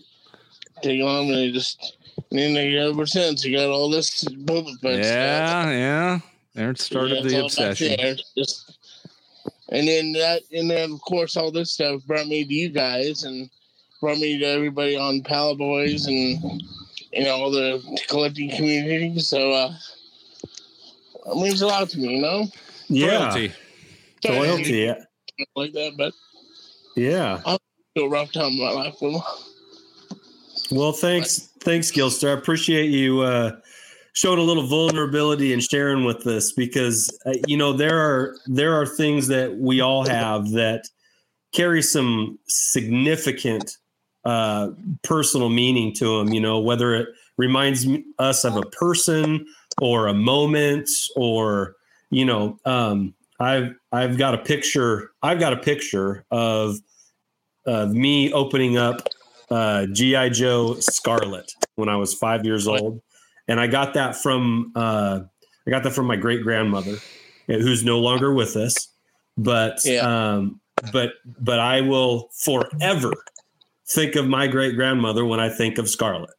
[0.81, 1.97] take him home, and he just,
[2.29, 5.71] and then they, ever since he got all this Boba Fett yeah, stuff.
[5.71, 6.19] yeah.
[6.53, 8.17] There it started Yeah, the it's all back obsession.
[8.37, 8.77] Just,
[9.69, 13.23] and then that, and then of course all this stuff brought me to you guys,
[13.23, 13.49] and
[13.99, 16.61] brought me to everybody on Pal Boys, and
[17.15, 19.19] you know all the collecting community.
[19.19, 19.73] So uh,
[21.27, 22.47] it means a lot to me, you know.
[22.87, 23.23] Yeah.
[23.25, 23.53] Royalty.
[24.23, 24.71] Sorry, Loyalty.
[24.73, 25.03] Yeah.
[25.55, 26.13] like that, but
[26.95, 27.41] Yeah.
[27.97, 29.21] a rough time in my life with 'em.
[30.71, 32.29] Well, thanks, thanks, Gilster.
[32.29, 33.51] I appreciate you uh,
[34.13, 38.73] showing a little vulnerability and sharing with us because uh, you know there are there
[38.73, 40.83] are things that we all have that
[41.53, 43.77] carry some significant
[44.25, 44.69] uh,
[45.03, 46.33] personal meaning to them.
[46.33, 47.87] You know, whether it reminds
[48.19, 49.45] us of a person
[49.81, 51.75] or a moment or
[52.09, 55.11] you know, um, I've I've got a picture.
[55.21, 56.77] I've got a picture of
[57.65, 59.07] of me opening up
[59.49, 63.01] uh, GI Joe Scarlet when I was five years old,
[63.47, 65.21] and I got that from uh,
[65.67, 66.97] I got that from my great grandmother,
[67.47, 68.89] who's no longer with us.
[69.37, 70.61] But um,
[70.93, 73.13] but but I will forever
[73.87, 76.31] think of my great grandmother when I think of Scarlet,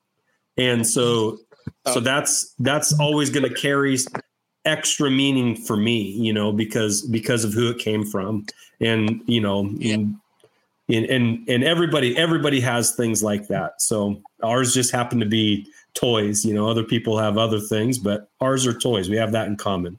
[0.57, 1.39] and so
[1.87, 2.01] so oh.
[2.01, 3.97] that's that's always going to carry
[4.65, 8.47] extra meaning for me, you know, because because of who it came from,
[8.81, 10.17] and you know, and
[10.89, 13.81] and and, and everybody everybody has things like that.
[13.81, 16.45] So ours just happen to be toys.
[16.45, 19.09] You know, other people have other things, but ours are toys.
[19.09, 19.99] We have that in common.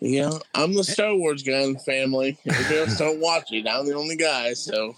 [0.00, 2.38] Yeah, I'm the Star Wars guy in the family.
[2.48, 3.68] Everybody else don't watch it.
[3.68, 4.94] I'm the only guy, so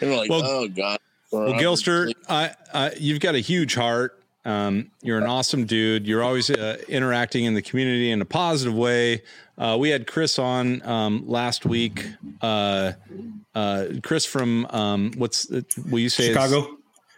[0.00, 0.98] they're like, Well- "Oh God."
[1.32, 4.22] Well, Gilster, I, I, you've got a huge heart.
[4.44, 6.06] Um, you're an awesome dude.
[6.06, 9.22] You're always uh, interacting in the community in a positive way.
[9.58, 12.06] Uh, we had Chris on um, last week.
[12.40, 12.92] Uh,
[13.54, 16.30] uh, Chris from um, what's will you say?
[16.30, 16.76] it's- Chicago?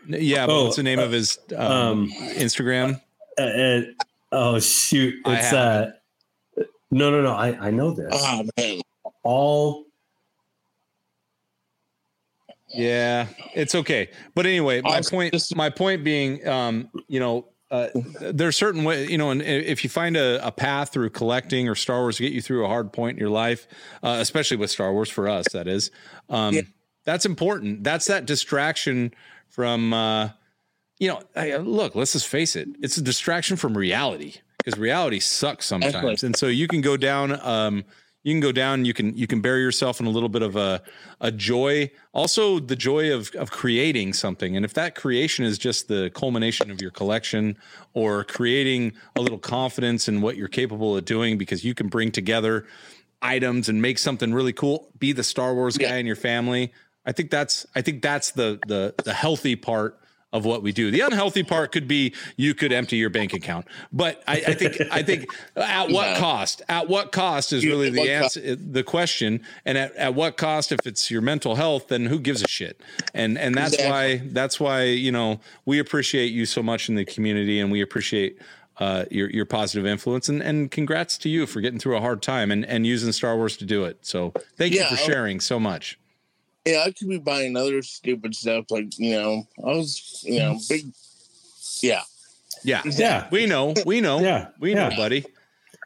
[0.09, 3.01] yeah, but Oh, what's the name uh, of his um, um, Instagram?
[3.39, 3.81] Uh, uh,
[4.33, 5.15] oh shoot!
[5.27, 5.91] I It's uh,
[6.91, 7.33] no, no, no.
[7.33, 8.09] I I know this.
[8.13, 8.81] Oh man,
[9.25, 9.86] all
[12.77, 14.09] Yeah, it's okay.
[14.35, 17.89] But anyway, my point, my point being, um, you know, uh,
[18.21, 21.75] there's certain way, you know, and if you find a, a path through collecting or
[21.75, 23.67] Star Wars to get you through a hard point in your life,
[24.05, 25.91] uh, especially with Star Wars for us, that is,
[26.29, 26.63] um, Yeah.
[27.05, 27.83] that's important.
[27.83, 29.13] That's that distraction
[29.49, 30.29] from, uh,
[30.99, 35.19] you know, I- look, let's just face it, it's a distraction from reality because reality
[35.19, 37.33] sucks sometimes, and so you can go down.
[37.45, 37.85] Um,
[38.27, 40.57] you can go down you can you can bury yourself in a little bit of
[40.57, 40.83] a
[41.21, 41.89] a joy.
[42.13, 44.57] Also the joy of of creating something.
[44.57, 47.57] And if that creation is just the culmination of your collection
[47.95, 52.11] or creating a little confidence in what you're capable of doing because you can bring
[52.11, 52.67] together
[53.23, 56.73] items and make something really cool be the star wars guy in your family.
[57.05, 60.01] I think that's i think that's the the the healthy part
[60.37, 60.91] of what we do.
[60.91, 64.81] The unhealthy part could be you could empty your bank account, but I, I think
[64.93, 65.27] I think
[65.57, 66.63] at what cost?
[66.69, 69.43] At what cost is really the answer, the question.
[69.65, 70.73] And at, at what cost?
[70.73, 72.81] If it's your mental health, then who gives a shit?
[73.15, 73.91] And and that's Exactly.
[74.27, 77.81] why that's why you know we appreciate you so much in the community, and we
[77.81, 78.39] appreciate.
[78.79, 82.21] Uh, your your positive influence and and congrats to you for getting through a hard
[82.21, 83.97] time and and using Star Wars to do it.
[84.05, 85.99] So thank Yeah, you for sharing so much.
[86.67, 90.59] Yeah, I could be buying other stupid stuff like you know, I was you know
[90.69, 90.87] big.
[91.83, 92.03] Yeah,
[92.65, 93.29] Yeah, Yeah.
[93.31, 94.97] we know, we know, Yeah, we know, yeah.
[94.97, 95.25] buddy.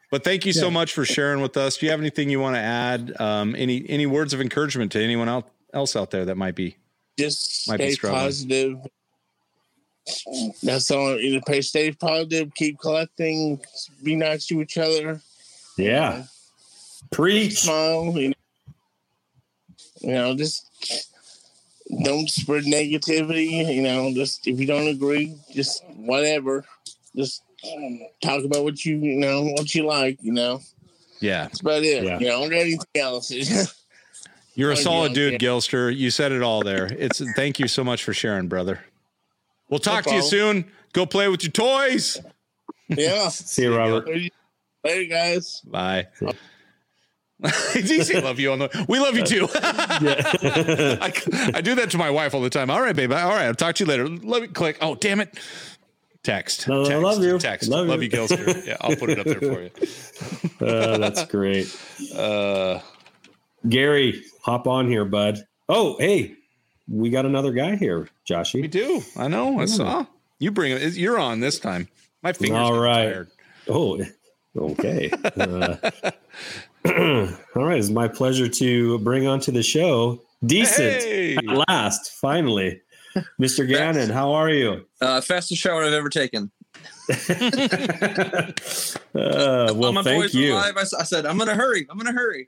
[0.09, 1.77] But thank you so much for sharing with us.
[1.77, 3.13] Do you have anything you want to add?
[3.19, 6.75] Um, any any words of encouragement to anyone out, else out there that might be?
[7.19, 8.21] just Might stay struggling.
[8.23, 8.77] positive.
[10.63, 11.17] That's all.
[11.19, 12.53] You know, pay, stay positive.
[12.55, 13.59] Keep collecting.
[14.03, 15.21] Be nice to each other.
[15.77, 16.23] yeah.
[17.11, 17.61] Preach.
[17.63, 18.13] Smile.
[18.17, 18.33] You know,
[20.01, 20.65] you know just
[22.03, 23.73] don't spread negativity.
[23.75, 26.65] You know, just if you don't agree, just whatever.
[27.15, 27.43] Just
[28.23, 30.17] talk about what you you know what you like.
[30.21, 30.61] You know,
[31.19, 32.03] Yeah, that's about it.
[32.03, 32.19] Yeah.
[32.19, 33.31] You know, I don't got anything else.
[34.55, 35.37] you're a solid dude, yeah.
[35.37, 35.95] Gilster.
[35.95, 36.85] You said it all there.
[36.91, 38.79] It's thank you so much for sharing, brother.
[39.69, 40.65] We'll talk to you soon.
[40.93, 42.19] Go play with your toys.
[42.89, 43.29] yeah.
[43.29, 44.07] See you, Robert.
[44.83, 45.61] Later, guys.
[45.61, 46.07] Bye.
[47.75, 48.19] easy.
[48.19, 48.85] Love you on the.
[48.87, 49.47] We love you too.
[49.53, 51.11] I,
[51.55, 52.69] I do that to my wife all the time.
[52.69, 53.11] All right, babe.
[53.11, 53.45] All right.
[53.45, 54.07] I'll talk to you later.
[54.07, 54.77] Let me click.
[54.81, 55.39] Oh, damn it.
[56.23, 56.67] Text.
[56.67, 57.39] No, I text, love you.
[57.39, 57.69] Text.
[57.69, 58.09] Love Love, you.
[58.09, 58.65] you, Gilster.
[58.67, 59.71] Yeah, I'll put it up there for you.
[60.67, 61.75] Uh, that's great.
[62.15, 62.79] Uh,
[63.67, 65.47] Gary, hop on here, bud.
[65.67, 66.35] Oh, hey,
[66.87, 68.61] we got another guy here, Joshy.
[68.61, 69.01] we do.
[69.17, 69.59] I know.
[69.59, 70.05] I saw.
[70.37, 70.93] You bring it.
[70.93, 71.87] You're on this time.
[72.21, 73.05] My fingers All right.
[73.05, 73.31] tired.
[73.67, 74.03] Oh,
[74.55, 75.09] okay.
[75.35, 75.77] Uh,
[77.55, 77.77] all right.
[77.79, 81.35] It's my pleasure to bring onto the show Decent Hey!
[81.37, 82.81] at last, finally.
[83.39, 83.67] Mr.
[83.67, 84.85] Gannon, how are you?
[85.01, 86.49] Uh, fastest shower I've ever taken.
[89.13, 90.53] Uh, well, my thank boys were you.
[90.53, 91.85] live, I, s- I said, I'm going to hurry.
[91.89, 92.47] I'm going to hurry.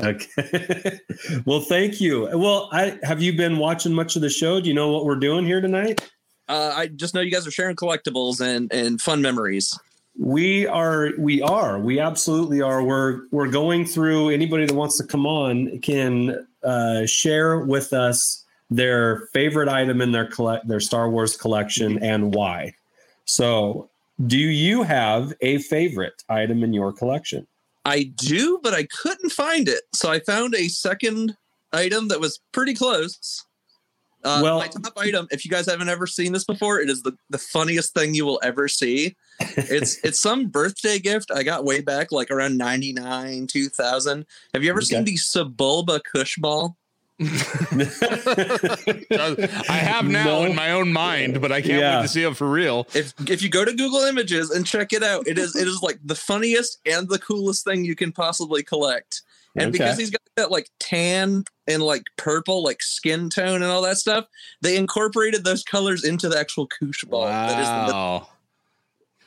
[0.00, 1.00] Okay.
[1.44, 2.28] well, thank you.
[2.32, 4.60] Well, I have you been watching much of the show?
[4.60, 6.08] Do you know what we're doing here tonight?
[6.48, 9.76] Uh, I just know you guys are sharing collectibles and, and fun memories.
[10.18, 11.78] We are we are.
[11.78, 12.82] We absolutely are.
[12.82, 18.44] We're we're going through anybody that wants to come on can uh, share with us
[18.70, 22.74] their favorite item in their collect their Star Wars collection and why.
[23.26, 23.90] So,
[24.26, 27.46] do you have a favorite item in your collection?
[27.86, 29.82] I do, but I couldn't find it.
[29.94, 31.36] So I found a second
[31.72, 33.45] item that was pretty close.
[34.26, 37.02] Uh, Well- my top item, if you guys haven't ever seen this before, it is
[37.02, 39.14] the, the funniest thing you will ever see.
[39.40, 44.26] It's it's some birthday gift I got way back, like around 99, 2000.
[44.54, 46.76] Have you ever seen the Sebulba Koosh ball?
[49.70, 50.44] I have now No.
[50.44, 51.96] in my own mind, but I can't Yeah.
[51.96, 52.86] wait to see it for real.
[52.94, 55.80] If if you go to Google Images and check it out, it is it is
[55.82, 59.22] like the funniest and the coolest thing you can possibly collect.
[59.56, 63.82] And because he's got that like tan and like purple like skin tone and all
[63.82, 64.26] that stuff,
[64.62, 67.24] they incorporated those colors into the actual Koosh ball.
[67.26, 68.28] That is the, Wow.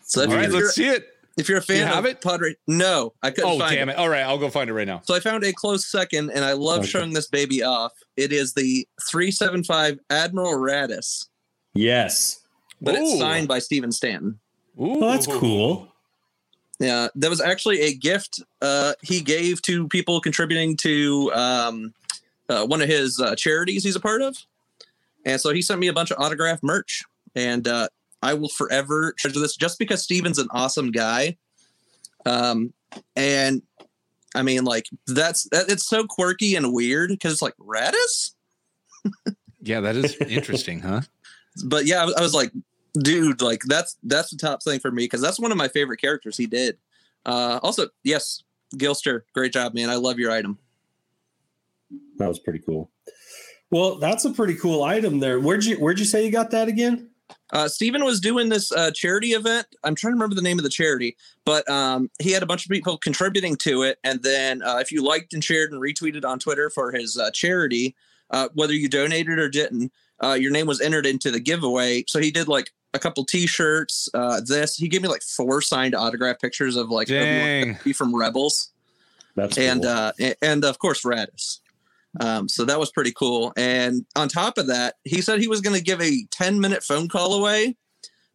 [0.04, 1.08] so if, All right, if you're, let's see it.
[1.38, 2.22] if you're a fan You have of it?
[2.22, 3.98] Padre, no, I couldn't Oh, find damn it.
[3.98, 5.02] All right, I'll go find it right now.
[5.04, 6.88] So I found a close second, and I love Okay.
[6.90, 7.94] showing this baby off.
[8.18, 11.28] It is the 375 Admiral Raddus,
[11.74, 12.40] yes.
[12.82, 13.00] but Ooh.
[13.02, 14.40] it's signed by Steven Stanton.
[14.80, 15.94] Ooh, Well, that's cool.
[16.80, 21.94] Yeah, that was actually a gift uh, he gave to people contributing to um,
[22.48, 24.38] uh, one of his uh, charities he's a part of.
[25.26, 27.04] And so he sent me a bunch of autographed merch.
[27.36, 27.90] And uh,
[28.22, 31.38] I will forever treasure this just because Steven's an awesome guy.
[32.26, 32.74] Um,
[33.16, 33.62] and
[34.36, 38.32] I mean, like, that's that, it's so quirky and weird because it's like Raddus.
[39.62, 41.02] Yeah, that is interesting, huh?
[41.66, 42.52] But yeah, I I was like,
[42.94, 46.02] dude, like that's that's the top thing for me because that's one of my favorite
[46.02, 46.78] characters he did.
[47.26, 48.44] Uh, also, yes,
[48.76, 49.90] Gilster, great job, man.
[49.90, 50.58] I love your item.
[52.18, 52.92] That was pretty cool.
[53.72, 55.40] Well, that's a pretty cool item there.
[55.40, 57.10] Where'd you where'd you say you got that again?
[57.52, 59.68] Uh, Steven was doing this uh, charity event.
[59.84, 62.66] I'm trying to remember the name of the charity, but um, he had a bunch
[62.66, 63.98] of people contributing to it.
[64.04, 67.32] And then uh, if you liked and shared and retweeted on Twitter for his uh,
[67.32, 67.96] charity,
[68.30, 69.92] uh, whether you donated or didn't,
[70.24, 72.04] uh, your name was entered into the giveaway.
[72.08, 74.10] So he did like a couple T-shirts.
[74.14, 77.72] Uh, this he gave me like four signed autograph pictures of like Dang.
[77.72, 78.72] Obi-Wan from Rebels
[79.36, 79.92] That's and cool.
[79.92, 80.12] uh
[80.42, 81.60] and of course Raddus.
[82.20, 83.54] Um, so that was pretty cool.
[83.56, 86.84] And on top of that, he said he was going to give a 10 minute
[86.84, 87.78] phone call away.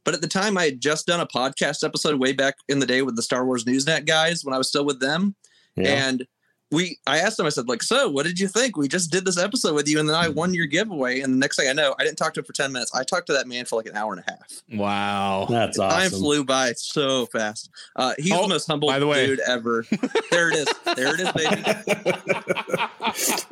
[0.04, 2.86] But at the time, I had just done a podcast episode way back in the
[2.86, 5.34] day with the Star Wars Newsnet guys when I was still with them.
[5.76, 6.08] yeah.
[6.08, 6.26] And
[6.74, 8.76] we, I asked him, I said, like, so what did you think?
[8.76, 11.20] We just did this episode with you, and then I won your giveaway.
[11.20, 12.94] And the next thing I know, I didn't talk to him for 10 minutes.
[12.94, 14.62] I talked to that man for like an hour and a half.
[14.72, 15.46] Wow.
[15.48, 16.18] that's Time awesome.
[16.20, 17.70] flew by so fast.
[17.96, 19.84] Uh, he's Oh, the most humble by the way- dude ever.
[20.30, 20.68] there it is.
[20.96, 21.62] There it is, baby.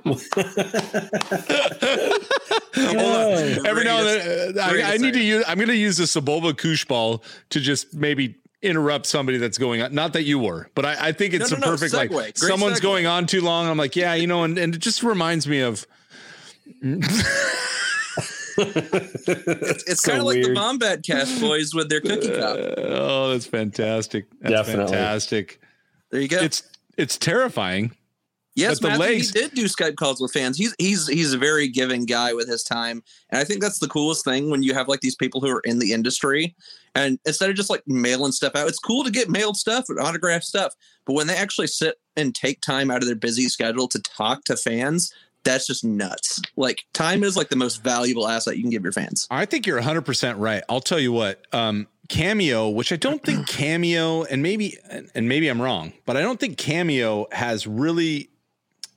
[2.75, 3.67] Hold.
[3.67, 5.45] Every now and then, uh, I, I need to use.
[5.47, 9.83] I'm going to use the Sebulba Koosh ball to just maybe interrupt somebody that's going
[9.83, 9.95] on.
[9.95, 12.11] Not that you were, but I, I think it's No, a no, no, perfect like.
[12.11, 12.83] Great someone's segue.
[12.83, 13.69] going on too long.
[13.69, 15.87] I'm like, yeah, you know, and, and it just reminds me of.
[18.55, 20.57] It's, it's So kind of like the weird.
[20.59, 22.59] Bombad Cast boys with their cookie uh, cup.
[22.79, 24.27] oh, that's fantastic.
[24.41, 24.93] That's Definitely.
[24.93, 25.61] fantastic.
[26.11, 26.39] There you go.
[26.39, 26.63] It's
[26.99, 27.93] it's terrifying.
[28.55, 30.57] Yes, but the Matthew, legs- he did do Skype calls with fans.
[30.57, 33.89] He's he's he's a very giving guy with his time, and I think that's the
[33.89, 36.55] coolest thing when you have like these people who are in the industry,
[36.95, 39.99] and instead of just like mailing stuff out, it's cool to get mailed stuff and
[39.99, 40.75] autographed stuff,
[41.05, 44.45] but when they actually sit and take time out of their busy schedule to talk
[44.45, 45.13] to fans.
[45.45, 46.41] That's just nuts.
[46.55, 49.27] Like time is like the most valuable asset you can give your fans.
[49.29, 50.63] I think you're 100% right.
[50.69, 55.49] I'll tell you what, um, Cameo, which I don't think Cameo, and maybe, and maybe
[55.49, 58.31] I'm wrong, but I don't think Cameo has really,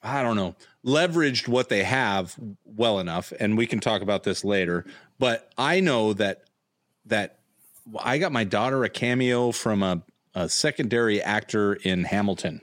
[0.05, 0.55] I don't know,
[0.85, 3.33] leveraged what they have well enough.
[3.39, 4.85] And we can talk about this later.
[5.19, 6.43] But I know that,
[7.07, 7.39] that
[7.99, 10.03] I got my daughter a cameo from a,
[10.33, 12.61] a secondary actor in Hamilton.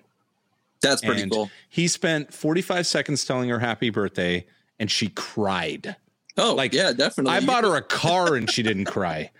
[0.82, 1.50] That's pretty And cool.
[1.68, 4.46] He spent 45 seconds telling her happy birthday
[4.78, 5.96] and she cried.
[6.36, 7.32] Oh, like, like yeah, definitely.
[7.32, 9.30] I bought her a car and she didn't cry.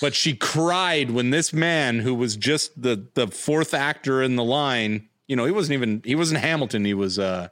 [0.00, 4.44] But she cried when this man who was just the the fourth actor in the
[4.44, 7.48] line, you know, he wasn't even he wasn't Hamilton, he was uh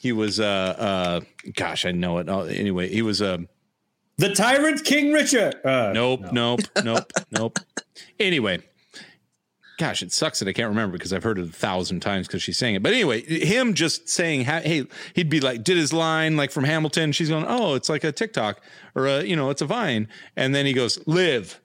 [0.00, 1.20] he was uh uh
[1.54, 2.28] gosh, I know it.
[2.28, 3.38] Oh, anyway, he was uh
[4.16, 5.56] the tyrant King Richard.
[5.64, 6.56] Uh, nope, no.
[6.56, 7.58] nope, nope, nope.
[8.20, 8.60] Anyway,
[9.78, 12.42] gosh, it sucks that I can't remember because I've heard it a thousand times because
[12.42, 12.82] she's saying it.
[12.82, 17.12] But anyway, him just saying, hey, he'd be like, did his line like from Hamilton.
[17.12, 18.60] She's going, oh, it's like a TikTok
[18.94, 20.08] or a, you know, it's a Vine.
[20.36, 21.60] And then he goes, live.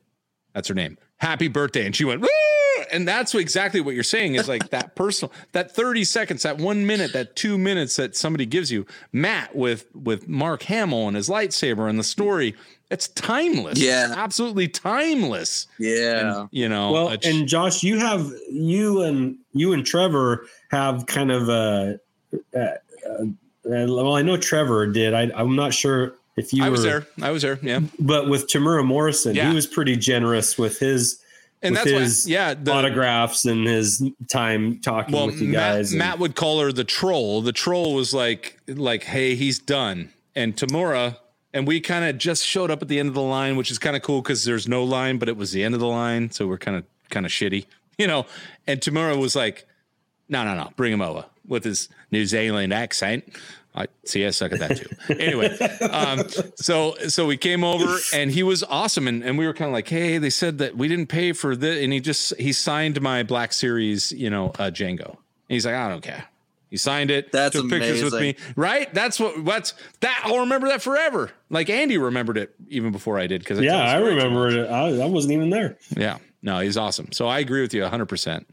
[0.53, 0.97] That's her name.
[1.17, 1.85] Happy birthday.
[1.85, 2.27] And she went, Woo!
[2.91, 6.57] And that's what, exactly what you're saying is like that personal, that 30 seconds, that
[6.57, 8.85] one minute, that two minutes that somebody gives you.
[9.13, 12.55] Matt with with Mark Hamill and his lightsaber and the story.
[12.91, 13.77] It's timeless.
[13.79, 14.07] Yeah.
[14.07, 15.67] It's absolutely timeless.
[15.77, 16.41] Yeah.
[16.41, 21.05] And, you know, Well, ch- and Josh, you have you and you and Trevor have
[21.05, 21.99] kind of a.
[22.55, 23.25] Uh, uh,
[23.63, 25.13] well, I know Trevor did.
[25.13, 27.07] I, I'm not sure if you I was were, there.
[27.21, 27.59] I was there.
[27.61, 27.81] Yeah.
[27.99, 29.49] but with Temuera Morrison, Yeah.
[29.49, 31.19] he was pretty generous with his
[31.61, 35.75] And that's why- his yeah, the- autographs and his time talking well, with you Matt,
[35.75, 35.91] guys.
[35.91, 37.41] and- Matt would call her the troll.
[37.41, 40.09] The troll was like, like, hey, he's done.
[40.35, 41.17] And Temuera,
[41.53, 43.77] and we kind of just showed up at the end of the line, which is
[43.79, 46.31] kind of cool because there's no line, but it was the end of the line,
[46.31, 47.65] so we're kind of kind of shitty,
[47.97, 48.25] you know.
[48.67, 49.65] And Temuera was like,
[50.29, 53.35] no, no, no, bring him over with his New Zealand accent.
[53.79, 54.25] I see.
[54.25, 55.13] I suck at that too.
[55.13, 55.57] anyway,
[55.89, 59.69] um, so so we came over and he was awesome, and, and we were kind
[59.69, 62.51] of like, hey, they said that we didn't pay for this, and he just he
[62.51, 65.09] signed my Black Series, you know, uh, Jango.
[65.09, 66.25] And he's like, I don't care.
[66.69, 67.31] He signed it.
[67.31, 68.35] That's took pictures with me.
[68.55, 68.93] Right?
[68.93, 69.41] That's what.
[69.43, 70.21] What's that?
[70.25, 71.31] I'll remember that forever.
[71.49, 74.69] Like Andy remembered it even before I did because yeah, I remember it.
[74.69, 75.77] I, I wasn't even there.
[75.97, 76.17] yeah.
[76.41, 77.11] No, he's awesome.
[77.11, 78.45] So I agree with you 100%.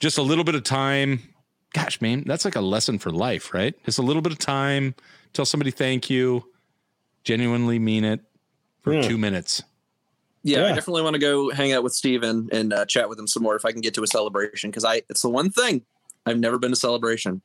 [0.00, 1.31] Just a little bit of time.
[1.74, 3.74] Gosh, man, that's like a lesson for life, right?
[3.84, 4.94] Just a little bit of time.
[5.32, 6.44] Tell somebody thank you.
[7.24, 8.20] Genuinely mean it
[8.82, 9.02] for Yeah.
[9.02, 9.62] two minutes.
[10.44, 13.28] Yeah, I definitely want to go hang out with Steven and uh, chat with him
[13.28, 15.82] some more if I can get to a celebration because I it's the one thing
[16.26, 17.40] I've never been to celebration.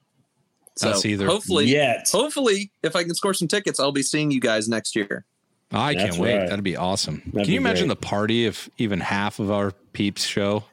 [0.78, 1.26] So Us either.
[1.28, 2.10] hopefully, Yet.
[2.12, 5.26] hopefully, if I can score some tickets, I'll be seeing you guys next year.
[5.72, 6.38] I That's can't wait.
[6.38, 6.50] right.
[6.50, 7.22] That'd be awesome.
[7.28, 8.00] That'd Can you imagine great.
[8.02, 10.64] the party if even half of our peeps show?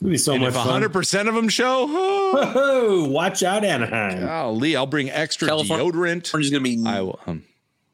[0.00, 0.82] It'd be so and much if fun.
[0.82, 4.24] 100% of them show, oh, Oh, watch out, Anaheim.
[4.24, 6.22] golly, I'll bring extra California- deodorant.
[6.24, 7.20] California's gonna be I will.
[7.26, 7.44] Um,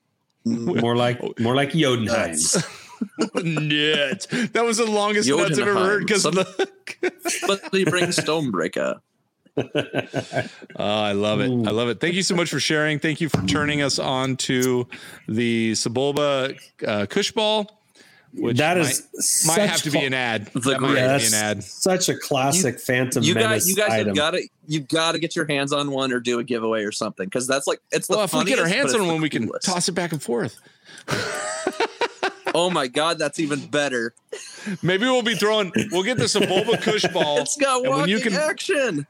[0.45, 2.07] More like more like Jodenheim.
[2.31, 2.55] nuts.
[3.35, 4.27] Nuts.
[4.53, 7.12] That was the longest nuts I've ever heard because look, the.
[7.47, 9.01] but they bring Stonebreaker.
[9.57, 9.62] Oh,
[10.78, 11.51] I love it.
[11.51, 12.01] I love it.
[12.01, 12.99] Thank you so much for sharing.
[12.99, 14.87] Thank you for turning us on to
[15.28, 16.57] the Sebulba
[16.87, 17.66] uh, Koosh Ball,
[18.37, 19.01] which That might,
[19.47, 20.47] might have to be an ad.
[20.55, 21.65] The that might Yeah, be an ad.
[21.65, 24.07] such a classic Phantom You Menace guys, you guys item.
[24.09, 26.85] have got to, you got to get your hands on one or do a giveaway
[26.85, 29.11] or something because that's like it's the Well, if we get our hands on it's
[29.11, 29.67] one, we can coolest.
[29.67, 30.57] toss it back and forth.
[32.55, 34.15] Oh my god, that's even better.
[34.83, 35.71] Maybe we'll be throwing.
[35.93, 37.41] We'll get the Sebulba Koosh Ball.
[37.41, 39.07] It's got and when walking you can- action.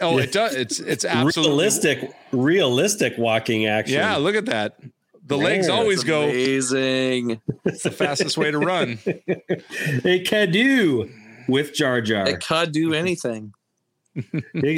[0.00, 0.54] Oh, it does.
[0.56, 3.94] It's it's absolutely realistic, realistic walking action.
[3.94, 4.80] Yeah, look at that.
[5.28, 6.24] The legs always go.
[6.24, 7.40] amazing.
[7.64, 8.98] It's the fastest way to run.
[9.06, 11.10] it can do
[11.46, 12.28] with Jar Jar.
[12.28, 13.52] It could do anything.
[14.14, 14.34] it,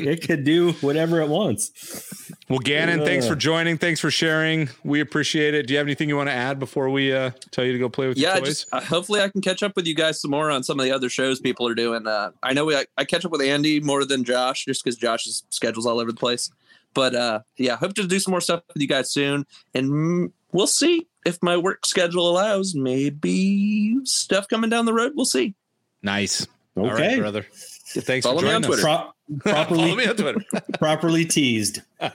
[0.06, 2.30] it could do whatever it wants.
[2.48, 3.78] Well, Gannon, thanks for joining.
[3.78, 4.68] Thanks for sharing.
[4.84, 5.66] We appreciate it.
[5.66, 7.88] Do you have anything you want to add before we uh, tell you to go
[7.88, 8.48] play with Yeah, your toys?
[8.48, 10.84] just uh, hopefully I can catch up with you guys some more on some of
[10.84, 12.06] the other shows people are doing.
[12.06, 14.96] Uh, I know we, I, I catch up with Andy more than Josh, just because
[14.98, 16.50] Josh's schedule's all over the place.
[16.92, 20.66] But uh, yeah, hope to do some more stuff with you guys soon, and we'll
[20.66, 22.74] see if my work schedule allows.
[22.74, 25.12] Maybe stuff coming down the road.
[25.14, 25.54] We'll see.
[26.02, 26.46] nice.
[26.76, 26.88] Okay.
[26.88, 27.46] All right, brother.
[27.52, 28.80] Thanks Follow for me on joining us.
[28.84, 29.10] Twitter.
[29.42, 30.40] Pro- properly, Follow me on Twitter.
[30.78, 31.80] properly teased.
[32.00, 32.10] All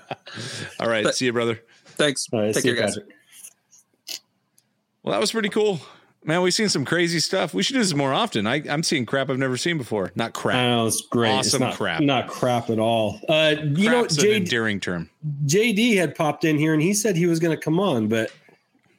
[0.88, 1.04] right.
[1.04, 1.62] But- see you, brother.
[1.98, 2.28] Thanks.
[2.32, 2.96] All right, Take see care, you, guys.
[2.98, 3.16] Patrick.
[5.04, 5.80] Well, that was pretty cool.
[6.26, 7.54] Man, we've seen some crazy stuff.
[7.54, 8.48] We should do this more often.
[8.48, 10.12] I, I'm seeing crap I've never seen before.
[10.16, 10.56] Not I crap.
[10.58, 11.30] know it's great.
[11.32, 12.02] Awesome it's not, crap.
[12.02, 13.20] Not crap at all.
[13.30, 15.10] Uh, you know, Crap's an endearing term.
[15.46, 18.32] JD had popped in here and he said he was going to come on, but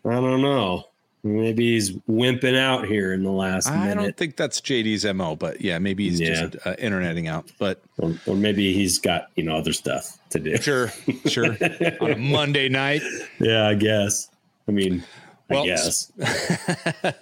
[0.05, 0.85] I don't know.
[1.25, 5.61] Maybe he's wimping out here in the last I don't think that's JD's MO, but
[5.61, 6.47] yeah, maybe he's Yeah.
[6.47, 7.51] just uh, interneting out.
[7.59, 10.57] But or, or maybe he's got you know other stuff to do.
[10.59, 10.93] sure,
[11.27, 11.47] sure.
[12.01, 13.03] On a Monday night.
[13.41, 14.31] yeah, I guess.
[14.69, 15.03] I mean,
[15.49, 16.13] Well, I guess.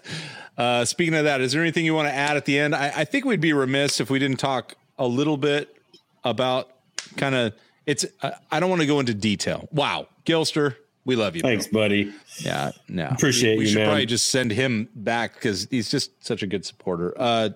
[0.56, 2.74] Uh, speaking of that, is there anything you want to add at the end?
[2.74, 5.76] I, I think we'd be remiss if we didn't talk a little bit
[6.22, 6.68] about
[7.16, 7.54] kind of
[7.86, 8.06] it's.
[8.22, 9.68] Uh, I don't want to go into detail.
[9.72, 11.42] Wow, Gilster, we love you.
[11.42, 11.50] bro.
[11.50, 12.12] Thanks, buddy.
[12.38, 13.86] Yeah, no, Appreciate we, we you, should man.
[13.88, 17.12] probably just send him back because he's just such a good supporter.
[17.16, 17.48] Uh,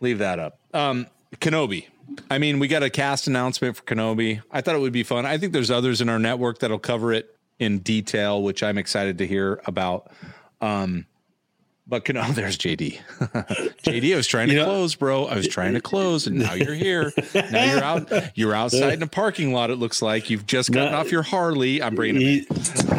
[0.00, 0.58] leave that up.
[0.74, 1.06] Um,
[1.36, 1.86] Kenobi.
[2.30, 4.42] I mean, we got a cast announcement for Kenobi.
[4.50, 5.24] I thought it would be fun.
[5.24, 9.18] I think there's others in our network that'll cover it in detail, which I'm excited
[9.18, 10.10] to hear about.
[10.60, 11.06] Um,
[11.86, 12.98] But can oh, there's JD.
[13.82, 15.24] JD, I was trying to You know- close, bro.
[15.24, 17.12] I was trying to close, and now you're here.
[17.34, 18.12] Now you're out.
[18.36, 19.70] You're outside in a parking lot.
[19.70, 20.98] It looks like you've just gotten No.
[20.98, 21.82] off your Harley.
[21.82, 22.46] I'm bringing him.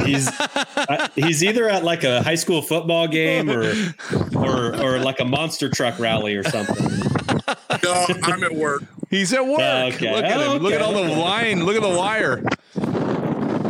[0.02, 3.72] He, he's I- he's either at like a high school football game or
[4.36, 6.76] or or like a monster truck rally or something.
[7.84, 8.84] No, I'm at work.
[9.12, 9.60] He's at work.
[9.60, 10.12] Okay.
[10.14, 10.62] Look at him.
[10.64, 11.16] Look at all the Okay.
[11.22, 11.64] line.
[11.66, 12.44] Look at the wire.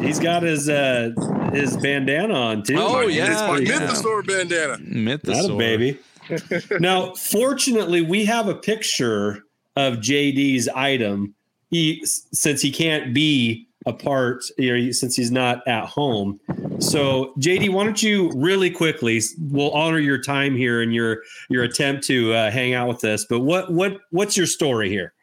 [0.02, 1.12] He's got his uh
[1.54, 2.76] his bandana on too.
[2.78, 3.80] Oh, it's yeah, my yeah.
[3.80, 4.78] Mythosaur bandana.
[4.78, 5.48] Mythosaur.
[5.48, 6.00] Not a baby.
[6.80, 9.44] now, fortunately, we have a picture
[9.76, 11.36] of JD's item.
[11.70, 16.40] He since he can't be a part, you know, since he's not at home.
[16.80, 19.22] So, JD, why don't you really quickly?
[19.40, 23.26] We'll honor your time here and your your attempt to uh, hang out with us.
[23.26, 25.14] But what what what's your story here?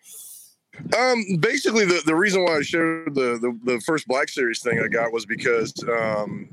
[0.97, 4.81] Um, basically, the, the reason why I shared the, the the first Black Series thing
[4.81, 6.49] I got was because um,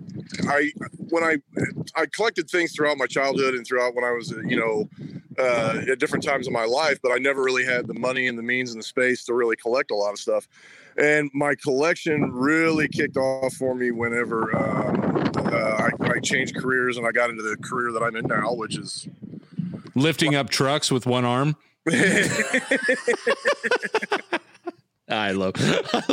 [0.48, 0.72] I
[1.10, 1.38] when I
[1.96, 4.90] I collected things throughout my childhood and throughout when I was you know
[5.38, 8.38] uh, at different times in my life, but I never really had the money and
[8.38, 10.48] the means and the space to really collect a lot of stuff.
[10.98, 16.98] And my collection really kicked off for me whenever um, uh, I, I changed careers
[16.98, 19.08] and I got into the career that I'm in now, which is
[19.96, 21.56] Lifting up trucks with one arm.
[25.10, 25.54] I love.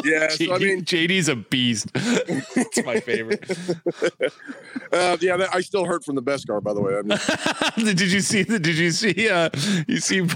[0.05, 1.91] Yeah, so I mean- JD's a beast.
[1.95, 3.49] it's my favorite.
[4.93, 6.61] uh, yeah, I still hurt from the best car.
[6.61, 6.97] by the way.
[6.99, 8.59] I mean, did you see the?
[8.59, 9.29] Did you see?
[9.29, 9.49] Uh,
[9.87, 10.27] you see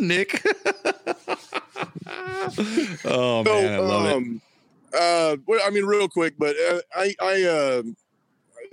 [0.00, 0.42] Nick?
[3.04, 4.12] oh man, I love it.
[4.14, 4.40] um,
[4.92, 7.82] Uh, well, I mean, real quick, but uh, I, I, uh,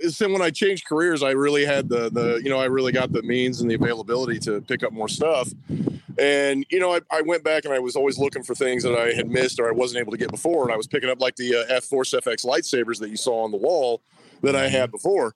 [0.08, 3.12] so when I changed careers, I really had the, the, you know, I really got
[3.12, 5.48] the means and the availability to pick up more stuff.
[6.18, 8.96] And, you know, I, I went back and I was always looking for things that
[8.96, 10.64] I had missed or I wasn't able to get before.
[10.64, 13.44] And I was picking up like the uh, F Force FX lightsabers that you saw
[13.44, 14.00] on the wall
[14.42, 15.34] that I had before.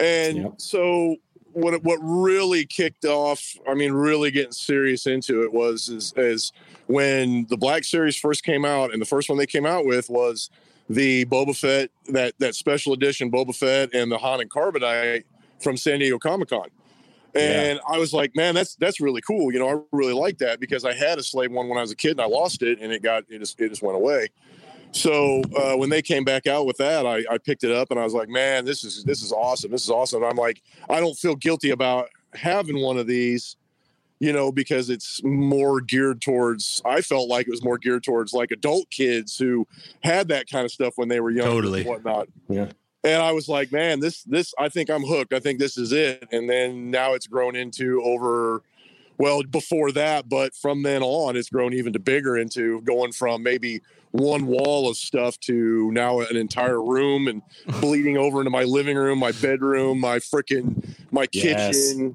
[0.00, 1.16] And so
[1.52, 6.52] what what really kicked off, I mean, really getting serious into it was is, is
[6.86, 10.08] when the Black Series first came out, and the first one they came out with
[10.08, 10.50] was
[10.88, 15.24] the Boba Fett that that special edition Boba Fett and the Han and Carbonite
[15.60, 16.68] from San Diego Comic Con.
[17.34, 19.52] And I was like, man, that's that's really cool.
[19.52, 21.92] You know, I really like that because I had a slave one when I was
[21.92, 24.28] a kid and I lost it and it got it just it just went away.
[24.92, 28.00] So uh, when they came back out with that, I, I picked it up and
[28.00, 29.70] I was like, man, this is this is awesome.
[29.70, 30.22] This is awesome.
[30.22, 33.56] And I'm like, I don't feel guilty about having one of these,
[34.20, 36.82] you know, because it's more geared towards.
[36.84, 39.66] I felt like it was more geared towards like adult kids who
[40.02, 41.80] had that kind of stuff when they were young Totally.
[41.80, 42.28] and whatnot.
[42.48, 42.70] Yeah.
[43.04, 45.32] And I was like, man, this this I think I'm hooked.
[45.32, 46.26] I think this is it.
[46.32, 48.62] And then now it's grown into over
[49.18, 53.42] well before that, but from then on it's grown even to bigger into going from
[53.42, 53.80] maybe
[54.12, 57.42] one wall of stuff to now an entire room and
[57.80, 61.76] bleeding over into my living room, my bedroom, my freaking my Yes.
[61.92, 62.14] kitchen.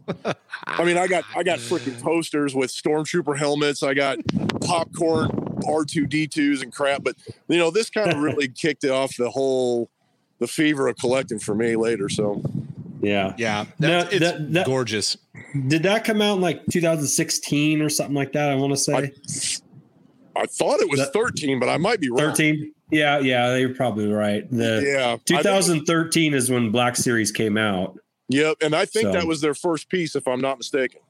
[0.66, 3.84] I mean, I got I got freaking posters with stormtrooper helmets.
[3.84, 4.18] I got
[4.62, 7.16] popcorn R2D2s and crap, but
[7.48, 9.90] you know, this kind of really kicked it off the whole
[10.40, 12.10] the fever of collecting for me later.
[12.10, 12.42] So
[13.02, 13.34] Yeah.
[13.38, 15.18] Yeah, Now, that's, it's that- that- gorgeous.
[15.68, 18.50] Did that come out in like 2016 or something like that?
[18.52, 19.12] I want to say I
[20.46, 22.20] thought it was That- 13, but I might be wrong.
[22.20, 22.74] 13.
[22.92, 24.50] Yeah, yeah, you're probably right.
[24.52, 25.18] The Yeah.
[25.26, 27.98] 2013 is when Black Series came out.
[28.30, 31.02] Yep, and I think So- that was their first piece, if I'm not mistaken.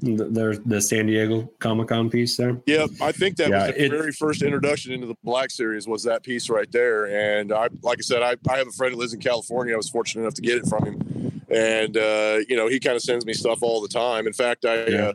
[0.00, 2.60] The, the, the San Diego Comic Con piece there.
[2.66, 5.86] Yep, I think that Yeah, was the it- very first introduction into the Black Series
[5.88, 7.06] was that piece right there.
[7.06, 9.72] And I, like I said, I, I have a friend who lives in California.
[9.72, 12.94] I was fortunate enough to get it from him, and uh, you know he kind
[12.94, 14.26] of sends me stuff all the time.
[14.26, 14.96] In fact, I Yeah.
[15.08, 15.12] uh,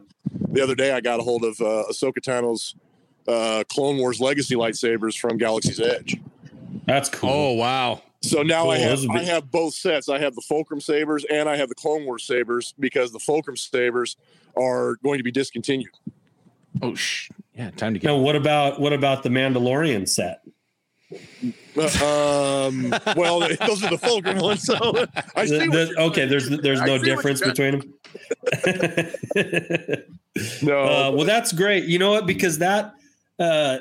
[0.49, 2.73] the other day I got a hold of uh, Ahsoka Tano's
[3.27, 6.17] uh, Clone Wars Legacy lightsabers from Galaxy's Edge.
[6.85, 7.29] That's cool.
[7.29, 8.01] Oh wow.
[8.23, 10.07] So now I have those I have both sets.
[10.09, 13.57] I have the Fulcrum sabers and I have the Clone Wars sabers because the Fulcrum
[13.57, 14.15] sabers
[14.55, 15.91] are going to be discontinued.
[16.81, 17.29] Oh sh.
[17.55, 18.07] Yeah, time to get.
[18.07, 20.41] Now, what about what about the Mandalorian set?
[21.77, 24.63] Uh, um, well, those are the Fulcrum ones.
[24.63, 24.75] So
[25.35, 25.57] I see.
[25.67, 27.93] The- the- okay, there's there's no difference between them.
[30.61, 31.83] No, Uh, well, that's great.
[31.85, 32.25] You know what?
[32.25, 32.93] Because that,
[33.41, 33.79] uh,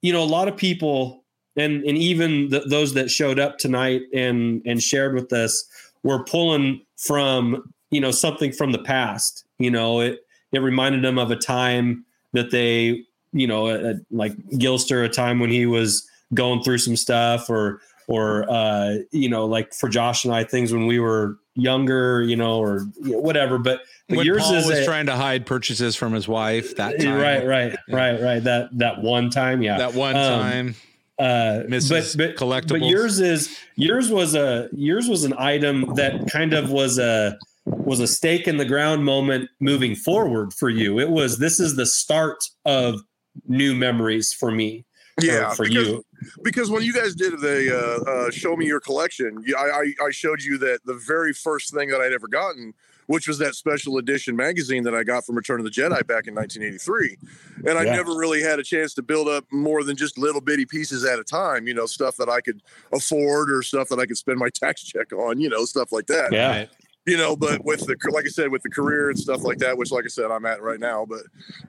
[0.00, 1.24] you know, a lot of people,
[1.56, 5.64] and and even th those that showed up tonight and and shared with us,
[6.02, 9.44] were pulling from you know something from the past.
[9.58, 10.20] You know, it
[10.52, 15.38] it reminded them of a time that they, you know, uh, like Gilster, a time
[15.38, 17.80] when he was going through some stuff, or
[18.12, 22.36] or uh, you know, like for Josh and I, things when we were younger, you
[22.36, 23.58] know, or you know, whatever.
[23.58, 26.76] But but when yours Paul is was a- trying to hide purchases from his wife
[26.76, 27.18] that time.
[27.18, 28.44] Right, right, right, right.
[28.44, 29.78] That that one time, yeah.
[29.78, 30.74] That one Um, time.
[31.18, 32.16] Uh, Mrs.
[32.16, 32.68] but but Collectibles.
[32.80, 37.38] but yours is yours was a yours was an item that kind of was a
[37.64, 40.98] was a stake in the ground moment moving forward for you.
[40.98, 43.00] It was this is the start of
[43.46, 44.84] new memories for me.
[45.20, 46.04] Yeah, for because, you.
[46.42, 47.70] Because when you guys did the
[48.06, 51.72] uh, uh, show me your collection, I, I I showed you that the very first
[51.74, 52.74] thing that I'd ever gotten,
[53.06, 56.26] which was that special edition magazine that I got from Return of the Jedi back
[56.26, 57.16] in 1983,
[57.66, 57.92] and I Yeah.
[57.96, 61.18] never really had a chance to build up more than just little bitty pieces at
[61.18, 61.66] a time.
[61.66, 62.62] You know, stuff that I could
[62.92, 65.40] afford or stuff that I could spend my tax check on.
[65.40, 66.66] You know, stuff like that Yeah.
[67.06, 69.76] You know but with the like i said with the career and stuff like that
[69.76, 71.22] which like i said i'm at right now but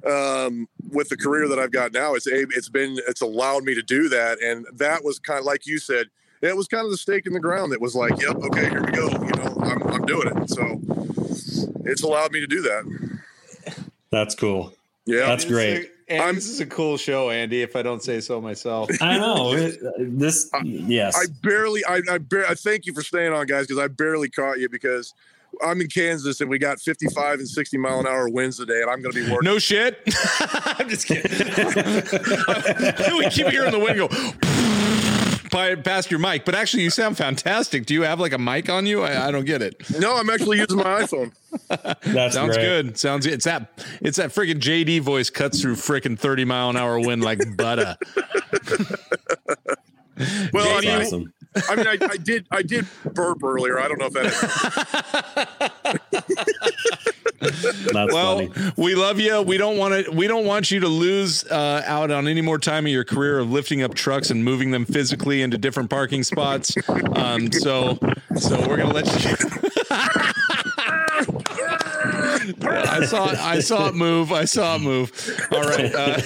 [0.09, 3.73] um with the career that i've got now it's a it's been it's allowed me
[3.73, 6.07] to do that and that was kind of like you said
[6.41, 8.83] it was kind of the stake in the ground that was like yep okay here
[8.83, 10.79] we go you know i'm, I'm doing it so
[11.85, 13.19] it's allowed me to do that
[14.11, 14.73] That's cool.
[15.05, 15.89] yeah That's great.
[16.21, 17.61] And this is a cool show, Andy.
[17.61, 18.89] If I don't say so myself.
[19.01, 20.49] I know it, this.
[20.63, 23.87] Yes, i barely i i, bar- I thank you for staying on guys because i
[23.87, 25.13] barely caught you because
[25.61, 28.89] I'm in Kansas and we got 55 and 60 mile an hour winds today, and
[28.89, 29.45] I'm going to be working.
[29.45, 30.01] No shit.
[30.39, 31.31] I'm just kidding.
[33.17, 34.72] we keep hearing the wind go by,
[35.53, 37.85] past your mic, but actually, you sound fantastic.
[37.85, 39.03] Do you have like a mic on you?
[39.03, 39.75] I, I don't get it.
[39.99, 41.31] No, I'm actually using my iPhone.
[42.03, 42.65] That's Sounds great.
[42.65, 42.97] good.
[42.97, 43.33] Sounds good.
[43.35, 47.23] it's that it's that freaking JD voice cuts through freaking 30 mile an hour wind
[47.23, 47.95] like butter.
[50.51, 51.33] Well, I That's awesome.
[51.69, 53.79] I mean, I, I did, I did burp earlier.
[53.79, 55.61] I don't know if that.
[57.43, 58.51] That's well, funny.
[58.77, 59.41] we love you.
[59.41, 60.11] We don't want to.
[60.11, 63.39] We don't want you to lose uh, out on any more time of your career
[63.39, 66.75] of lifting up trucks and moving them physically into different parking spots.
[67.15, 67.99] Um, so,
[68.35, 69.35] so we're gonna let you.
[72.75, 73.37] I saw it.
[73.39, 74.31] I saw it move.
[74.31, 75.11] I saw it move.
[75.51, 76.21] All right, uh,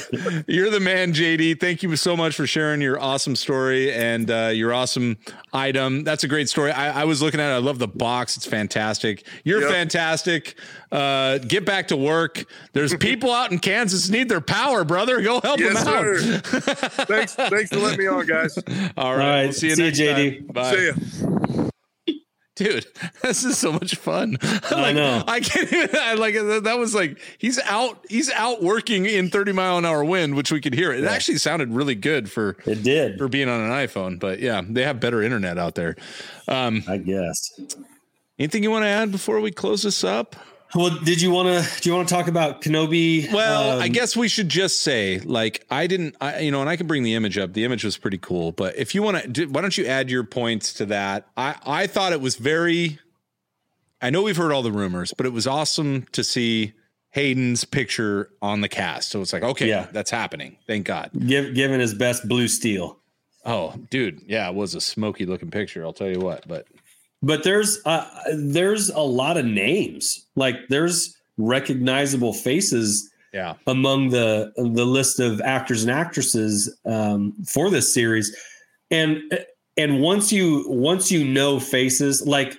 [0.48, 1.60] you're the man, JD.
[1.60, 5.18] Thank you so much for sharing your awesome story and uh, your awesome
[5.54, 6.04] item.
[6.04, 6.72] That's a great story.
[6.72, 7.54] I, I was looking at it.
[7.56, 8.38] I love the box.
[8.38, 9.26] It's fantastic.
[9.44, 9.72] You're Yep.
[9.72, 10.58] fantastic.
[10.92, 12.46] Uh, get back to work.
[12.74, 15.22] There's people out in Kansas need their power, brother.
[15.22, 16.04] Go help Yes, them out.
[16.04, 16.40] sir.
[17.06, 18.58] thanks, thanks for letting me on, guys.
[18.58, 19.28] All All right.
[19.28, 20.38] right, We'll see you see you, JD.
[20.40, 20.48] time.
[20.48, 20.76] Bye.
[20.76, 21.70] See ya.
[22.58, 22.86] Dude
[23.22, 24.38] this is so much fun
[24.72, 25.24] I know.
[25.28, 29.30] i can't even I like that that was like he's out he's out working in
[29.30, 32.58] 30 mile an hour wind which we could hear it actually sounded really good for
[32.66, 33.18] It did.
[33.18, 35.96] for being on an iphone but yeah they have better internet out there
[36.48, 37.60] um I guess.
[38.40, 40.36] anything you want to add before we close this up
[40.76, 41.82] Well, did you want to?
[41.82, 43.32] Do you want to talk about Kenobi?
[43.32, 46.70] Well, I um, guess we should just say, like, I didn't, I, you know, and
[46.70, 47.54] I can bring the image up.
[47.54, 50.24] The image was pretty cool, but if you want to, why don't you add your
[50.24, 51.28] points to that?
[51.38, 53.00] I, I thought it was very.
[54.02, 56.74] I know we've heard all the rumors, but it was awesome to see
[57.12, 59.10] Hayden's picture on the cast.
[59.10, 59.88] So it's like, okay, Yeah.
[59.92, 60.58] that's happening.
[60.68, 61.10] Thank God.
[61.26, 63.00] give, given his best blue steel.
[63.44, 65.84] Oh, dude, yeah, it was a smoky looking picture.
[65.84, 66.68] I'll tell you what, but
[67.24, 70.26] But there's uh, there's a lot of names.
[70.36, 77.70] Like there's recognizable faces yeah, among the the list of actors and actresses um, for
[77.70, 78.36] this series,
[78.92, 79.22] and
[79.76, 82.58] and once you once you know faces like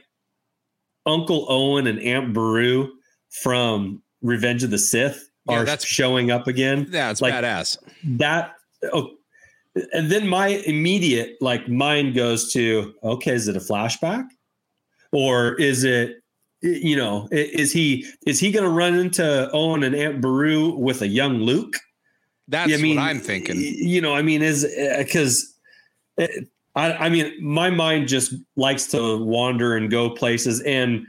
[1.07, 2.91] Uncle Owen and Aunt Beru
[3.31, 6.89] from Revenge of the Sith Yeah, are that's- showing up again.
[6.91, 7.79] yeah, it's Like, badass.
[8.19, 8.55] that
[8.93, 9.11] oh,
[9.93, 14.25] and then my immediate like mind goes to okay is it a flashback
[15.13, 16.23] or is it
[16.61, 21.03] you know is he is he going to run into owen and aunt beru with
[21.03, 21.75] a young luke
[22.49, 23.57] That's I mean, what I'm thinking.
[23.61, 25.55] you know i mean is uh, because
[26.21, 26.27] uh,
[26.75, 31.07] I, I mean my mind just likes to wander and go places and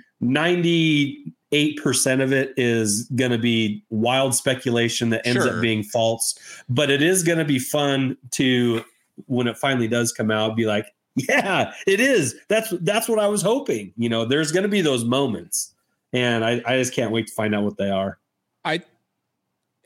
[1.52, 5.56] 98% of it is going to be wild speculation that ends Sure.
[5.56, 6.38] up being false
[6.70, 8.84] but it is going to be fun to
[9.26, 10.86] when it finally does come out be like
[11.16, 14.82] yeah it is that's that's what i was hoping you know there's going to be
[14.82, 15.74] those moments
[16.12, 18.20] and I, I just can't wait to find out what they are
[18.66, 18.82] I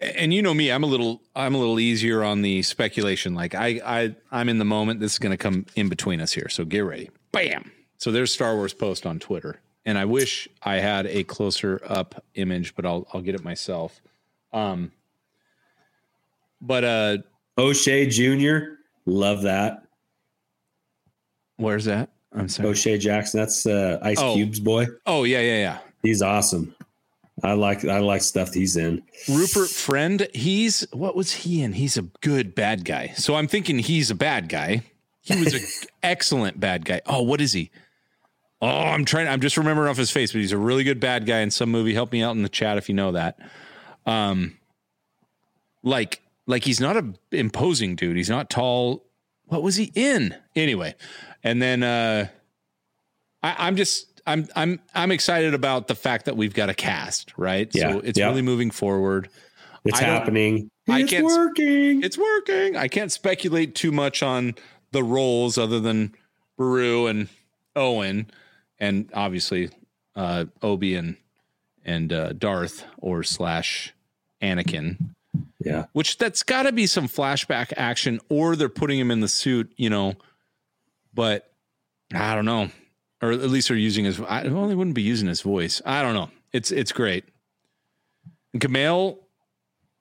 [0.03, 3.33] and you know me, I'm a little I'm a little easier on the speculation.
[3.35, 4.99] Like I I I'm in the moment.
[4.99, 6.49] This is going to come in between us here.
[6.49, 7.09] So get ready.
[7.31, 7.71] Bam.
[7.97, 12.23] So there's Star Wars post on Twitter, and I wish I had a closer up
[12.35, 14.01] image, but I'll I'll get it myself.
[14.51, 14.91] Um.
[16.61, 17.17] But uh,
[17.57, 18.75] o'shea jr
[19.05, 19.82] love that
[21.63, 22.09] where's that?
[22.35, 22.69] I'm sorry.
[22.69, 24.33] o'shea jackson that's uh, ice Oh.
[24.35, 25.77] cube's boy Oh yeah yeah yeah.
[26.01, 26.75] he's awesome
[27.43, 31.73] i like i like stuff he's in Rupert Friend, he's what was he in?
[31.73, 33.13] He's a good bad guy.
[33.15, 34.81] So I'm thinking he's a bad guy.
[35.21, 35.61] He was an
[36.03, 37.01] excellent bad guy.
[37.05, 37.71] Oh, what is he?
[38.61, 39.27] Oh, I'm trying.
[39.29, 41.69] I'm just remembering off his face, but he's a really good bad guy in some
[41.71, 41.93] movie.
[41.93, 43.37] Help me out in the chat if you know that.
[44.05, 44.57] Um,
[45.83, 48.17] like, like he's not a imposing dude.
[48.17, 49.05] He's not tall.
[49.45, 50.95] What was he in anyway?
[51.43, 52.27] And then uh,
[53.41, 57.33] I, I'm just I'm I'm I'm excited about the fact that we've got a cast,
[57.37, 57.69] right?
[57.73, 58.27] Yeah, So it's yeah.
[58.27, 59.29] really moving forward.
[59.85, 60.69] It's I happening.
[60.87, 62.03] I it's can't- working.
[62.03, 62.77] It's working.
[62.77, 64.55] I can't speculate too much on
[64.91, 66.13] the roles other than
[66.57, 67.27] Beru and
[67.75, 68.29] Owen,
[68.79, 69.69] and obviously
[70.15, 71.17] uh, Obi and
[71.83, 73.93] and uh, Darth or slash
[74.41, 74.97] Anakin.
[75.59, 75.85] Yeah.
[75.93, 79.71] Which that's got to be some flashback action, or they're putting him in the suit,
[79.75, 80.13] you know.
[81.13, 81.51] But
[82.13, 82.69] I don't know,
[83.21, 84.19] or at least they're using his.
[84.19, 85.81] I well, they wouldn't be using his voice.
[85.85, 86.29] I don't know.
[86.51, 87.25] It's it's great.
[88.53, 89.17] And Kumail,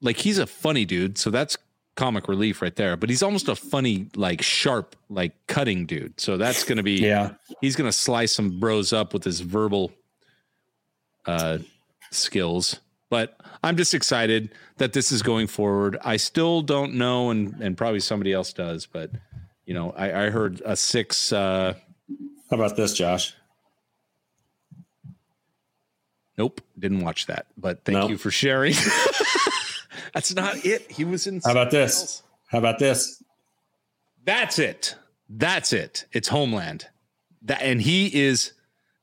[0.00, 1.56] like he's a funny dude, so that's
[1.96, 2.96] comic relief right there.
[2.96, 6.20] But he's almost a funny, like sharp, like cutting dude.
[6.20, 7.32] So that's gonna be Yeah.
[7.60, 9.92] He's gonna slice some bros up with his verbal
[11.26, 11.58] uh
[12.10, 12.80] skills.
[13.10, 15.98] But I'm just excited that this is going forward.
[16.02, 19.10] I still don't know, and and probably somebody else does, but
[19.66, 21.32] you know, I, I heard a six.
[21.32, 21.74] uh
[22.50, 23.34] How about this, Josh?
[26.38, 27.46] Nope, didn't watch that.
[27.56, 28.10] But thank Nope.
[28.10, 28.74] you for sharing.
[30.14, 30.90] That's not it.
[30.90, 31.40] He was in.
[31.44, 32.00] How about this?
[32.00, 32.22] else.
[32.48, 33.22] How about this?
[34.24, 34.94] That's it.
[35.28, 36.06] That's it.
[36.12, 36.88] It's Homeland.
[37.42, 38.52] That and he is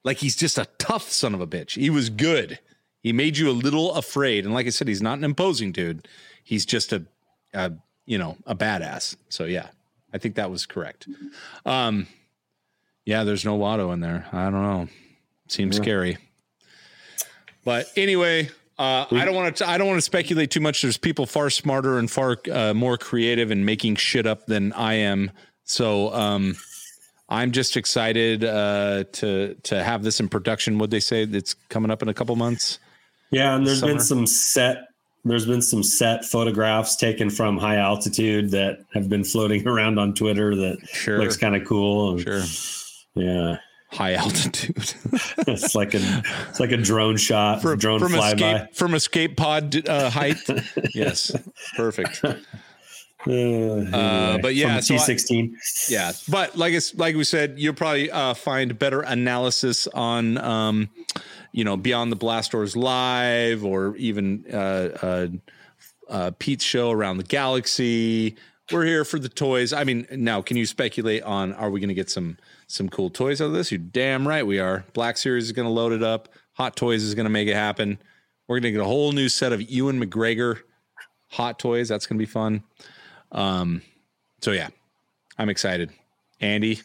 [0.03, 1.72] like he's just a tough son of a bitch.
[1.80, 2.60] He was good.
[3.02, 4.45] He made you a little afraid.
[4.45, 6.07] And like I said, he's not an imposing dude.
[6.44, 7.06] He's just a,
[7.53, 7.72] a
[8.06, 9.15] you know, a badass.
[9.30, 9.68] So yeah,
[10.14, 11.07] I think that was correct.
[11.65, 12.07] Um
[13.06, 14.27] yeah, there's no Watto in there.
[14.31, 14.88] I don't know.
[15.48, 15.84] Seems Yeah.
[15.84, 16.18] scary.
[17.65, 19.69] But anyway, uh, I don't want to.
[19.69, 20.81] I don't want to speculate too much.
[20.81, 24.94] There's people far smarter and far uh, more creative in making shit up than I
[24.94, 25.31] am.
[25.65, 26.56] So um,
[27.27, 30.77] I'm just excited uh, to to have this in production.
[30.77, 32.80] Would they say it's coming up in a couple months.
[33.31, 34.89] Yeah, and there's been some set
[35.26, 40.14] there's been some set photographs taken from high altitude that have been floating around on
[40.14, 41.20] Twitter that Sure.
[41.20, 42.12] looks kind of cool.
[42.12, 42.44] and- Sure.
[43.16, 43.58] Yeah.
[43.91, 44.76] High altitude.
[45.48, 48.34] it's like a it's like a drone shot, from, drone from flyby.
[48.64, 50.38] escape from escape pod uh, height.
[50.94, 51.36] yes,
[51.76, 52.24] perfect.
[52.24, 52.36] Uh,
[53.28, 55.58] anyway, but yeah, so I- T sixteen.
[55.90, 60.90] Yeah, but like it's like we said, you'll probably uh, find better analysis on, um,
[61.52, 65.28] you know, Beyond the Blast Doors live or even uh, uh,
[66.10, 68.36] uh, Pete's show around the galaxy.
[68.72, 69.74] We're here for the toys.
[69.74, 73.10] I mean, now can you speculate on are we going to get some some cool
[73.10, 73.72] toys out of this?
[73.72, 74.86] You're damn right we are.
[74.94, 76.30] Black Series is going to load it up.
[76.54, 77.98] Hot Toys is going to make it happen.
[78.48, 80.60] We're going to get a whole new set of Ewan McGregor
[81.30, 81.88] hot toys.
[81.88, 82.64] That's going to be fun.
[83.32, 83.82] Um,
[84.42, 84.70] so yeah,
[85.38, 85.92] I'm excited.
[86.42, 86.82] Andy,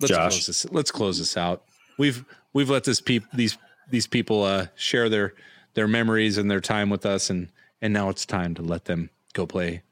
[0.00, 0.32] let's Josh.
[0.32, 0.66] close this.
[0.70, 1.64] Let's close this out.
[1.98, 3.58] We've we've let this peop these
[3.90, 5.34] these people uh, share their
[5.74, 7.48] their memories and their time with us, and
[7.80, 9.82] and now it's time to let them go play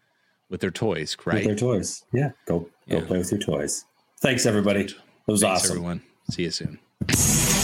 [0.48, 1.16] with their toys.
[1.24, 2.04] Right, With their toys.
[2.12, 2.30] Yeah.
[2.46, 2.68] Go go
[2.98, 3.04] Yeah.
[3.06, 3.84] play with your toys.
[4.20, 4.80] Thanks everybody.
[4.82, 4.94] It
[5.26, 5.76] was Thanks, awesome.
[5.76, 6.02] everyone.
[6.30, 7.59] See you soon.